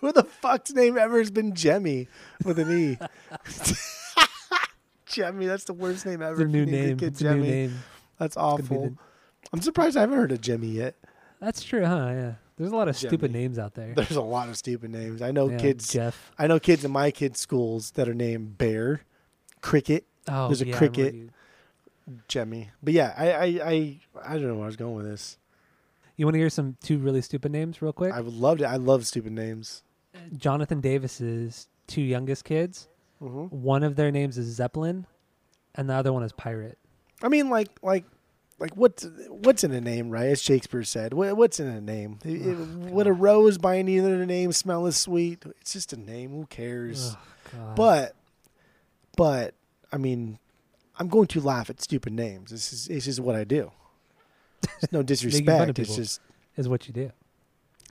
[0.00, 2.08] Who the fuck's name ever has been Jemmy
[2.44, 2.98] with an E?
[5.06, 6.42] Jemmy, that's the worst name ever.
[6.42, 7.48] it's a new name your name a new Jemmy.
[7.50, 7.78] name
[8.18, 8.82] That's awful.
[8.90, 8.94] the-
[9.52, 10.96] I'm surprised I haven't heard of Jimmy yet.
[11.40, 14.48] that's true huh yeah there's a lot of stupid names out there There's a lot
[14.48, 15.22] of stupid names.
[15.22, 15.92] I know Yeah, kids.
[15.92, 19.02] jeff I know kids in my kids' schools that are named Bear,
[19.60, 21.14] Cricket, oh There's a yeah, cricket.
[22.28, 22.70] Jemmy.
[22.82, 25.36] But yeah, I I I, I don't know where I was going with this.
[26.16, 28.12] You want to hear some two really stupid names real quick?
[28.12, 28.68] I would love to.
[28.68, 29.82] I love stupid names.
[30.36, 32.88] Jonathan Davis's two youngest kids.
[33.22, 33.44] Mm-hmm.
[33.62, 35.06] One of their names is Zeppelin,
[35.74, 36.78] and the other one is Pirate.
[37.22, 38.04] I mean, like like
[38.58, 40.26] like what's what's in a name, right?
[40.26, 42.18] As Shakespeare said, what, what's in a name?
[42.24, 45.44] It- it- Oh, would a rose by any other name smell as sweet?
[45.60, 46.30] It's just a name.
[46.30, 47.14] Who cares?
[47.52, 47.76] God.
[47.76, 48.14] But
[49.16, 49.54] but
[49.92, 50.38] I mean,
[50.98, 52.50] I'm going to laugh at stupid names.
[52.50, 53.70] This is this is what I do.
[54.82, 55.78] It's no disrespect.
[55.78, 56.20] it's just
[56.56, 57.12] is what you do.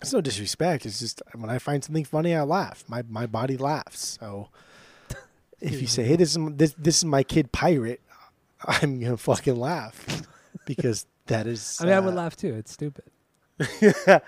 [0.01, 0.85] it's no disrespect.
[0.85, 2.83] It's just when I find something funny, I laugh.
[2.87, 4.17] My my body laughs.
[4.19, 4.49] So
[5.61, 8.01] if you say, "Hey, this is this this is my kid pirate,"
[8.65, 10.23] I'm gonna fucking laugh
[10.65, 11.77] because that is.
[11.81, 12.53] I mean, I would uh, laugh too.
[12.55, 13.05] It's stupid.
[13.59, 14.21] It's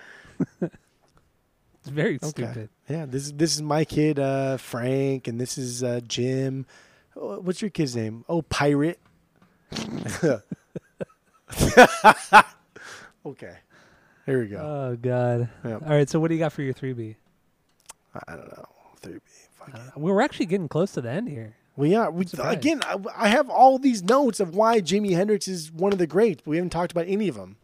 [1.89, 2.27] very Okay.
[2.27, 2.69] stupid.
[2.89, 6.65] Yeah, this is this is my kid uh, Frank, and this is uh, Jim.
[7.19, 8.23] Oh, What's your kid's name?
[8.29, 8.99] Oh, pirate.
[13.25, 13.57] okay,
[14.25, 14.57] here we go.
[14.57, 15.49] Oh God.
[15.63, 15.81] Yep.
[15.83, 16.09] All right.
[16.09, 17.15] So what do you got for your three B?
[18.27, 18.65] I don't know.
[18.99, 19.19] Three B.
[19.61, 19.97] Uh, it.
[19.97, 21.55] we're actually getting close to the end here.
[21.75, 22.09] We are.
[22.09, 22.81] We again.
[22.83, 26.41] I, I have all these notes of why Jimi Hendrix is one of the greats,
[26.43, 27.57] but we haven't talked about any of them.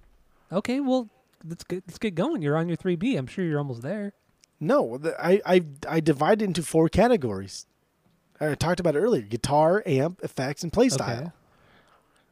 [0.51, 0.79] Okay.
[0.79, 1.09] Well,
[1.47, 2.41] let's get let's get going.
[2.41, 3.15] You're on your three B.
[3.15, 4.13] I'm sure you're almost there.
[4.59, 7.65] No, the, I I I divided into four categories.
[8.39, 11.19] I talked about it earlier: guitar, amp, effects, and play style.
[11.19, 11.31] Okay.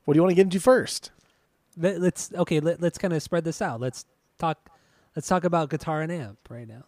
[0.05, 1.11] What do you want to get into first?
[1.77, 2.59] Let, let's okay.
[2.59, 3.79] Let, let's kind of spread this out.
[3.79, 4.05] Let's
[4.37, 4.69] talk.
[5.15, 6.83] Let's talk about guitar and amp right now.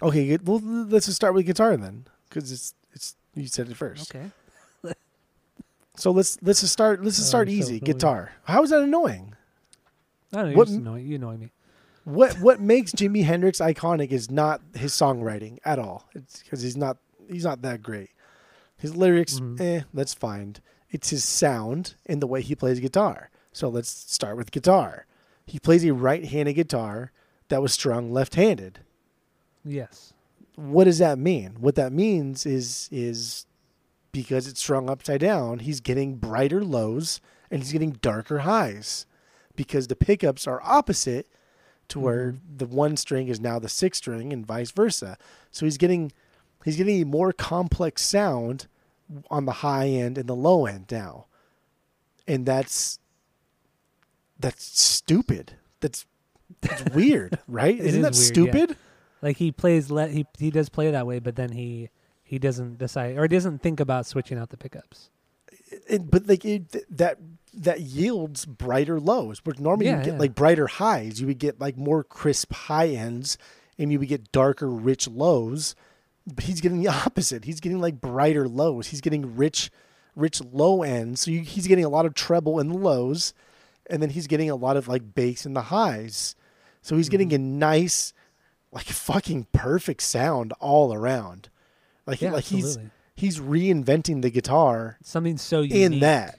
[0.00, 4.14] Okay, well, let's just start with guitar then, because it's it's you said it first.
[4.14, 4.30] Okay.
[5.96, 7.78] So let's let's just start let's just Oh, start so easy.
[7.78, 7.84] annoying.
[7.84, 8.32] Guitar.
[8.44, 9.34] How is that annoying?
[10.32, 10.48] I don't know.
[10.50, 11.06] You're What annoying.
[11.06, 11.50] You annoy me.
[12.04, 16.08] What what makes Jimi Hendrix iconic is not his songwriting at all.
[16.14, 16.98] It's because he's not
[17.28, 18.10] he's not that great.
[18.78, 19.60] His lyrics, Mhm.
[19.60, 20.56] eh, that's fine.
[20.90, 23.30] It's his sound and the way he plays guitar.
[23.52, 25.06] So let's start with guitar.
[25.46, 27.12] He plays a right-handed guitar
[27.48, 28.80] that was strung left-handed.
[29.64, 30.12] Yes.
[30.56, 31.56] What does that mean?
[31.60, 33.46] What that means is is
[34.12, 39.06] because it's strung upside down, he's getting brighter lows and he's getting darker highs
[39.54, 41.26] because the pickups are opposite
[41.88, 45.16] to where the one string is now the sixth string and vice versa.
[45.50, 46.12] So he's getting
[46.68, 48.66] he's getting a more complex sound
[49.30, 51.26] on the high end and the low end now.
[52.26, 52.98] And that's
[54.38, 55.54] that's stupid.
[55.80, 56.06] That's
[56.60, 57.78] that's weird, right?
[57.78, 58.52] Isn't that weird, yeah.
[58.52, 58.76] stupid?
[59.22, 61.90] Like he plays let he he does play that way, but then he
[62.22, 65.10] he doesn't decide or he doesn't think about switching out the pickups.
[65.88, 67.18] it, but like it, th- that
[67.54, 69.40] that yields brighter lows.
[69.40, 70.20] But normally Yeah, you get yeah.
[70.20, 71.20] like brighter highs.
[71.20, 73.38] You would get like more crisp high ends,
[73.78, 75.74] and you would get darker, rich lows.
[76.34, 77.44] But he's getting the opposite.
[77.44, 78.88] He's getting like brighter lows.
[78.88, 79.70] He's getting rich,
[80.16, 81.22] rich low ends.
[81.22, 83.32] So you, he's getting a lot of treble in the lows,
[83.88, 86.34] and then he's getting a lot of like bass in the highs.
[86.82, 87.36] So he's getting Mm-hmm.
[87.36, 88.12] a nice,
[88.72, 91.48] like fucking perfect sound all around.
[92.06, 92.78] Like Yeah, like he's
[93.14, 95.72] he's reinventing the guitar Something so unique.
[95.94, 96.38] in that.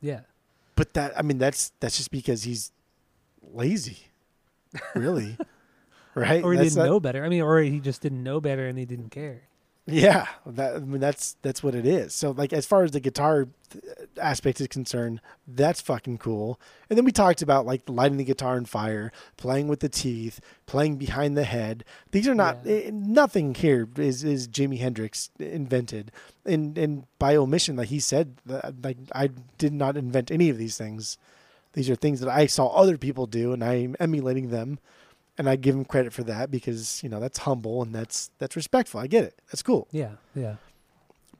[0.00, 0.20] Yeah.
[0.74, 2.72] But that I mean that's that's just because he's
[3.42, 3.98] lazy.
[4.94, 5.36] Really.
[6.20, 6.42] right?
[6.42, 7.24] Or he That's didn't not- know better.
[7.24, 9.42] I mean, or he just didn't know better and he didn't care.
[9.88, 10.26] Yeah.
[10.44, 12.12] That I mean that's that's what it is.
[12.12, 13.46] So like as far as the guitar
[14.20, 16.58] aspect is concerned, that's fucking cool.
[16.90, 20.40] And then we talked about like lighting the guitar on fire, playing with the teeth,
[20.66, 21.84] playing behind the head.
[22.10, 22.74] These are not Yeah.
[22.86, 26.10] eh, nothing here is is Jimi Hendrix invented.
[26.44, 28.40] And and by omission like he said
[28.82, 31.16] like I did not invent any of these things.
[31.74, 34.80] These are things that I saw other people do and I'm emulating them.
[35.38, 38.56] And I give him credit for that because, you know, that's humble and that's that's
[38.56, 39.00] respectful.
[39.00, 39.40] I get it.
[39.50, 39.86] That's cool.
[39.90, 40.12] Yeah.
[40.34, 40.56] Yeah.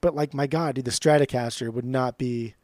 [0.02, 2.54] But like my God, dude, the Stratocaster would not be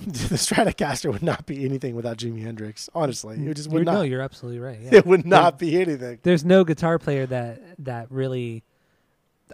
[0.06, 2.88] the Stratocaster would not be anything without Jimi Hendrix.
[2.94, 3.94] Honestly, it just would You're- not.
[3.94, 4.78] No, you're absolutely right.
[4.80, 4.90] Yeah.
[4.94, 6.18] it would not be anything.
[6.22, 8.64] There's no guitar player that that really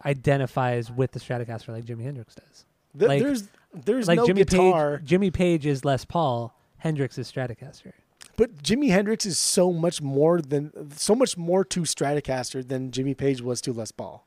[0.05, 2.65] identifies with the Stratocaster like Jimi Hendrix does.
[2.95, 6.55] Like- there's there's like no Jimmy guitar, Page, Jimmy Page is Les Paul.
[6.79, 7.93] Hendrix is Stratocaster.
[8.37, 13.15] But Jimi Hendrix is so much more than so much more to Stratocaster than Jimmy
[13.15, 14.27] Page was to Les Paul.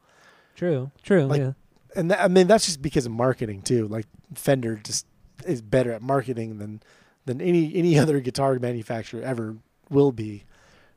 [0.56, 0.91] True.
[1.03, 1.26] True.
[1.26, 1.52] Like- yeah.
[1.95, 3.88] And that, I mean that's just because of marketing too.
[3.88, 4.06] Like
[4.36, 5.06] Fender just
[5.45, 6.81] is better at marketing than
[7.26, 9.57] than any any other guitar manufacturer ever
[9.90, 10.44] will be.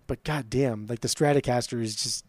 [0.06, 2.24] But goddamn, like the Stratocaster is just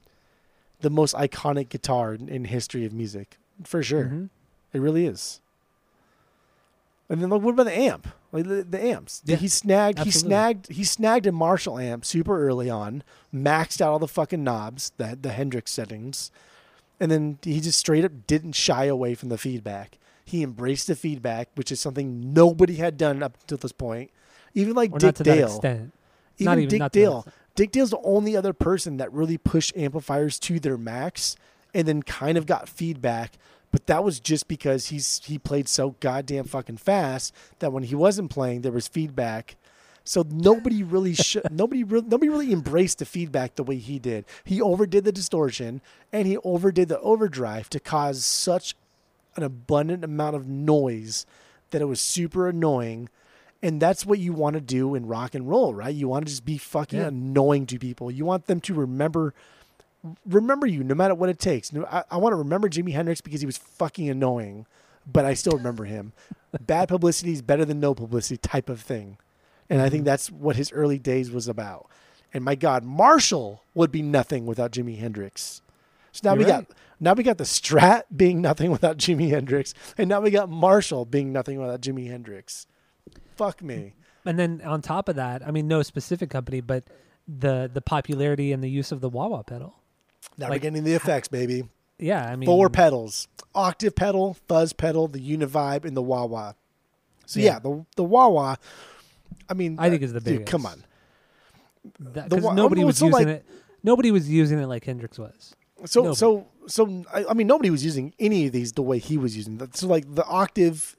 [0.79, 4.05] the most iconic guitar in, in history of music for sure.
[4.05, 4.29] Mhm.
[4.73, 5.41] It really is.
[7.09, 8.07] And then like, what about the amp?
[8.31, 9.21] Like the, the amps.
[9.25, 13.03] Yeah, he snagged he snagged he snagged a Marshall amp super early on,
[13.33, 16.31] maxed out all the fucking knobs, the the Hendrix settings,
[16.99, 19.99] and then he just straight up didn't shy away from the feedback.
[20.25, 24.09] He embraced the feedback, which is something nobody had done up until this point.
[24.55, 25.47] Even like Or Dick not to that Dale.
[25.47, 25.93] extent.
[26.37, 27.27] Even Not even- Dick not to that Dale.
[27.55, 31.35] Dick Dale's the only other person that really pushed amplifiers to their max
[31.73, 33.33] and then kind of got feedback.
[33.73, 37.95] But that was just because he's he played so goddamn fucking fast that when he
[37.95, 39.55] wasn't playing, there was feedback.
[40.05, 44.25] So nobody really sh- nobody re- nobody really embraced the feedback the way he did.
[44.43, 45.81] He overdid the distortion
[46.11, 48.75] and he overdid the overdrive to cause such
[49.35, 51.25] an abundant amount of noise
[51.71, 53.09] that it was super annoying.
[53.63, 55.95] And that's what you want to do in rock and roll, right?
[55.95, 57.07] You want to just be fucking Yeah.
[57.07, 58.11] annoying to people.
[58.11, 59.33] You want them to remember
[60.25, 61.71] remember you no matter what it takes.
[61.75, 64.65] I, I want to remember Jimi Hendrix because he was fucking annoying,
[65.05, 66.13] but I still remember him.
[66.59, 69.17] Bad publicity is better than no publicity type of thing.
[69.69, 69.91] And I Mm-hmm.
[69.91, 71.89] think that's what his early days was about.
[72.33, 75.61] And my God, Marshall would be nothing without Jimi Hendrix.
[76.11, 76.67] So now You're we right.
[76.67, 80.49] got now we got the Strat being nothing without Jimi Hendrix, and now we got
[80.49, 82.67] Marshall being nothing without Jimi Hendrix.
[83.35, 83.93] Fuck me.
[84.25, 86.85] And then on top of that, I mean, no specific company, but
[87.27, 89.75] the the popularity and the use of the wah wah pedal.
[90.37, 91.63] Now Like, we're getting the effects, baby.
[91.99, 96.53] Yeah, I mean, Four pedals: octave pedal, fuzz pedal, the Univibe, and the wah wah.
[97.25, 97.59] So yeah, Yeah.
[97.59, 98.55] the the wah wah.
[99.49, 100.83] I mean, I think is the dude, Come on.
[102.13, 103.45] because nobody was so, using like- it.
[103.83, 105.55] Nobody was using it like Hendrix was.
[105.85, 106.15] So Nobody.
[106.17, 109.35] so so I, I mean nobody was using any of these the way he was
[109.35, 109.71] using them.
[109.73, 110.95] So like the octave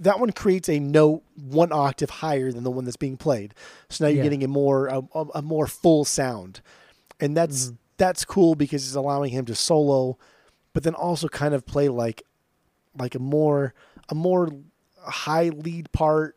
[0.00, 3.54] that one creates a note one octave higher than the one that's being played.
[3.88, 4.22] So now you're Yeah.
[4.24, 6.60] getting a more a, a, a more full sound.
[7.20, 7.74] And that's Mm-hmm.
[7.96, 10.18] That's cool because it's allowing him to solo
[10.72, 12.22] but then also kind of play like
[12.98, 13.74] like a more
[14.08, 14.50] a more
[15.06, 16.36] high lead part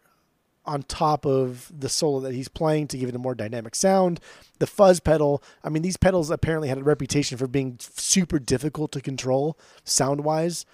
[0.66, 4.20] on top of the solo that he's playing to give it a more dynamic sound.
[4.60, 8.92] The fuzz pedal, I mean, these pedals apparently had a reputation for being super difficult
[8.92, 10.66] to control sound wise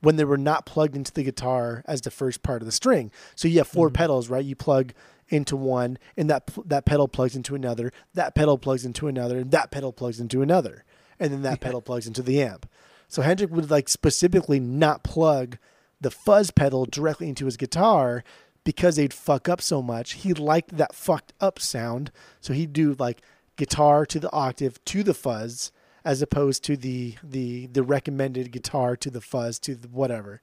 [0.00, 3.10] when they were not plugged into the guitar as the first part of the string.
[3.34, 3.94] So you have 4 mm-hmm.
[3.94, 4.44] pedals, right?
[4.44, 4.92] You plug
[5.30, 9.50] into one, and that that pedal plugs into another, that pedal plugs into another, and
[9.50, 10.84] that pedal plugs into another,
[11.18, 12.68] and then that pedal plugs into the amp.
[13.08, 15.58] So Hendrix would like specifically not plug
[16.00, 18.22] the fuzz pedal directly into his guitar
[18.64, 20.12] because they'd fuck up so much.
[20.12, 23.22] He liked that fucked up sound, so he'd do like
[23.56, 25.72] guitar to the octave to the fuzz
[26.04, 30.40] as opposed to the the the recommended guitar to the fuzz to the whatever.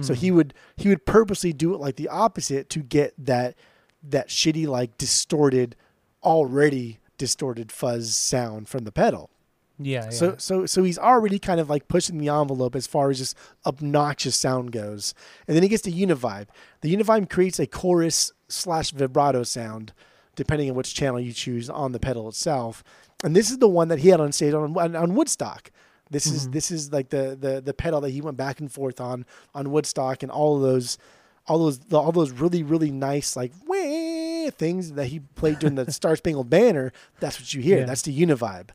[0.00, 0.20] So hmm.
[0.20, 3.56] he would he would purposely do it like the opposite to get that
[4.02, 5.76] that shitty like distorted
[6.22, 9.30] already distorted fuzz sound from the pedal.
[9.78, 10.04] Yeah.
[10.04, 10.10] yeah.
[10.10, 13.36] So so so he's already kind of like pushing the envelope as far as just
[13.64, 15.14] obnoxious sound goes.
[15.46, 16.48] And then he gets to Univibe.
[16.82, 19.92] The Univibe creates a chorus slash vibrato sound,
[20.36, 22.84] depending on which channel you choose on the pedal itself.
[23.24, 25.70] And this is the one that he had on stage on on, on Woodstock.
[26.10, 26.52] This is mm-hmm.
[26.52, 29.24] this is like the, the the pedal that he went back and forth on
[29.54, 30.98] on Woodstock and all of those
[31.46, 35.90] all those all those really really nice like wah things that he played during the
[36.00, 36.92] Star Spangled Banner.
[37.20, 37.80] That's what you hear.
[37.80, 37.86] Yeah.
[37.86, 38.70] That's the Univibe.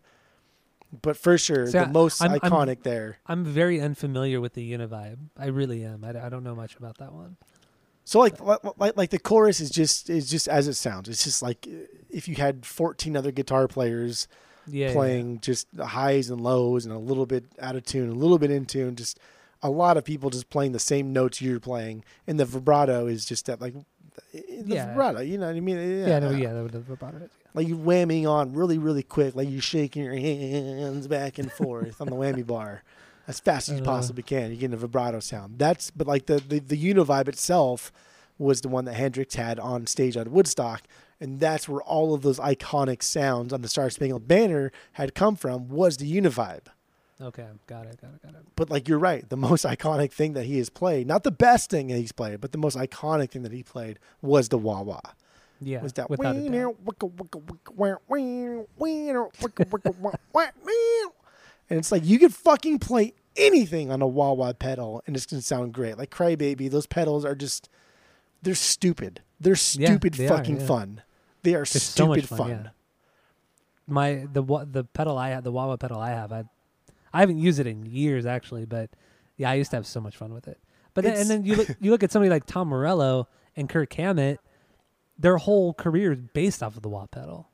[1.01, 3.17] But for sure, See, the I- most I'm- I'm- iconic there.
[3.27, 5.17] I'm very unfamiliar with the Univibe.
[5.37, 6.03] I really am.
[6.05, 7.37] I, I don't know much about that one.
[8.05, 11.09] So like, like like like the chorus is just is just as it sounds.
[11.09, 11.67] It's just like
[12.09, 14.27] if you had 14 other guitar players
[14.67, 14.87] Yeah.
[14.87, 14.93] yeah.
[14.93, 18.37] playing just the highs and lows and a little bit out of tune, a little
[18.37, 19.19] bit in tune, just
[19.65, 22.03] a lot of people just playing the same notes you're playing.
[22.27, 23.73] And the vibrato is just that like
[24.33, 24.87] the Yeah.
[24.87, 25.77] vibrato, you know what I mean?
[25.77, 26.07] Yeah.
[26.07, 26.29] yeah no.
[26.31, 26.53] Yeah.
[26.53, 30.15] The, the vibrato is- Like you whamming on really really quick, like you're shaking your
[30.15, 32.83] hands back and forth on the whammy bar.
[33.27, 33.85] As fast as you Uh.
[33.85, 35.57] possibly can, you're getting a vibrato sound.
[35.59, 37.91] That's but like the, the the Univibe itself
[38.37, 40.81] was the one that Hendrix had on stage at Woodstock,
[41.21, 45.35] and that's where all of those iconic sounds on the Star Spangled Banner had come
[45.37, 45.69] from.
[45.69, 46.67] Was the Univibe.
[47.21, 47.45] Okay.
[47.67, 48.01] Got it.
[48.01, 48.21] Got it.
[48.23, 48.45] Got it.
[48.55, 51.69] But like you're right, the most iconic thing that he has played, not the best
[51.69, 54.81] thing that he's played, but the most iconic thing that he played was the wah
[54.81, 54.99] wah.
[55.61, 55.81] Yeah.
[55.81, 56.51] Was that without a doubt.
[61.69, 65.25] and it's like you could fucking play anything on a wah wah pedal and it's
[65.25, 65.97] gonna sound great.
[65.97, 67.69] Like Crybaby, those pedals are just
[68.41, 69.21] they're stupid.
[69.39, 70.65] They're Yeah, stupid they are, fucking yeah.
[70.67, 71.01] fun.
[71.43, 72.49] They are It's so much fun, fun.
[72.49, 72.69] yeah.
[73.87, 76.43] My the the pedal I have, the wah wah pedal I have, I
[77.15, 78.89] I haven't used it in years actually, but
[79.37, 80.59] yeah, I used to have so much fun with it.
[80.93, 83.93] But then, and then you look you look at somebody like Tom Morello and Kirk
[83.93, 84.41] Hammett,
[85.17, 87.47] their whole career is based off of the wah pedal.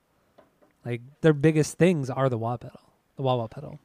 [0.83, 2.79] Like their biggest things are the wah pedal,
[3.17, 3.79] the wah wah pedal.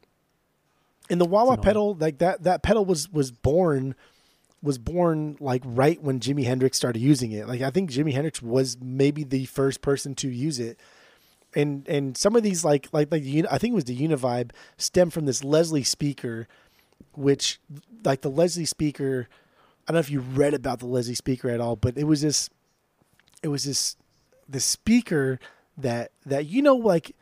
[1.10, 3.94] And the wah wah pedal, like that that pedal was was born
[4.62, 7.46] was born like right when Jimi Hendrix started using it.
[7.46, 10.80] Like I think Jimi Hendrix was maybe the first person to use it.
[11.56, 15.10] And and some of these like like like I think it was the Univibe stem
[15.10, 16.46] from this Leslie speaker,
[17.14, 17.58] which
[18.04, 19.26] like the Leslie speaker.
[19.88, 22.20] I don't know if you read about the Leslie speaker at all, but it was
[22.20, 22.50] this,
[23.40, 23.96] it was this,
[24.48, 25.38] the speaker
[25.78, 27.14] that that you know like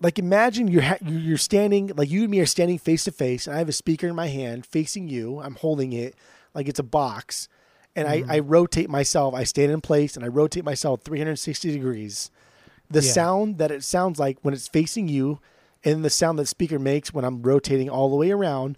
[0.00, 3.46] like imagine you're ha- you're standing like you and me are standing face to face
[3.46, 6.14] and i have a speaker in my hand facing you i'm holding it
[6.54, 7.48] like it's a box
[7.94, 8.30] and I, mm-hmm.
[8.30, 12.30] I rotate myself i stand in place and i rotate myself 360 degrees
[12.92, 13.12] the Yeah.
[13.12, 15.40] sound that it sounds like when it's facing you
[15.84, 18.76] and the sound that the speaker makes when i'm rotating all the way around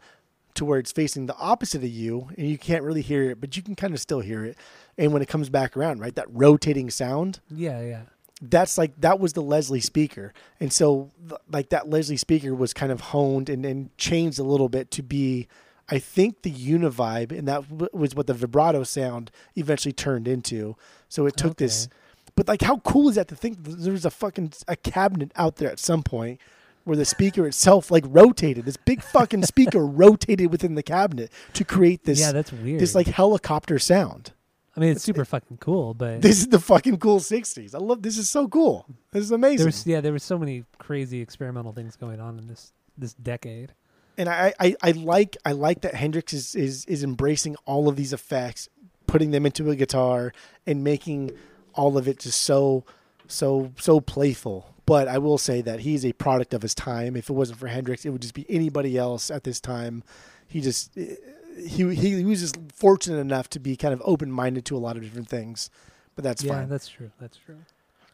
[0.54, 3.56] to where it's facing the opposite of you and you can't really hear it but
[3.56, 4.56] you can kind of still hear it
[4.96, 8.02] and when it comes back around right that rotating sound Yeah, yeah.
[8.40, 11.10] that's like that was the Leslie speaker, and so
[11.50, 15.02] like that Leslie speaker was kind of honed and, and changed a little bit to
[15.02, 15.46] be,
[15.88, 20.76] I think the Univibe, and that w- was what the vibrato sound eventually turned into.
[21.08, 21.88] So it took this,
[22.36, 25.32] but like how cool is that to think that there was a fucking a cabinet
[25.36, 26.40] out there at some point
[26.84, 28.64] where the speaker itself like rotated.
[28.64, 32.80] This big fucking speaker rotated within the cabinet to create this yeah, that's weird.
[32.80, 34.32] this like helicopter sound.
[34.76, 37.74] I mean, it's super fucking cool, but This is the fucking cool '60s.
[37.74, 38.18] I love this.
[38.18, 38.86] Is so cool.
[39.12, 39.64] This is amazing.
[39.64, 43.72] there's yeah, there were so many crazy experimental things going on in this this decade.
[44.18, 47.94] and I, I, I like I like that Hendrix is, is is embracing all of
[47.94, 48.68] these effects,
[49.06, 50.32] putting them into a guitar,
[50.66, 51.30] and making
[51.74, 52.84] all of it just so
[53.26, 54.74] so so playful.
[54.86, 57.16] But I will say that he's a product of his time.
[57.16, 60.04] If it wasn't for Hendrix, it would just be anybody else at this time.
[60.46, 64.64] He just he he, he was just fortunate enough to be kind of open minded
[64.66, 65.70] to a lot of different things.
[66.14, 66.68] But that's yeah, fine.
[66.68, 67.10] that's true.
[67.20, 67.56] That's true.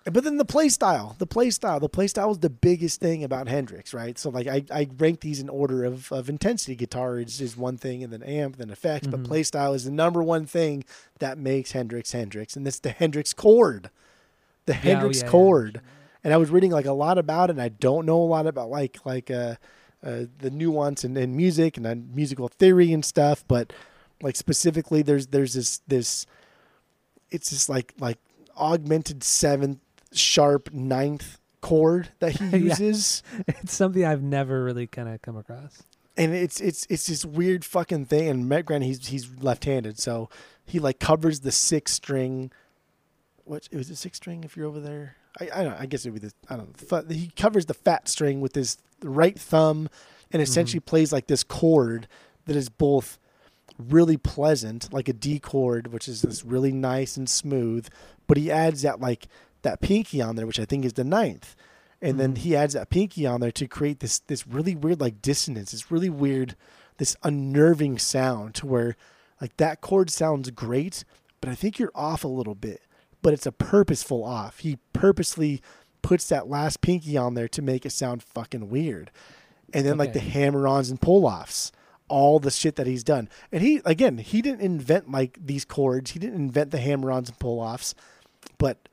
[0.04, 3.22] But then the play style, the play style, the play style was the biggest thing
[3.22, 4.18] about Hendrix, right?
[4.18, 6.74] So like I, I rank these in order of, of intensity.
[6.74, 9.06] Guitar is, is one thing, and then amp, then effects.
[9.06, 9.24] But Mhm.
[9.24, 10.84] play style is the number one thing
[11.18, 13.90] that makes Hendrix Hendrix, and it's the Hendrix chord,
[14.64, 15.30] the Hendrix yeah, yeah.
[15.30, 15.80] chord.
[16.24, 18.46] And I was reading like a lot about it, and I don't know a lot
[18.46, 19.56] about like like uh,
[20.02, 23.44] uh the nuance and, and music and uh, musical theory and stuff.
[23.46, 23.74] But
[24.22, 26.24] like specifically, there's there's this this
[27.30, 28.18] it's just like like
[28.56, 29.78] augmented seventh
[30.12, 32.56] sharp ninth chord that he Yeah.
[32.58, 35.82] uses It's something I've never really kind of come across.
[36.16, 40.28] and it's it's it's this weird fucking thing and Matt Grant he's he's left-handed so
[40.64, 42.50] he like covers the six string
[43.44, 46.04] what it was a six string if you're over there I I don't I guess
[46.06, 49.38] it would be the I don't know he covers the fat string with his right
[49.38, 49.88] thumb
[50.32, 50.88] and essentially mm-hmm.
[50.90, 52.08] plays like this chord
[52.46, 53.18] that is both
[53.78, 57.86] really pleasant like a D chord which is this really nice and smooth
[58.26, 59.26] but he adds that like
[59.62, 61.54] that pinky on there which I think is the ninth.
[62.02, 62.38] And then Mhm.
[62.38, 65.72] he adds that pinky on there to create this this really weird like dissonance.
[65.72, 66.56] This really weird
[66.98, 68.96] this unnerving sound to where
[69.40, 71.02] like that chord sounds great
[71.40, 72.82] but i think you're off a little bit
[73.22, 74.60] but it's a purposeful off.
[74.60, 75.60] He purposely
[76.02, 79.10] puts that last pinky on there to make it sound fucking weird.
[79.74, 81.70] And then like the hammer-ons and pull-offs
[82.08, 83.28] all the shit that he's done.
[83.52, 86.12] And he again he didn't invent like these chords.
[86.12, 87.94] He didn't invent the hammer-ons and pull-offs
[88.58, 88.88] but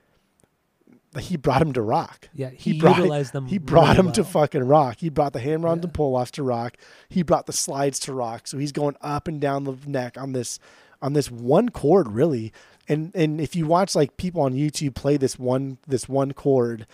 [1.23, 3.45] he brought him to rock Yeah, he, brought utilized them.
[3.48, 4.98] he brought really him to fucking rock.
[4.99, 5.85] He brought the hammer-ons Yeah.
[5.85, 6.77] and pull-offs to rock.
[7.10, 8.48] He brought the slides to rock.
[8.48, 10.60] So he's going up and down the neck on this
[11.02, 12.52] on this one chord really.
[12.89, 16.88] And and if you watch like people on YouTube play this one this one chord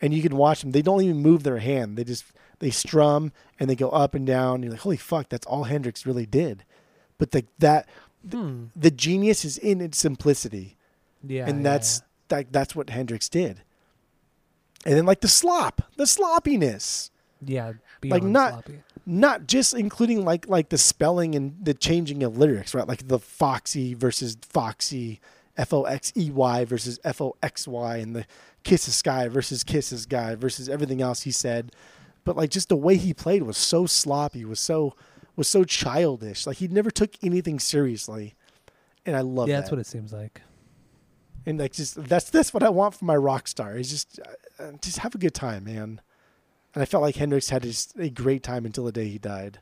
[0.00, 1.96] and you can watch them, they don't even move their hand.
[1.98, 2.24] They just
[2.60, 4.62] they strum and they go up and down.
[4.62, 6.64] You're like, "Holy fuck, that's all Hendrix really did."
[7.18, 7.88] But the that
[8.30, 8.66] Hmm.
[8.76, 10.76] the genius is in its simplicity
[11.26, 12.02] Yeah, and yeah, that's
[12.32, 13.62] that, that's what Hendrix did.
[14.84, 17.10] And then like the slop, the sloppiness,
[17.44, 17.72] yeah,
[18.04, 18.80] like, not- sloppy.
[19.06, 22.88] not just including like like the spelling and the changing of lyrics, right?
[22.88, 25.20] Like the Foxy versus Foxy,
[25.56, 28.26] F O X E Y versus F O X Y, and the
[28.64, 31.72] Kiss the Sky versus Kiss the Sky versus everything else he said.
[32.24, 34.94] But like just the way he played was so sloppy, was so
[35.36, 36.46] was so childish.
[36.46, 38.34] Like he never took anything seriously,
[39.06, 39.60] and I love yeah, that.
[39.62, 40.42] that's what it seems like.
[41.46, 44.20] And like just that's that's what I want from my rock star is just
[44.58, 46.00] uh, just have a good time, man.
[46.74, 49.60] And I felt like Hendrix had just a great time until the day he died.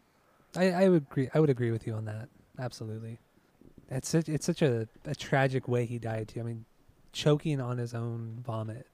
[0.56, 1.28] I, I would agree.
[1.34, 2.28] I would agree with you on that.
[2.58, 3.18] Absolutely.
[3.88, 6.40] It's such, it's such a, a tragic way he died too.
[6.40, 6.64] I mean,
[7.12, 8.86] choking on his own vomit.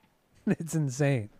[0.46, 1.30] it's insane.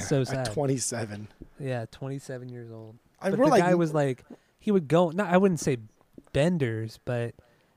[0.00, 0.48] So sad.
[0.48, 1.28] At 27,
[1.60, 2.96] Yeah, 27 years old.
[3.20, 4.24] I But the like guy was like,
[4.58, 5.10] he would go.
[5.10, 5.76] Not, I wouldn't say
[6.32, 7.36] benders, but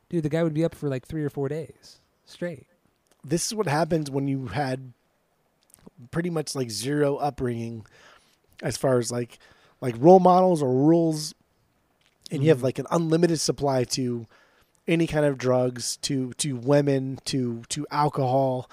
[0.10, 2.01] dude, the guy would be up for like three or four days
[2.32, 2.66] straight.
[3.24, 4.94] this is what happens when you had
[6.10, 7.86] pretty much like zero upbringing
[8.64, 9.38] as far as like
[9.82, 11.34] like role models or rules
[12.32, 12.64] and you have Mhm.
[12.64, 14.26] like an unlimited supply to
[14.88, 18.70] any kind of drugs to to women to to alcohol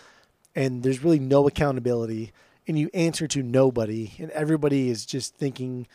[0.54, 2.32] and there's really no accountability
[2.66, 5.86] and you answer to nobody and everybody is just thinking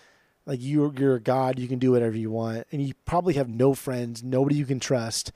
[0.45, 3.49] like you're you're a god you can do whatever you want and you probably have
[3.49, 5.31] no friends nobody you can trust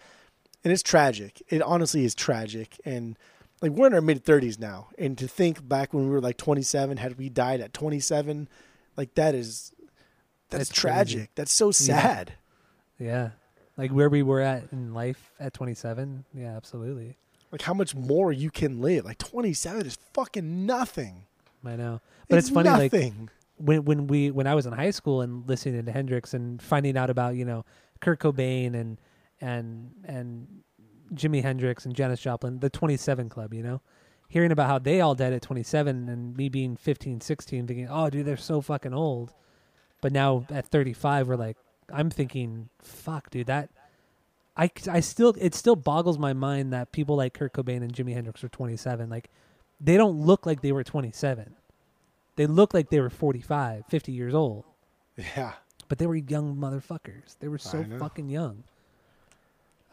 [0.68, 3.18] and it's tragic it honestly is tragic and
[3.62, 6.36] like we're in our mid 30s now and to think back when we were like
[6.36, 8.50] 27 had we died at 27
[8.98, 9.72] like that is
[10.50, 10.82] that's, That's crazy.
[10.82, 12.34] tragic that's so sad
[13.00, 13.30] Yeah.
[13.78, 16.26] Like where we were at in life at 27.
[16.34, 17.16] Yeah, absolutely.
[17.52, 21.24] like how much more you can live like 27 is fucking nothing
[21.66, 22.02] I know.
[22.28, 22.94] But it's, funny, like
[23.58, 26.98] when when we when I was in high school and listening to Hendrix and finding
[26.98, 27.66] out about you know
[28.02, 28.98] Kurt Cobain and
[29.42, 30.48] and and
[31.14, 33.82] Jimi Hendrix and Janis Joplin, the 27 Club, you know,
[34.28, 38.10] hearing about how they all died at 27 and me being 15, 16, thinking, oh,
[38.10, 39.34] dude, they're so fucking old.
[40.02, 41.58] But now at 35, we're like,
[41.92, 43.70] I'm thinking, fuck, dude, that.
[44.60, 48.16] I, I still it still boggles my mind that people like Kurt Cobain and Jimi
[48.16, 49.30] Hendrix are 27 like
[49.80, 51.54] they don't look like they were 27
[52.38, 54.66] they look like they were 45 50 years old.
[55.16, 55.54] Yeah.
[55.88, 57.38] But they were young motherfuckers.
[57.40, 58.64] They were so fucking young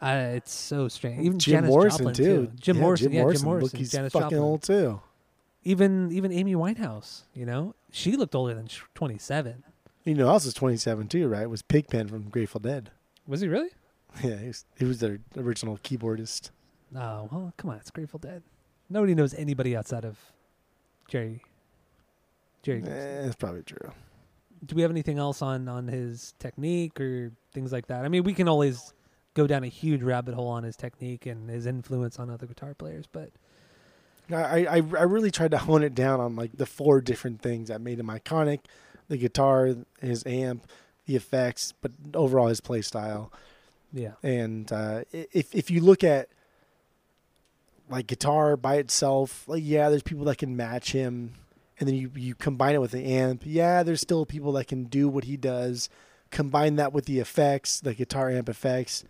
[0.01, 1.19] uh, it's so strange.
[1.25, 2.51] Even jim Janis morrison Joplin, too.
[2.59, 4.41] Jim Yeah, Morrison jim yeah morrison Jim Morrison look he's Janis fucking Joplin.
[4.41, 5.01] old too.
[5.63, 7.73] Even even Amy Winehouse you know?
[7.91, 9.63] She looked older than 27
[10.03, 11.43] you know else is 27 too right?
[11.43, 12.91] It was pigpen from grateful dead.
[13.27, 13.69] Was he really?
[14.23, 16.51] Yeah he was, he was their original keyboardist.
[16.95, 18.43] Oh well come on it's Grateful Dead.
[18.89, 20.17] Nobody knows anybody outside of
[21.07, 21.41] Jerry
[22.63, 23.91] Jerry eh, that's probably true.
[24.65, 28.05] Do we have anything else on on his technique or things like that?
[28.05, 28.93] I mean, we can always
[29.35, 32.73] go down a huge rabbit hole on his technique and his influence on other guitar
[32.73, 33.29] players, but
[34.31, 37.69] I, I I really tried to hone it down on like the four different things
[37.69, 38.61] that made him iconic:
[39.07, 40.65] the guitar, his amp,
[41.05, 43.31] the effects, but overall his play style.
[43.93, 44.13] Yeah.
[44.23, 46.29] And uh, if if you look at
[47.89, 51.35] like guitar by itself, like yeah, there's people that can match him,
[51.79, 53.43] and then you you combine it with the amp.
[53.45, 55.89] Yeah, there's still people that can do what he does.
[56.31, 59.05] Combine that with the effects, the guitar amp effects.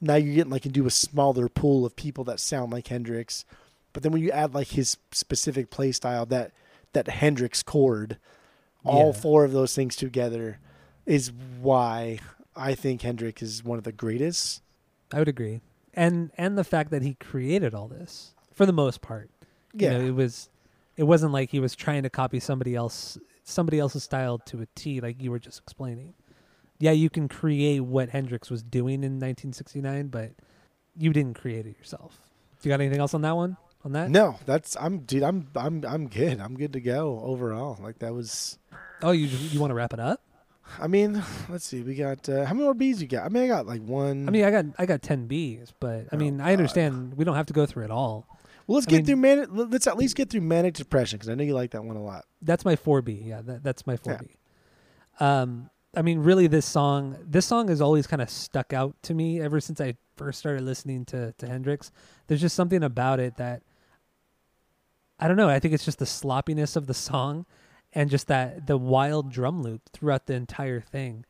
[0.00, 3.44] Now you're getting like into a smaller pool of people that sound like Hendrix.
[3.92, 6.52] But then when you add like his specific play style, that
[6.92, 8.18] that Hendrix chord,
[8.84, 9.20] all Yeah.
[9.20, 10.58] four of those things together
[11.04, 12.18] is why
[12.54, 14.62] I think Hendrix is one of the greatest.
[15.12, 15.60] I would agree.
[15.94, 19.30] And and the fact that he created all this for the most part.
[19.74, 19.92] Yeah.
[19.92, 20.48] You know, it was
[20.96, 24.66] it wasn't like he was trying to copy somebody else somebody else's style to a
[24.74, 26.14] T like you were just explaining.
[26.78, 30.30] Yeah, you can create what Hendrix was doing in 1969, but
[30.96, 32.18] you didn't create it yourself.
[32.62, 33.56] You got anything else on that one?
[33.84, 34.10] On that?
[34.10, 35.22] No, that's I'm dude.
[35.22, 36.40] I'm I'm I'm good.
[36.40, 37.78] I'm good to go overall.
[37.80, 38.58] Like that was.
[39.02, 40.20] Oh, you you want to wrap it up?
[40.80, 41.82] I mean, let's see.
[41.82, 43.24] We got uh, how many more B's you got?
[43.24, 44.28] I mean, I got like one.
[44.28, 47.24] I mean, I got I got 10 Bs, but I Oh, mean, I understand we
[47.24, 48.26] don't have to go through it all.
[48.66, 49.48] well, let's I get mean- through manic.
[49.52, 52.02] Let's at least get through manic depression because I know you like that one a
[52.02, 52.24] lot.
[52.42, 53.26] That's my 4B.
[53.26, 54.28] Yeah, that, that's my 4B.
[55.20, 59.14] Um, I mean, really, this song, this song has always kind of stuck out to
[59.14, 61.90] me ever since I first started listening to to Hendrix.
[62.26, 63.62] There's just something about it that
[65.18, 65.48] I don't know.
[65.48, 67.46] I think it's just the sloppiness of the song,
[67.92, 71.24] and just that the wild drum loop throughout the entire thing.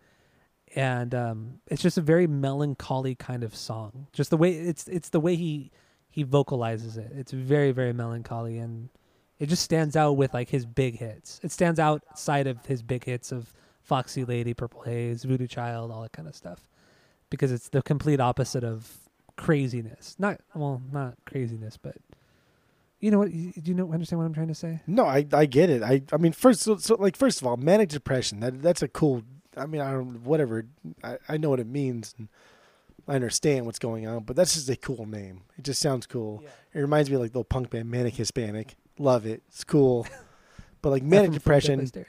[0.75, 4.09] And um, it's just a very melancholy kind of song.
[4.13, 5.71] Just the way it's it's the way he
[6.11, 7.13] he vocalizes it.
[7.15, 8.91] It's very very melancholy and
[9.39, 11.41] it just stands out with like his big hits.
[11.43, 13.53] It stands outside of his big hits of
[13.89, 16.69] Foxy Lady, Purple Haze, Voodoo Child, all that kind of stuff,
[17.31, 18.99] because it's the complete opposite of
[19.37, 20.15] craziness.
[20.19, 21.97] Not well, not craziness, but
[23.01, 23.33] you know what?
[23.33, 24.81] You, do you know understand what I'm trying to say?
[24.87, 25.83] No, I I get it.
[25.83, 28.41] I I mean, first, so, so like first of all, manic depression.
[28.41, 29.23] That that's a cool.
[29.57, 30.67] I mean, I don't whatever.
[31.03, 32.15] I I know what it means.
[32.19, 32.29] And
[33.09, 35.45] I understand what's going on, but that's just a cool name.
[35.57, 36.45] It just sounds cool.
[36.75, 38.77] It reminds me of like the punk band Manic Hispanic.
[38.99, 39.43] Love it.
[39.49, 40.07] It's cool.
[40.81, 42.05] But like manic From Flipped Up by depression.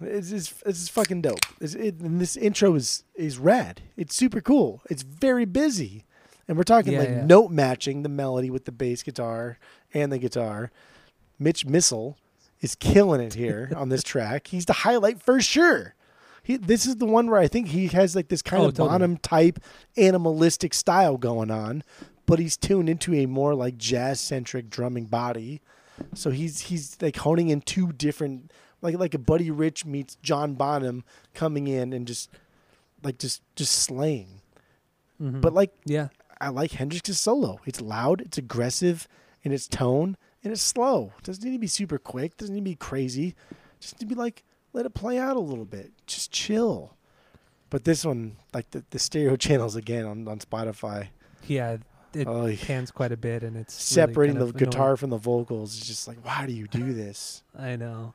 [0.00, 1.40] It's it's, it's fucking dope.
[1.60, 3.82] It's, it, and this intro is is rad.
[3.96, 4.82] It's super cool.
[4.88, 6.04] It's very busy,
[6.48, 7.24] and we're talking Yeah, like yeah.
[7.26, 9.58] note matching the melody with the bass guitar
[9.92, 10.70] and the guitar.
[11.38, 12.16] Mitch Mitchell
[12.60, 14.48] is killing it here on this track.
[14.48, 15.94] He's the highlight for sure.
[16.42, 18.74] He, this is the one where I think he has like this kind Oh, of
[18.74, 18.88] totally.
[18.88, 19.58] bottom type
[19.96, 21.84] animalistic style going on,
[22.26, 25.60] but he's tuned into a more like jazz centric drumming body.
[26.14, 28.50] So he's he's like honing in two different
[28.82, 31.04] like like a Buddy Rich meets John Bonham
[31.34, 32.30] coming in and just
[33.02, 34.40] like just just slaying.
[35.20, 35.40] Mhm.
[35.40, 36.08] But like yeah,
[36.40, 37.60] I like Hendrix's solo.
[37.66, 39.06] It's loud, it's aggressive
[39.42, 41.12] in its tone, and it's slow.
[41.18, 43.34] It doesn't need to be super quick, doesn't need to be crazy.
[43.80, 45.92] Just need to be like let it play out a little bit.
[46.06, 46.96] Just chill.
[47.70, 51.08] But this one, like the, the stereo channels again on, on Spotify,
[51.46, 51.76] yeah,
[52.14, 54.70] it Oh, pans quite a bit, and it's really separating kind the of annoying.
[54.70, 57.42] guitar from the vocals It's just like, why do you do this?
[57.58, 58.14] I know.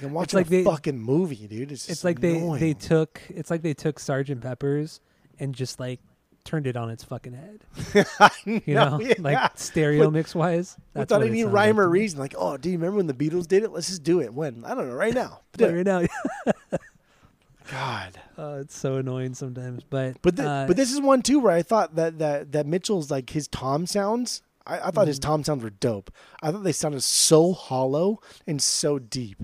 [0.00, 1.72] You can watch like a they- fucking movie, dude.
[1.72, 5.00] It's, It's like they they took it's like they took Sergeant Pepper's
[5.38, 6.00] and just like
[6.44, 7.60] turned it on its fucking head.
[8.44, 9.14] You No, know, yeah.
[9.18, 10.76] like stereo With- mix wise.
[10.94, 12.18] without any rhyme or reason.
[12.18, 13.72] Like, oh, do you remember when the Beatles did it?
[13.72, 14.34] Let's just do it.
[14.34, 14.64] When?
[14.64, 14.94] I don't know.
[14.94, 15.40] Right now.
[15.58, 16.02] Right now,
[17.70, 18.20] God.
[18.36, 19.82] oh, it's so annoying sometimes.
[19.88, 22.66] But But th- uh, but this is one too where I thought that that that
[22.66, 24.42] Mitchell's like his tom sounds.
[24.66, 25.22] I, I thought his Mhm.
[25.22, 26.10] tom sounds were dope.
[26.42, 29.42] I thought they sounded so hollow and so deep.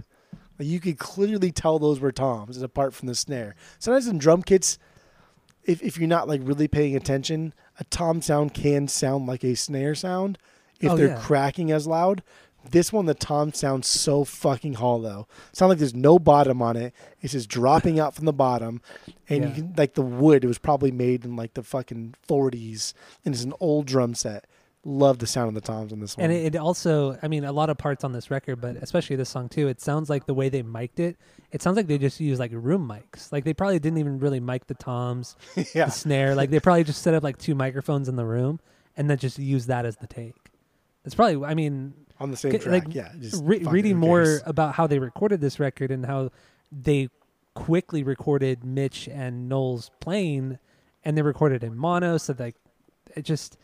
[0.61, 3.55] Like you could clearly tell those were toms apart from the snare.
[3.78, 4.78] Sometimes in drum kits,
[5.65, 9.57] if if you're not like really paying attention, a tom sound can sound like a
[9.57, 10.37] snare sound
[10.78, 11.20] if Oh, they're yeah.
[11.20, 12.23] cracking as loud.
[12.70, 15.27] This one, the tom sounds so fucking hollow.
[15.55, 16.93] Sound like there's no bottom on it.
[17.23, 18.82] It's just dropping out from the bottom,
[19.31, 19.49] and Yeah.
[19.49, 20.45] you can like the wood.
[20.45, 22.93] It was probably made in like the fucking 40s,
[23.24, 24.45] and it's an old drum set.
[24.82, 26.24] Love the sound of the toms on this one.
[26.24, 29.15] and it, it also, I mean, a lot of parts on this record, but especially
[29.16, 29.69] this song too.
[29.69, 31.19] It sounds like the way they mic'd it.
[31.52, 33.31] It sounds like they just used like room mics.
[33.31, 35.36] Like they probably didn't even really mic the toms,
[35.74, 36.35] yeah, the snare.
[36.35, 38.59] Like they probably just set up like two microphones in the room
[38.97, 40.35] and then just use that as the take.
[41.05, 42.85] It's probably, I mean, on the same track.
[42.86, 46.31] like, yeah, just re- reading more about how they recorded this record and how
[46.73, 47.09] they
[47.55, 50.59] quickly recorded Mitch and Noel's playing,
[51.05, 52.57] and they recorded in mono, so like
[53.16, 53.57] it just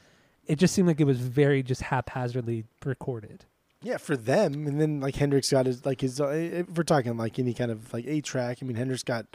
[0.47, 3.45] it just seemed like it was very just haphazardly recorded.
[3.83, 6.21] Yeah, for them, and then like Hendrix got his like his.
[6.21, 9.27] Uh, if we're talking like any kind of like eight track, I mean Hendrix got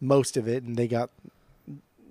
[0.00, 1.10] most of it, and they got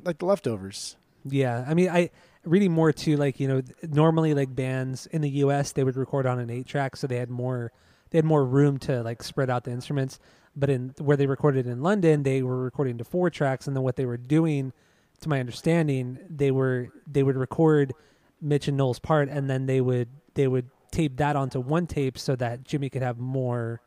[0.03, 0.95] like the leftovers.
[1.25, 2.09] Yeah, I mean, I
[2.43, 3.17] reading more too.
[3.17, 5.71] Like you know, normally like bands in the U.S.
[5.71, 7.71] they would record on an eight track, so they had more
[8.09, 10.19] they had more room to like spread out the instruments.
[10.55, 13.83] But in where they recorded in London, they were recording to four tracks, and then
[13.83, 14.73] what they were doing,
[15.21, 17.93] to my understanding, they were they would record
[18.41, 22.17] Mitch and Noel's part, and then they would they would tape that onto one tape
[22.17, 23.81] so that Jimi could have more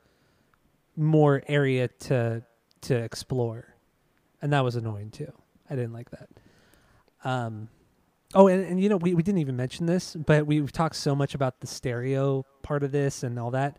[0.97, 2.43] more area to
[2.83, 3.75] to explore,
[4.43, 5.33] and that was annoying too.
[5.69, 6.29] I didn't like that.
[7.23, 7.69] Um,
[8.35, 11.15] oh, and, and you know we, we didn't even mention this, but we've talked so
[11.15, 13.77] much about the stereo part of this and all that.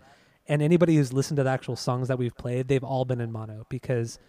[0.48, 3.31] And anybody who's listened to the actual songs that we've played, they've all been in
[3.31, 4.19] mono because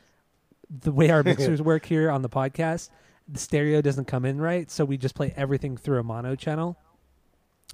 [0.71, 2.91] the way our mixers work here on the podcast,
[3.29, 6.77] the stereo doesn't come in right, so we just play everything through a mono channel.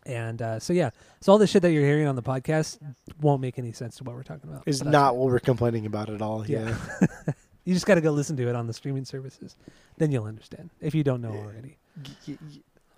[0.06, 2.78] And uh, so yeah, so all the shit that you're hearing on the podcast
[3.20, 4.62] won't make any sense to what we're talking about.
[4.66, 6.46] Is not what we're complaining about at all.
[6.48, 6.74] Yeah.
[7.00, 7.08] Yeah.
[7.64, 9.54] You just got to go listen to it on the streaming services,
[9.98, 11.40] then you'll understand if you don't know Yeah.
[11.40, 11.76] already.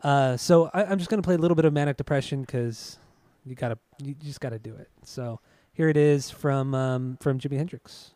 [0.00, 2.96] Uh, so I, I'm just gonna play a little bit of manic depression because
[3.44, 4.88] you gotta, you just gotta do it.
[5.02, 5.40] So
[5.72, 8.12] here it is from um, from Jimi Hendrix.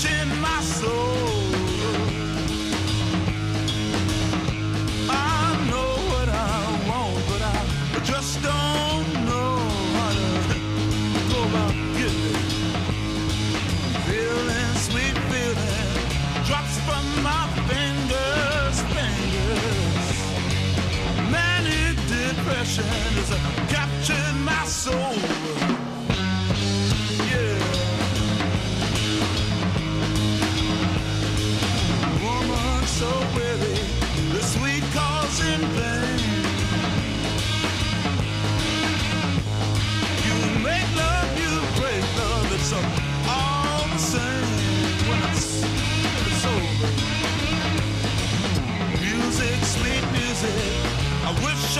[0.00, 1.29] Searching my soul.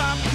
[0.03, 0.30] I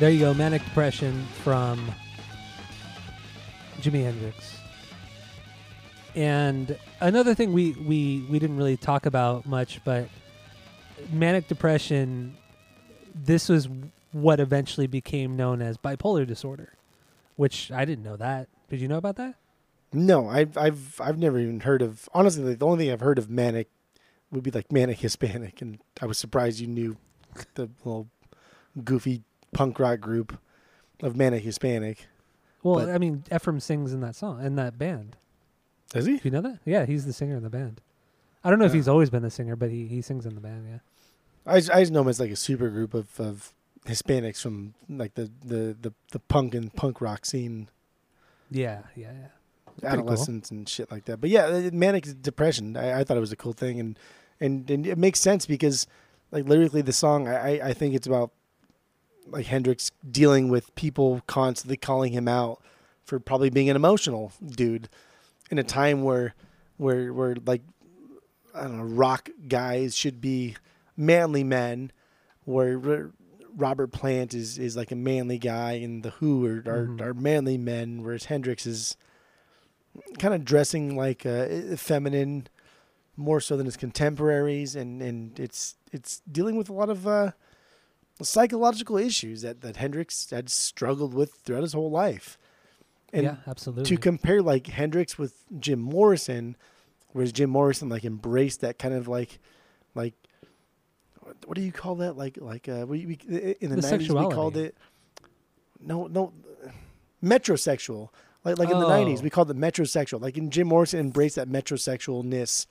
[0.00, 1.92] There you go, manic depression from
[3.82, 4.56] Jimi Hendrix.
[6.14, 10.08] And another thing we, we, we didn't really talk about much, but
[11.12, 12.34] manic depression,
[13.14, 13.68] this was
[14.12, 16.72] what eventually became known as bipolar disorder,
[17.36, 18.48] which I didn't know that.
[18.70, 19.34] Did you know about that?
[19.92, 22.08] No, I've I've I've never even heard of.
[22.14, 23.68] Honestly, like, the only thing I've heard of manic
[24.30, 26.96] would be like manic Hispanic, and I was surprised you knew
[27.54, 28.08] the little
[28.82, 30.38] goofy punk rock group
[31.02, 32.06] of manic Hispanic.
[32.62, 35.16] Well, But- I mean, Ephraim sings in that song, in that band.
[35.92, 36.14] Does he?
[36.18, 36.58] Do you know that?
[36.64, 37.80] Yeah, he's the singer in the band.
[38.44, 38.76] I don't know if Yeah.
[38.76, 40.78] he's always been the singer, but he, he sings in the band, yeah.
[41.46, 43.52] I just, I just know him as like a super group of, of
[43.86, 47.68] Hispanics from like the, the, the, the punk and punk rock scene,
[48.50, 49.26] Yeah, yeah, yeah.
[49.66, 49.88] Pretty cool.
[49.88, 51.20] adolescents and shit like that.
[51.20, 52.76] But yeah, uh, manic depression.
[52.76, 53.98] I, I thought it was a cool thing, and,
[54.40, 55.86] and and it makes sense because
[56.30, 58.30] like lyrically the song, I I- I think it's about
[59.30, 62.60] like Hendrix dealing with people constantly calling him out
[63.04, 64.88] for probably being an emotional dude
[65.50, 66.34] in a time where
[66.76, 67.62] where where like
[68.54, 70.56] I don't know rock guys should be
[70.96, 71.92] manly men
[72.44, 73.10] where
[73.56, 77.00] Robert Plant is is like a manly guy and the Who are are, Mhm.
[77.00, 78.96] are manly men whereas Hendrix is
[80.18, 82.46] kind of dressing like uh, feminine
[83.16, 87.32] more so than his contemporaries and and it's it's dealing with a lot of uh
[88.22, 92.38] psychological issues that that Hendrix had struggled with throughout his whole life.
[93.12, 93.84] And yeah, absolutely.
[93.84, 96.56] to compare like Hendrix with Jim Morrison,
[97.12, 99.38] whereas Jim Morrison like embraced that kind of like
[99.94, 100.14] like
[101.44, 102.16] what- do you call that?
[102.16, 103.14] Like like uh we, we
[103.60, 104.76] in the nineties we called it
[105.80, 106.32] no no
[107.22, 108.10] metrosexual.
[108.44, 109.24] Like like in the nineties Oh.
[109.24, 110.20] we called it metrosexual.
[110.20, 112.66] Like in Jim Morrison embraced that metrosexualness,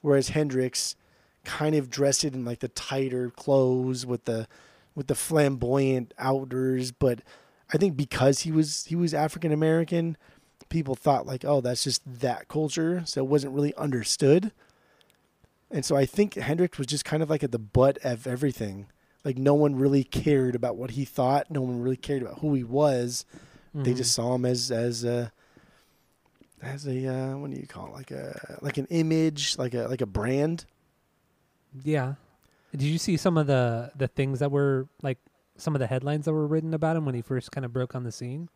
[0.00, 0.96] whereas Hendrix
[1.44, 4.48] kind of dressed it in like the tighter clothes with the
[4.94, 7.20] with the flamboyant outers, but
[7.72, 10.16] I think because he was he was African American,
[10.68, 14.52] people thought like, oh, that's just that culture, so it wasn't really understood.
[15.70, 18.86] And so I think Hendrix was just kind of like at the butt of everything.
[19.24, 21.50] Like no one really cared about what he thought.
[21.50, 23.24] No one really cared about who he was.
[23.74, 23.96] They Mhm.
[23.96, 25.32] just saw him as as a
[26.62, 27.92] as a uh, what do you call it?
[27.94, 30.66] like a like an image, like a like a brand.
[31.82, 32.14] Yeah.
[32.76, 35.18] Did you see some of the the things that were like
[35.56, 37.94] some of the headlines that were written about him when he first kind of broke
[37.94, 38.48] on the scene?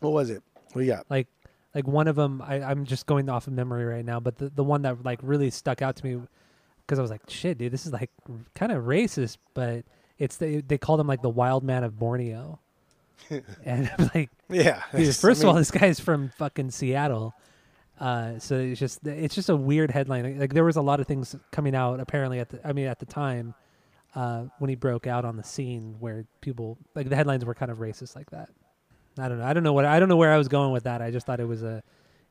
[0.00, 0.42] What was it?
[0.72, 1.06] What you got?
[1.08, 1.28] Like
[1.74, 4.50] like one of them I I'm just going off of memory right now, but the
[4.50, 6.20] the one that like really stuck out to me
[6.90, 8.10] because I was like, shit, dude, this is like
[8.54, 9.84] kind of racist, but
[10.18, 12.58] it's the, they called him like the wild man of Borneo.
[13.64, 14.82] and I'm like, Yeah.
[14.92, 17.32] Dude, first I of all, this guy's from fucking Seattle.
[18.00, 20.38] Uh, so it's just it's just a weird headline.
[20.38, 22.98] Like there was a lot of things coming out apparently at the I mean at
[22.98, 23.54] the time
[24.14, 27.70] uh, when he broke out on the scene where people like the headlines were kind
[27.70, 28.48] of racist like that.
[29.18, 29.44] I don't know.
[29.44, 31.02] I don't know what I don't know where I was going with that.
[31.02, 31.82] I just thought it was a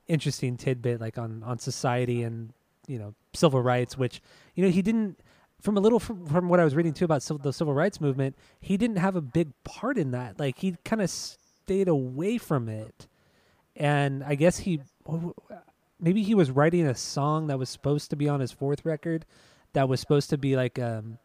[0.08, 2.52] interesting tidbit like on on society and
[2.88, 4.22] you know civil rights, which
[4.56, 5.20] you know he didn't.
[5.62, 8.00] From a little from, from what I was reading too about civil, the civil rights
[8.00, 10.40] movement, he didn't have a big part in that.
[10.40, 13.08] Like he kind of stayed away from it,
[13.76, 14.80] and I guess he
[16.00, 19.26] maybe he was writing a song that was supposed to be on his fourth record,
[19.74, 21.18] that was supposed to be like um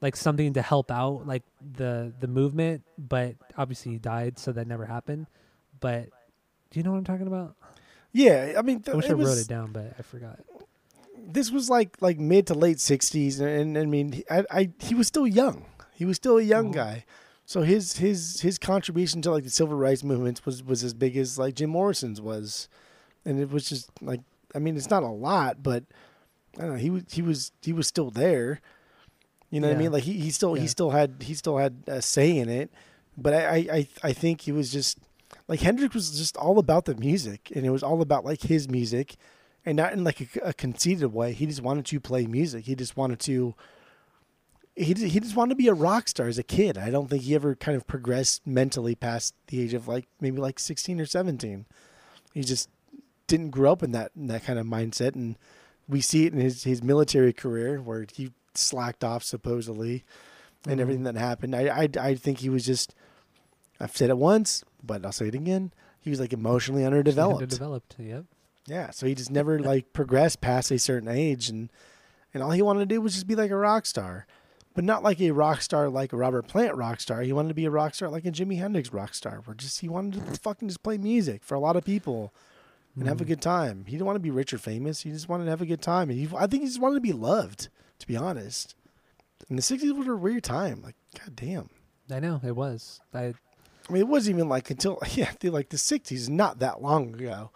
[0.00, 1.42] like something to help out like
[1.76, 5.26] the the movement, but obviously he died, so that never happened.
[5.80, 6.08] But
[6.70, 7.54] do you know what I'm talking about?
[8.12, 10.38] yeah, I mean, I wish it I was, wrote it down, but I forgot.
[11.30, 14.70] This was like like mid to late '60s, and, and I mean, he- I, I
[14.78, 15.64] he was still young.
[15.94, 16.74] He was still a young Mhm.
[16.74, 17.04] guy.
[17.44, 21.16] So his his his contribution to like the civil rights movement was was as big
[21.16, 22.68] as like Jim Morrison's was,
[23.28, 24.20] and it was just like
[24.54, 25.84] I mean, it's not a lot, but
[26.56, 26.76] I don't know.
[26.76, 28.60] He was he was he was still there.
[29.50, 29.92] You know what I mean?
[29.92, 30.62] Like he, he still Yeah.
[30.62, 32.70] he still had he still had a say in it,
[33.16, 34.98] but I, I I I think he was just
[35.46, 38.68] like Hendrix was just all about the music, and it was all about like his
[38.68, 39.16] music,
[39.64, 41.32] and not in like a, a conceited way.
[41.32, 42.64] He just wanted to play music.
[42.64, 43.54] He just wanted to.
[44.76, 46.78] He he just wanted to be a rock star as a kid.
[46.78, 50.38] I don't think he ever kind of progressed mentally past the age of like maybe
[50.38, 51.66] like sixteen or seventeen.
[52.32, 52.68] He just
[53.28, 55.36] didn't grow up in that in that kind of mindset, and
[55.88, 60.04] we see it in his his military career where he slacked off supposedly,
[60.66, 60.82] and Mhm.
[60.82, 61.54] everything that happened.
[61.54, 62.94] I, I I think he was just.
[63.80, 65.72] I've said it once, but I'll say it again.
[66.00, 67.42] He was like emotionally underdeveloped.
[67.42, 67.94] Underdeveloped.
[67.98, 68.24] Yep.
[68.66, 71.70] Yeah, so he just never like progressed past a certain age, and
[72.34, 74.26] and all he wanted to do was just be like a rock star,
[74.74, 77.22] but not like a rock star like a Robert Plant rock star.
[77.22, 79.80] He wanted to be a rock star like a Jimi Hendrix rock star, where just
[79.80, 82.32] he wanted to fucking just play music for a lot of people
[82.98, 83.28] and have a Mhm.
[83.28, 83.84] good time.
[83.86, 85.02] He didn't want to be rich or famous.
[85.02, 86.96] He just wanted to have a good time, and he, I think he just wanted
[86.96, 87.68] to be loved.
[88.00, 88.74] To be honest,
[89.48, 90.82] and the '60s was a weird time.
[90.82, 91.68] Like, god damn.
[92.10, 93.00] I know it was.
[93.12, 93.34] I
[93.88, 97.14] I mean, it wasn't even like until yeah, the, like the '60s, not that long
[97.14, 97.50] ago.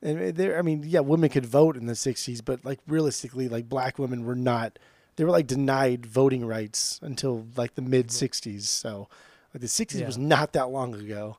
[0.00, 3.68] And there, I mean, yeah, women could vote in the '60s, but like realistically, like
[3.68, 4.78] black women were not.
[5.16, 8.62] They were like denied voting rights until like the mid '60s.
[8.62, 9.08] So,
[9.52, 10.06] like the '60s Yeah.
[10.06, 11.38] was not that long ago.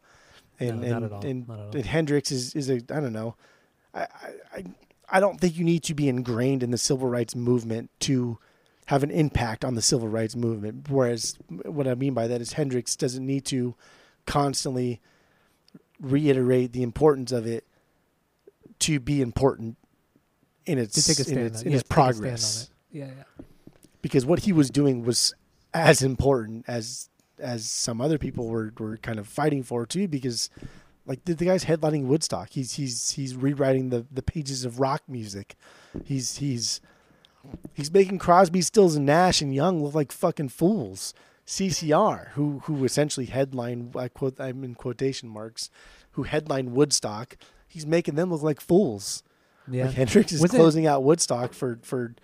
[0.59, 1.25] And No, and, not at all.
[1.25, 1.75] and, Not at all.
[1.75, 3.35] and Hendrix is is a I don't know.
[3.93, 4.07] I,
[4.53, 4.63] I
[5.09, 8.37] I don't think you need to be ingrained in the civil rights movement to
[8.87, 10.89] have an impact on the civil rights movement.
[10.89, 13.75] Whereas what I mean by that is Hendrix doesn't need to
[14.25, 15.01] constantly
[15.99, 17.65] reiterate the importance of it
[18.79, 19.77] to be important
[20.65, 22.17] in its to take a stand in its, in yeah, its to take a stand
[22.19, 22.69] progress.
[22.91, 22.97] it.
[22.97, 23.45] Yeah, yeah.
[24.01, 25.33] Because what he was doing was
[25.73, 27.09] as important as
[27.39, 30.07] as some other people were, were kind of fighting for too.
[30.07, 30.49] Because
[31.05, 35.03] like the, the guy's headlining Woodstock, he's he's he's rewriting the, the pages of rock
[35.07, 35.55] music.
[36.05, 36.81] He's he's
[37.73, 41.13] he's making Crosby, Stills, and Nash and Young look like fucking fools.
[41.45, 45.69] CCR, who who essentially headline I quote I'm in quotation marks,
[46.11, 47.35] who headlined Woodstock,
[47.67, 49.23] he's making them look like fools.
[49.69, 49.85] Yeah.
[49.87, 52.15] Like Hendrix is Was it- closing out Woodstock for for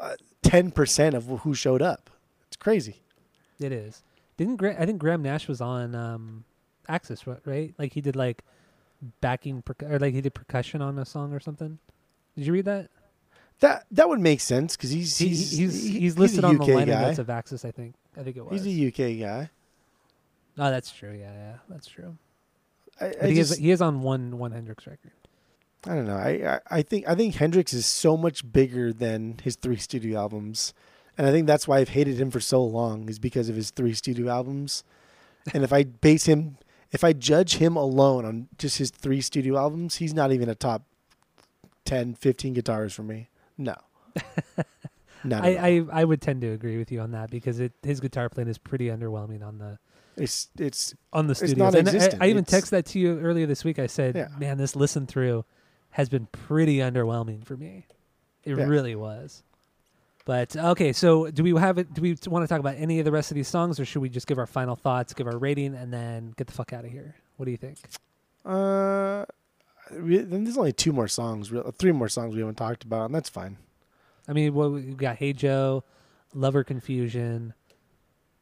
[0.00, 2.08] uh, ten percent of who showed up.
[2.46, 3.02] It's crazy.
[3.58, 4.02] It is.
[4.36, 6.44] Didn't Gra- I think Graham Nash was on um
[6.88, 7.74] Axis, right?
[7.78, 8.42] Like he did like
[9.20, 11.78] backing or like he did percussion on a song or something.
[12.36, 12.88] Did you read that?
[13.60, 16.64] That that would make sense because he's He- he's he's he's listed a on the
[16.66, 17.02] liner guy.
[17.02, 17.64] notes of Axis.
[17.64, 17.94] I think.
[18.18, 18.62] I think it was.
[18.64, 19.50] He's a UK guy.
[20.58, 21.12] oh, that's true.
[21.12, 22.16] Yeah, yeah, that's true.
[23.00, 25.12] I, I he just is he is on one one Hendrix record.
[25.86, 26.16] I don't know.
[26.16, 30.18] I, I I think I think Hendrix is so much bigger than his three studio
[30.20, 30.74] albums,
[31.18, 33.70] and I think that's why I've hated him for so long is because of his
[33.70, 34.84] three studio albums.
[35.52, 36.56] And if I base him,
[36.92, 40.54] if I judge him alone on just his three studio albums, he's not even a
[40.54, 40.82] top
[41.84, 43.28] 10, 15 guitars for me.
[43.58, 43.74] No,
[45.24, 45.64] not at all.
[45.64, 48.28] I, I I would tend to agree with you on that because it his guitar
[48.28, 49.78] playing is pretty underwhelming on the
[50.16, 51.74] It's it's on the.
[51.76, 52.26] And I.
[52.26, 53.78] I even texted that to you earlier this week.
[53.78, 54.28] I said, Yeah.
[54.38, 55.44] "Man, this listen through
[55.90, 57.86] has been pretty underwhelming for me.
[58.44, 58.64] It Yeah.
[58.64, 59.42] really was."
[60.24, 61.92] But okay, so do we have it?
[61.92, 64.02] Do we want to talk about any of the rest of these songs, or should
[64.02, 66.84] we just give our final thoughts, give our rating, and then get the fuck out
[66.84, 67.16] of here?
[67.36, 67.78] What do you think?
[68.44, 69.24] Uh,
[69.98, 73.14] we, then there's only two more songs, three more songs we haven't talked about, and
[73.14, 73.56] that's fine.
[74.28, 75.82] I mean, we got "Hey Joe,"
[76.34, 77.54] "Love or Confusion,"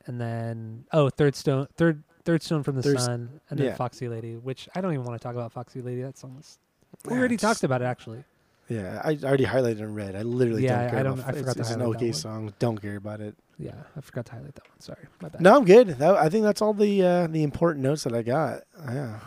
[0.07, 3.75] and then oh, third stone, third third stone from the sun, and then yeah.
[3.75, 6.59] "Foxy Lady," which I don't even want to talk about "Foxy Lady." That song was
[7.07, 8.25] we Yeah, already talked about it actually.
[8.71, 10.15] Yeah, I already highlighted in red.
[10.15, 10.93] I literally Yeah, don't care.
[10.93, 12.15] About Yeah, I don't- about, I forgot it's, to it's an highlight that okay one.
[12.15, 12.55] song.
[12.61, 13.37] Don't care about it.
[13.59, 14.81] Yeah, I forgot to highlight that one.
[14.81, 15.41] Sorry, my bad.
[15.43, 15.89] No, I'm good.
[15.99, 18.63] That, I think that's all the uh, the important notes that I got.
[18.89, 19.19] Yeah.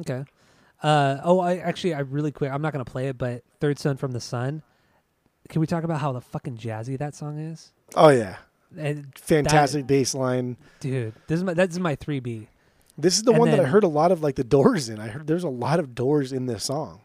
[0.00, 0.24] Okay.
[0.82, 2.50] Uh, oh, I actually, I really quick.
[2.52, 4.62] I'm not gonna play it, but Third Son from the Sun."
[5.48, 7.72] Can we talk about how the fucking jazzy that song is?
[7.96, 8.36] Oh yeah,
[8.76, 10.56] And, fantastic bass line.
[10.80, 12.48] dude, this is my that's my three B.
[12.96, 15.00] This is the And one that I heard a lot of like the Doors in.
[15.00, 17.00] I heard there's a lot of Doors in this song.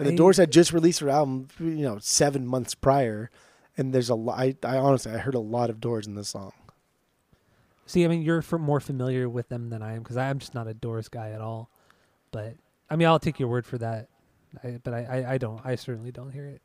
[0.00, 3.30] And the I- Doors had just released their album, you know, seven months prior,
[3.76, 4.38] and there's a lot.
[4.38, 6.52] I, I honestly, I heard a lot of Doors in this song.
[7.86, 10.68] See, I mean, you're more familiar with them than I am because I'm just not
[10.68, 11.70] a Doors guy at all.
[12.30, 12.54] But
[12.88, 14.08] I mean, I'll take your word for that.
[14.62, 15.60] I, but I, I, I don't.
[15.64, 16.62] I certainly don't hear it.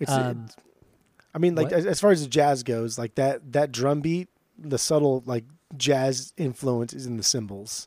[0.00, 0.56] It's, Um, it's-
[1.34, 4.28] I mean, like as, as far as the jazz goes, like that that drum beat,
[4.58, 5.44] the subtle like
[5.76, 7.86] jazz influence is in the cymbals.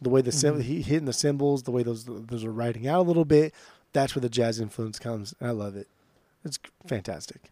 [0.00, 0.62] The way the Mhm.
[0.62, 3.52] he hitting the cymbals, the way those those are riding out a little bit.
[3.92, 5.34] That's where the jazz influence comes.
[5.40, 5.88] I love it.
[6.44, 7.50] It's fantastic.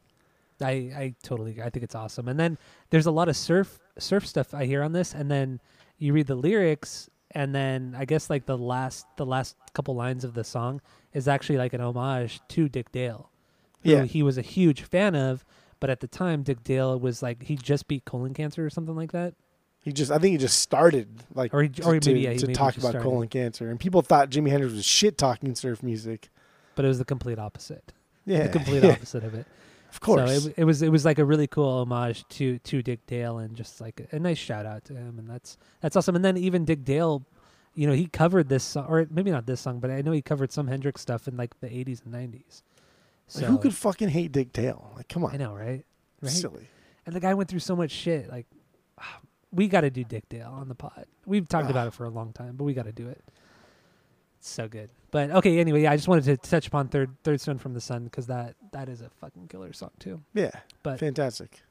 [0.60, 2.28] I, I totally I think it's awesome.
[2.28, 2.58] And then
[2.90, 5.60] there's a lot of surf surf stuff I hear on this and then
[5.98, 10.24] you read the lyrics and then I guess like the last the last couple lines
[10.24, 10.80] of the song
[11.12, 13.30] is actually like an homage to Dick Dale.
[13.82, 14.04] Yeah.
[14.04, 15.44] he was a huge fan of,
[15.78, 18.96] but at the time Dick Dale was like he just beat colon cancer or something
[18.96, 19.34] like that.
[19.84, 22.32] He just, I think he just started like Or he- to, or maybe, to, yeah,
[22.34, 23.02] to maybe talk about started.
[23.02, 26.30] colon cancer, and people thought Jimi Hendrix was shit talking surf music.
[26.74, 27.92] But it was the complete opposite.
[28.24, 29.46] Yeah, The complete yeah, opposite of it.
[29.90, 32.82] Of course, So it, it was it was like a really cool homage to to
[32.82, 35.94] Dick Dale and just like a, a nice shout out to him and that's that's
[35.94, 36.16] awesome.
[36.16, 37.24] And then even Dick Dale,
[37.74, 40.20] you know, he covered this song or maybe not this song, but I know he
[40.22, 42.62] covered some Hendrix stuff in like the 80s and 90s.
[43.28, 44.90] So Like, who could fucking hate Dick Dale?
[44.96, 45.84] Like, come on, I know, right?
[46.20, 46.32] Right.
[46.32, 46.66] silly.
[47.06, 48.28] And the guy went through so much shit.
[48.30, 48.46] Like,
[49.54, 51.06] we got to do Dick Dale on the pod.
[51.26, 53.22] We've talked about it for a long time, but we got to do it.
[54.38, 54.90] It's so good.
[55.10, 57.80] But okay, anyway, yeah, I just wanted to touch upon Third Third Stone from the
[57.80, 60.20] Sun because that that is a fucking killer song too.
[60.34, 60.50] Yeah,
[60.82, 61.62] But fantastic.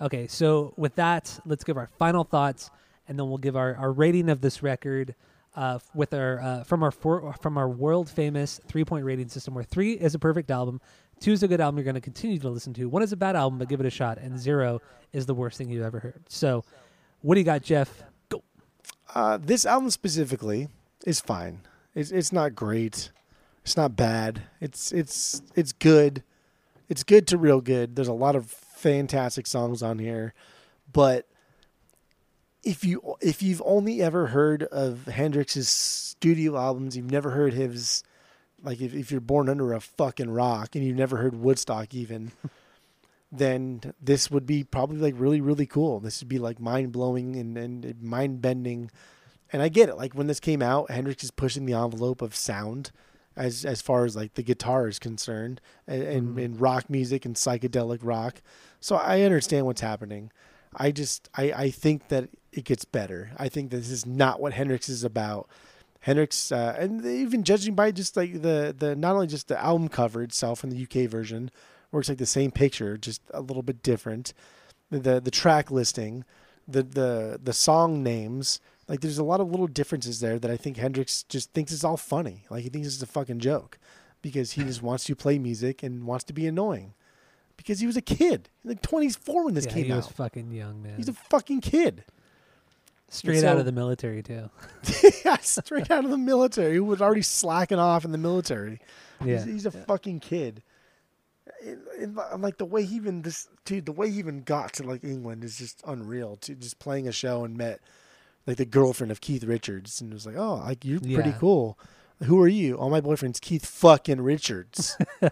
[0.00, 2.70] Okay, so with that, let's give our final thoughts,
[3.08, 5.14] and then we'll give our, our rating of this record
[5.54, 9.54] uh, with our uh, from our four, from our world famous three point rating system,
[9.54, 10.82] where three is a perfect album,
[11.20, 13.16] two is a good album you're going to continue to listen to, one is a
[13.16, 14.82] bad album but give it a shot, and zero
[15.14, 16.20] is the worst thing you've ever heard.
[16.28, 16.62] So,
[17.22, 18.02] what do you got, Jeff?
[18.28, 18.42] Go.
[19.14, 20.68] Uh, this album specifically
[21.04, 21.60] is fine.
[21.94, 23.10] It's it's not great.
[23.62, 24.42] It's not bad.
[24.60, 26.22] It's it's it's good.
[26.88, 27.96] It's good to real good.
[27.96, 30.34] There's a lot of fantastic songs on here,
[30.92, 31.26] but
[32.62, 38.02] if you if you've only ever heard of Hendrix's studio albums, you've never heard his
[38.62, 42.32] like if, if you're born under a fucking rock and you've never heard Woodstock even,
[43.38, 46.00] then this would be probably like really really cool.
[46.00, 48.90] This would be like mind blowing and, and mind bending.
[49.52, 49.96] And I get it.
[49.96, 52.90] Like when this came out, Hendrix is pushing the envelope of sound
[53.36, 56.44] as as far as like the guitar is concerned and, and, Mhm.
[56.44, 58.42] and rock music and psychedelic rock.
[58.80, 60.30] So I understand what's happening.
[60.74, 63.30] I just I, I think that it gets better.
[63.36, 65.48] I think this is not what Hendrix is about.
[66.00, 69.88] Hendrix, uh, and even judging by just like the the not only just the album
[69.88, 71.50] cover itself in the UK version,
[72.00, 74.32] it's like the same picture, just a little bit different.
[74.90, 76.24] The the track listing,
[76.66, 80.56] the the the song names, like there's a lot of little differences there that I
[80.56, 82.44] think Hendrix just thinks is all funny.
[82.50, 83.78] Like he thinks it's a fucking joke,
[84.22, 86.94] because he just wants to play music and wants to be annoying.
[87.56, 89.96] Because he was a kid, like 24 when this yeah, came he out.
[89.96, 90.96] was fucking young, man.
[90.96, 92.04] He's a fucking kid.
[93.08, 94.50] Straight out of the military too.
[95.24, 98.80] yeah, straight out of the military, who was already slacking off in the military.
[99.24, 99.36] Yeah.
[99.36, 100.62] He's, he's a fucking kid.
[101.60, 104.82] It, it, like the way he even this dude, the way he even got to
[104.82, 106.36] like England is just unreal.
[106.42, 107.80] To just playing a show and met
[108.46, 111.78] like the girlfriend of Keith Richards and was like, oh, like you're pretty cool.
[112.24, 112.78] Who are you?
[112.78, 114.96] Oh, my boyfriend's Keith fucking Richards.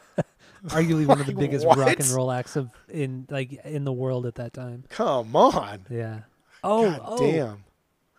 [0.67, 1.79] Arguably one of the biggest what?
[1.79, 4.85] rock and roll acts of in like in the world at that time.
[4.89, 5.87] Come on.
[5.91, 6.21] Yeah.
[6.63, 7.19] Oh, God oh.
[7.19, 7.65] damn.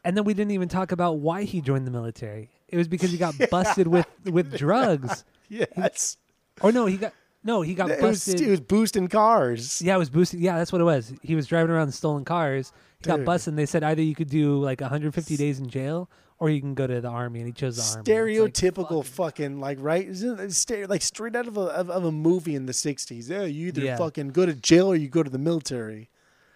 [0.03, 2.51] And then we didn't even talk about why he joined the military.
[2.67, 5.23] It was because he got busted with with drugs.
[5.49, 6.17] Yes.
[6.61, 7.13] Or no, he got
[7.45, 8.41] no, he got It was, busted.
[8.41, 9.81] it was boosting cars.
[9.81, 10.39] yeah, it was boosted.
[10.41, 11.13] Yeah, that's what it was.
[11.21, 12.73] He was driving around stolen cars.
[12.99, 13.51] He got busted.
[13.53, 16.73] and They said either you could do like 150 days in jail or you can
[16.73, 18.33] go to the army, and he chose the army.
[18.33, 20.37] It's like, stereotypical fucking like right isn't
[20.69, 23.67] it like straight out of a of, of a movie in the 60s yeah you
[23.67, 23.95] either Yeah.
[23.95, 26.09] fucking go to jail or you go to the military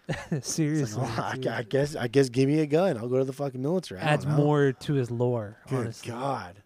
[0.42, 1.58] seriously, like, oh, I.
[1.58, 4.26] I guess i guess give me a gun i'll go to the fucking military adds
[4.26, 4.32] know.
[4.36, 5.56] more to his lore.
[5.68, 6.10] good honestly.
[6.10, 6.62] god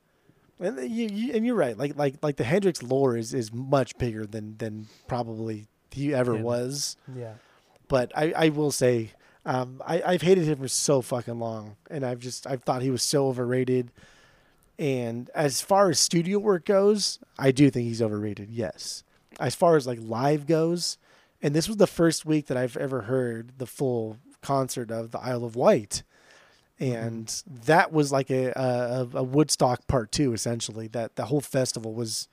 [0.60, 3.96] and you, you and you're right like like like the hendrix lore is is much
[3.98, 6.42] bigger than than probably he ever Yeah.
[6.42, 7.34] was Yeah.
[7.88, 9.10] but I, I will say
[9.46, 12.90] um, I, I've hated him for so fucking long, and I've just I've thought he
[12.90, 13.90] was so overrated.
[14.78, 18.50] And as far as studio work goes, I do think he's overrated.
[18.50, 19.04] Yes.
[19.38, 20.96] As far as like live goes,
[21.42, 25.20] and this was the first week that I've ever heard the full concert of the
[25.20, 26.02] Isle of Wight,
[26.80, 30.88] and that was like a, a a Woodstock part two essentially.
[30.88, 32.28] That the whole festival was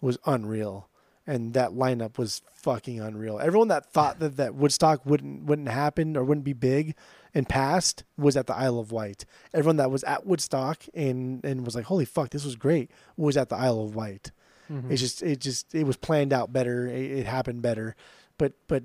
[0.00, 0.88] was unreal
[1.26, 3.40] and that lineup was fucking unreal.
[3.40, 6.94] Everyone that thought that, that Woodstock wouldn't wouldn't happen or wouldn't be big
[7.34, 9.24] and passed was at the Isle of Wight.
[9.52, 13.36] Everyone that was at Woodstock and and was like, "Holy fuck, this was great," was
[13.36, 14.30] at the Isle of Wight.
[14.70, 14.90] Mhm.
[14.90, 16.86] It's just it just it was planned out better.
[16.86, 17.96] It, it happened better.
[18.38, 18.84] But but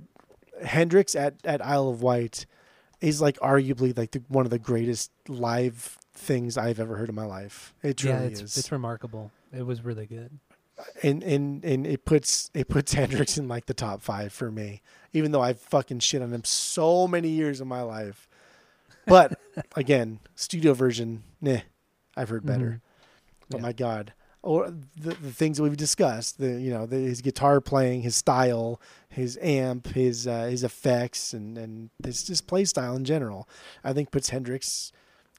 [0.64, 2.46] Hendrix at at Isle of Wight
[3.02, 7.16] is like arguably like the, one of the greatest live things I've ever heard in
[7.16, 7.74] my life.
[7.84, 9.32] It truly yeah, it's is it's remarkable.
[9.52, 10.40] It was really good.
[11.04, 14.82] and and and it puts it puts Hendrix in like the top five for me,
[15.14, 18.28] even though I've fucking shit on him so many years of my life.
[19.08, 19.40] But
[19.76, 21.60] again, studio version, nah,
[22.16, 22.66] I've heard better.
[22.66, 22.82] Mhm.
[23.50, 23.62] But Yeah.
[23.64, 27.62] my God, or the, the things that we've discussed, the you know the, his guitar
[27.62, 32.96] playing, his style, his amp, his uh, his effects, and and his just play style
[32.96, 33.48] in general,
[33.84, 34.92] I think puts Hendrix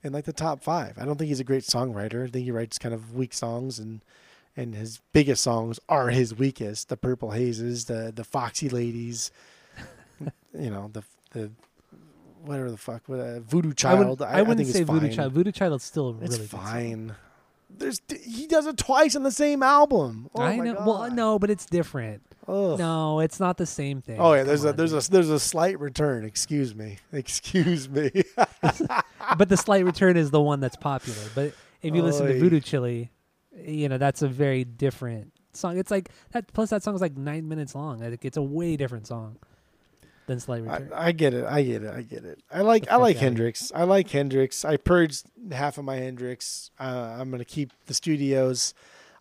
[0.05, 0.99] in like the top five.
[0.99, 2.25] I don't think he's a great songwriter.
[2.27, 4.03] I think he writes kind of weak songs and
[4.57, 6.89] and his biggest songs are his weakest.
[6.89, 9.31] The Purple Hazes, the the Foxy Ladies,
[10.59, 11.03] you know the
[11.33, 11.51] the
[12.45, 13.99] whatever the fuck, what, uh, Voodoo I Child.
[14.21, 15.13] wouldn't, I, wouldn't think say it's Voodoo.
[15.13, 15.33] Child.
[15.33, 16.61] Voodoo Child is still It's really good song.
[16.61, 17.15] fine.
[17.79, 20.31] There's he does it twice on the same album.
[20.35, 20.75] Oh I my know.
[20.75, 20.87] God.
[20.87, 22.23] Well, no, but it's different.
[22.49, 22.79] Ugh.
[22.79, 24.19] No, it's not the same thing.
[24.19, 25.05] Oh yeah, Come there's a on, there's dude.
[25.05, 26.25] a there's a slight return.
[26.25, 26.99] Excuse me.
[27.13, 28.11] Excuse me.
[29.39, 31.23] but the slight return is the one that's popular.
[31.35, 33.11] But if you listen to Voodoo Chile,
[33.57, 35.79] you know that's a very different song.
[35.79, 36.53] It's like that.
[36.53, 38.03] Plus, that song's like nine minutes long.
[38.23, 39.39] It's a way different song
[40.33, 40.91] than Slight I, Return.
[40.95, 41.45] I get it.
[41.45, 41.95] I get it.
[41.95, 42.43] I get it.
[42.51, 43.17] I like The I like.
[43.17, 43.71] Hendrix.
[43.75, 44.65] I like Hendrix.
[44.65, 46.71] I purged half of my Hendrix.
[46.81, 48.75] Uh, I'm gonna keep the studios.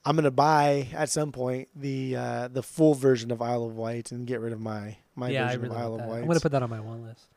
[0.03, 4.11] I'm gonna buy at some point the uh, the full version of Isle of Wight
[4.11, 6.01] and get rid of my my yeah, version really of Isle of.
[6.05, 6.21] Wight.
[6.21, 7.27] I'm gonna put that on my one list.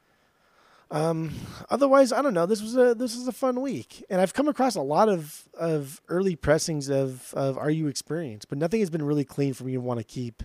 [0.91, 1.33] Um,
[1.71, 2.47] otherwise, I don't know.
[2.47, 5.49] This was a this was a fun week, and I've come across a lot of
[5.55, 9.65] of early pressings of of Are You Experienced, but nothing has been really clean for
[9.65, 10.43] me to want to keep.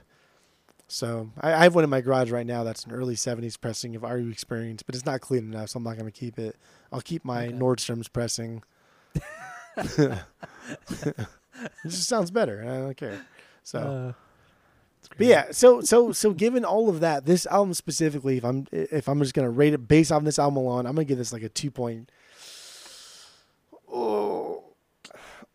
[0.92, 2.64] So I, I have one in my garage right now.
[2.64, 5.78] That's an early '70s pressing of Are You Experience, but it's not clean enough, so
[5.78, 6.56] I'm not going to keep it.
[6.92, 7.54] I'll keep my Okay.
[7.56, 8.64] Nordstrom's pressing.
[9.78, 11.16] it
[11.86, 12.62] just sounds better.
[12.64, 13.22] I don't care.
[13.64, 13.80] So.
[13.80, 14.14] Uh,
[15.18, 19.08] But yeah, so so so given all of that, this album specifically, if I'm if
[19.08, 21.44] I'm just gonna rate it based on this album alone, I'm gonna give this like
[21.44, 22.12] a two point.
[23.92, 24.49] Oh,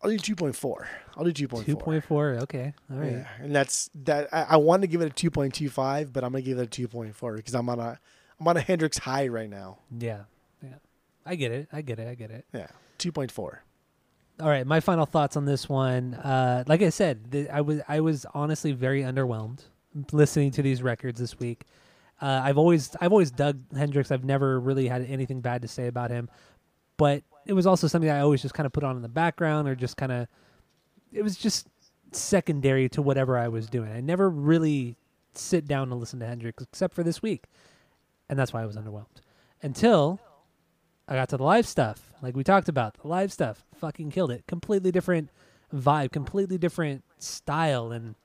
[0.05, 0.87] I'll do two point four.
[1.17, 1.81] I'll do two point two four.
[1.81, 2.37] point four.
[2.43, 3.11] Okay, all right.
[3.11, 4.31] Yeah, and that's that.
[4.31, 6.59] I, I wanted to give it a two point two five, but I'm gonna give
[6.59, 7.99] it a two point four because I'm on a
[8.39, 9.79] I'm on a Hendrix high right now.
[9.97, 10.25] Yeah,
[10.61, 10.75] yeah.
[11.25, 11.69] I get it.
[11.73, 12.07] I get it.
[12.07, 12.45] I get it.
[12.53, 12.67] Yeah,
[12.99, 13.63] two point four.
[14.39, 16.13] All right, my final thoughts on this one.
[16.13, 19.61] Uh, like I said, th- I was I was honestly very underwhelmed
[20.11, 21.63] listening to these records this week.
[22.21, 24.11] Uh, I've always I've always dug Hendrix.
[24.11, 26.29] I've never really had anything bad to say about him,
[26.97, 29.67] but it was also something I always just kind of put on in the background
[29.67, 30.27] or just kind of.
[31.11, 31.67] It was just
[32.11, 33.91] secondary to whatever I was doing.
[33.91, 34.97] I never really
[35.33, 37.45] sit down and listen to Hendrix except for this week,
[38.29, 39.21] and that's why I was underwhelmed
[39.61, 40.19] until
[41.07, 42.95] I got to the live stuff, like we talked about.
[43.01, 44.45] The live stuff fucking killed it.
[44.47, 45.29] Completely different
[45.73, 48.15] vibe, completely different style, and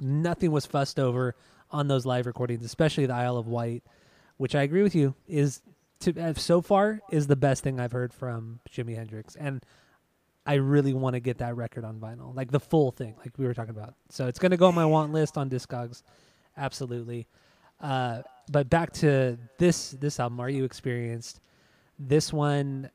[0.00, 1.34] nothing was fussed over
[1.70, 3.82] on those live recordings, especially the Isle of Wight,
[4.36, 5.62] which I agree with you is
[6.00, 9.64] to uh, so far is the best thing I've heard from Jimi Hendrix, and
[10.44, 13.46] I really want to get that record on vinyl, like the full thing, like we
[13.46, 13.94] were talking about.
[14.10, 16.02] So it's gonna go on my want list on Discogs,
[16.56, 17.26] absolutely.
[17.80, 21.40] Uh, but back to this this album, Are You Experienced?
[21.98, 22.90] This one,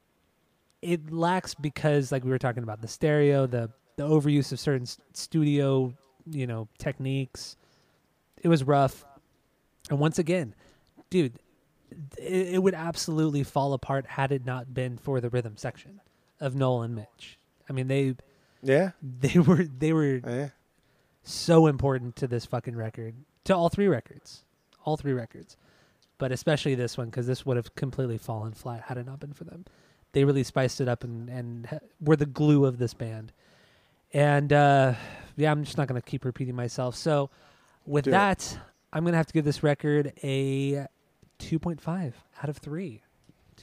[0.82, 4.88] it lacks because, like we were talking about, the stereo, the the overuse of certain
[5.14, 5.94] studio,
[6.30, 7.58] you know, techniques.
[8.42, 9.06] It was rough,
[9.90, 10.56] and once again,
[11.10, 11.34] dude,
[12.18, 16.02] it, it would absolutely fall apart had it not been for the rhythm section
[16.40, 17.38] of Noel and Mitch.
[17.70, 18.16] I mean, they
[18.62, 20.50] Yeah, they were they were yeah.
[21.24, 23.16] so important to this fucking record,
[23.46, 24.44] to all three records,
[24.86, 25.58] all three records,
[26.18, 29.34] but especially this one because this would have completely fallen flat had it not been
[29.34, 29.66] for them.
[30.14, 33.32] they really spiced it up and and were the glue of this band.
[34.14, 34.94] And uh,
[35.38, 36.96] yeah, I'm just not gonna keep repeating myself.
[36.96, 37.30] So
[37.86, 38.14] with Do it.
[38.14, 38.58] that,
[38.92, 40.86] I'm gonna have to give this record a
[41.42, 43.02] 2.5 out of three.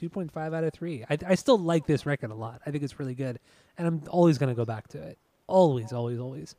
[0.01, 1.05] 2.5 out of 3.
[1.11, 2.61] I, I still like this record a lot.
[2.65, 3.39] I think it's really good.
[3.77, 5.19] And I'm always going to go back to it.
[5.47, 6.55] Always, always, always.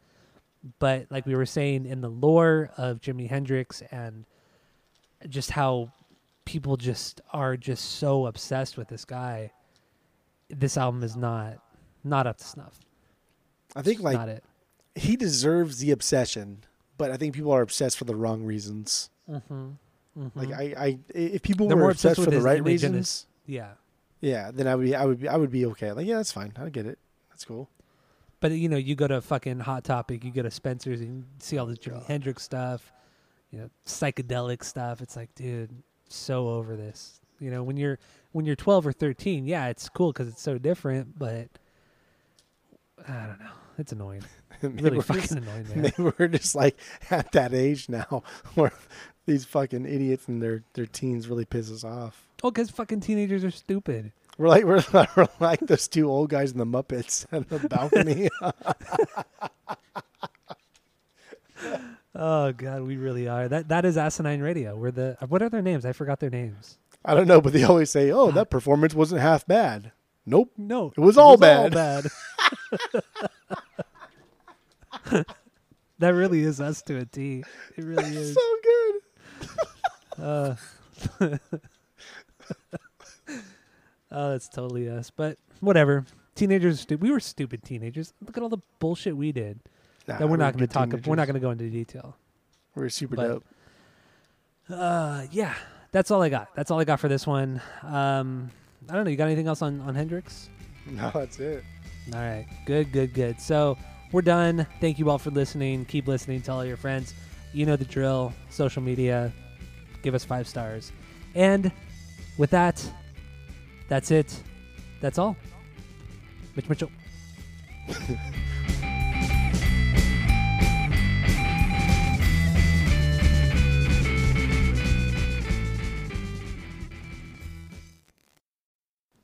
[0.79, 4.25] But like we were saying, in the lore of Jimi Hendrix and
[5.27, 5.91] just how
[6.45, 9.51] people just are just so obsessed with this guy,
[10.49, 11.59] this album is not
[12.03, 12.79] not up to snuff.
[13.75, 14.43] I think like not it.
[14.95, 16.63] he deserves the obsession,
[16.97, 19.09] but I think people are obsessed for the wrong reasons.
[19.29, 19.71] Mm-hmm.
[20.35, 20.79] Like mm-hmm.
[20.79, 23.27] I, I if people They're were more obsessed obsessed for the right image and reasons,
[23.45, 23.71] yeah.
[24.21, 25.91] yeah, then I would be, I would be, I would be okay.
[25.91, 26.53] Like yeah, that's fine.
[26.57, 26.99] I get it.
[27.29, 27.69] That's cool.
[28.39, 31.23] But you know, you go to fucking Hot Topic, you go to Spencer's, and you
[31.39, 32.91] see all the Jimi Hendrix stuff,
[33.51, 35.01] you know, psychedelic stuff.
[35.01, 35.71] It's like, dude,
[36.09, 37.19] so over this.
[37.39, 37.99] You know, when you're
[38.31, 41.17] when you're 12 or 13, yeah, it's cool because it's so different.
[41.17, 41.47] But
[43.07, 44.23] I don't know, it's annoying.
[44.61, 45.81] Really we're fucking just- annoying, man.
[45.83, 46.77] Maybe we're just like
[47.09, 48.23] at that age now
[48.55, 48.73] where
[49.29, 52.27] these fucking idiots and their their teens really piss us off.
[52.43, 54.11] Oh, because fucking teenagers are stupid.
[54.37, 54.83] We're like we're,
[55.15, 58.29] we're like those two old guys in the Muppets on the balcony.
[62.15, 63.47] Oh god, we really are.
[63.47, 64.75] That that is Asinine Radio.
[64.75, 65.85] We're the uh, what are their names?
[65.85, 66.77] I forgot their names.
[67.05, 69.91] I don't know, but they always say, "Oh, that performance wasn't half bad."
[70.25, 70.51] Nope.
[70.57, 71.73] No, It was all bad.
[71.73, 72.05] bad.
[75.99, 77.43] that really is us to a T.
[77.77, 78.33] It really is.
[78.33, 78.95] So good.
[80.17, 80.55] Uh,
[84.11, 85.11] oh, that's totally us.
[85.11, 86.05] But whatever.
[86.35, 88.13] Teenagers, stu- we were stupid teenagers.
[88.25, 89.59] Look at all the bullshit we did.
[90.07, 90.93] Nah, that we're not going to talk.
[90.93, 92.15] About we're not going to go into detail.
[92.75, 93.45] We're super but- dope.
[94.69, 95.55] Uh, yeah,
[95.91, 96.53] that's all I got.
[96.55, 97.59] That's all I got for this one.
[97.81, 98.51] Um,
[98.87, 99.09] I don't know.
[99.09, 100.49] You got anything else on on Hendrix?
[100.85, 101.63] No, that's it.
[102.13, 102.45] All right.
[102.65, 103.41] Good, good, good.
[103.41, 103.77] So
[104.11, 104.65] we're done.
[104.79, 105.85] Thank you all for listening.
[105.85, 106.41] Keep listening.
[106.41, 107.13] Tell all your friends.
[107.53, 108.33] You know the drill.
[108.49, 109.31] Social media.
[110.01, 110.91] Give us five stars.
[111.35, 111.71] And
[112.37, 112.83] with that,
[113.87, 114.41] that's it.
[115.01, 115.35] That's all.
[116.55, 116.91] Mitch Mitchell.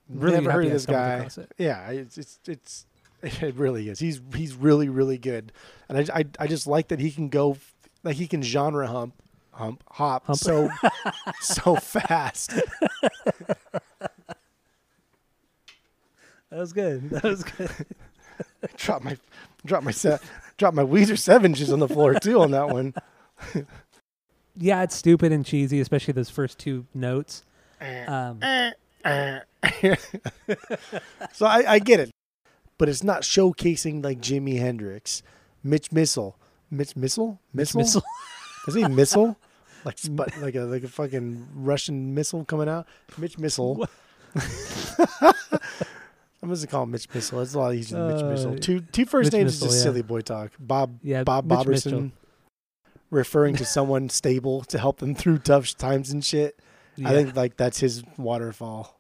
[0.08, 1.28] Really Never heard of this guy.
[1.58, 2.86] Yeah, it's it's it's
[3.24, 4.00] it really is.
[4.00, 5.52] He's he's really really good,
[5.90, 7.58] and I, I, I just like that he can go
[8.06, 9.14] like he can genre hump
[9.52, 10.40] hump hop Hump.
[10.40, 10.70] so
[11.42, 12.54] so fast.
[16.50, 17.10] That was good.
[17.10, 17.70] That was good.
[18.78, 19.18] drop my
[19.66, 20.22] drop my set
[20.58, 22.94] drop my Weezer seven inches on the floor too on that one.
[24.56, 27.44] yeah, it's stupid and cheesy, especially those first two notes.
[27.82, 28.72] Eh, um, eh,
[29.04, 29.40] eh.
[31.34, 32.12] so I, I get it,
[32.78, 35.24] but it's not showcasing like Jimi Hendrix,
[35.64, 36.38] Mitch Missile,
[36.72, 38.04] Mitch Missile, Missile, Missile.
[38.68, 39.38] Is he missile?
[39.86, 40.00] Like
[40.42, 42.88] like a like a fucking Russian missile coming out.
[43.20, 43.88] Mitch Missile.
[46.42, 47.42] I'm just gonna call him Mitch Missile.
[47.42, 48.58] It's a lot easier than Mitch Uh, Missile.
[48.58, 49.92] Two two first Mitch names Missile, is just yeah.
[49.92, 50.52] silly boy talk.
[50.60, 52.12] Bob Yeah, Bob Mitch Mitchell.
[53.10, 56.60] referring to someone stable to help them through tough times and shit.
[56.96, 57.10] yeah.
[57.10, 59.00] I think like that's his waterfall.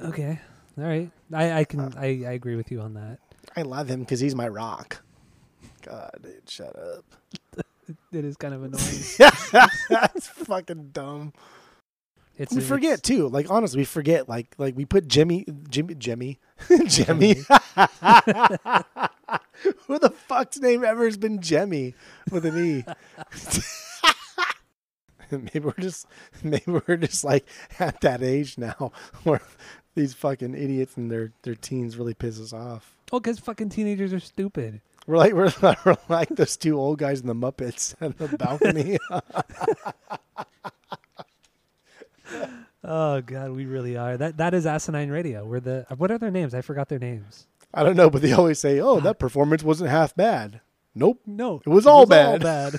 [0.00, 0.40] Okay.
[0.78, 1.10] All right.
[1.32, 3.18] I, I can Uh, I, I agree with you on that.
[3.56, 5.02] I love him because he's my rock.
[5.82, 7.04] God, dude, shut up.
[8.12, 9.02] It is kind of annoying.
[9.90, 11.32] That's fucking dumb.
[12.36, 13.28] It's we it's- forget too.
[13.28, 14.28] Like honestly, we forget.
[14.28, 16.38] Like like we put Jimmy, Jimmy, Jimmy,
[16.86, 17.34] Jimmy.
[19.86, 21.94] Who the fuck's name ever has been Jemmy
[22.30, 22.84] with an E?
[25.32, 26.06] maybe we're just
[26.42, 27.44] maybe we're just like
[27.78, 28.92] at that age now
[29.24, 29.40] where
[29.94, 32.96] these fucking idiots and their their teens really piss us off.
[33.12, 34.80] Oh, because fucking teenagers are stupid.
[35.10, 35.52] We're like we're,
[35.84, 38.98] we're like those two old guys in the Muppets on the balcony.
[42.82, 44.16] Oh god, we really are.
[44.16, 45.44] That that is Asinine Radio.
[45.44, 46.54] We're the what are their names?
[46.54, 47.46] I forgot their names.
[47.74, 50.60] I don't know, but they always say, "Oh, that performance wasn't half bad."
[50.94, 51.20] Nope.
[51.26, 52.40] No, It was all all bad.
[52.42, 52.74] bad.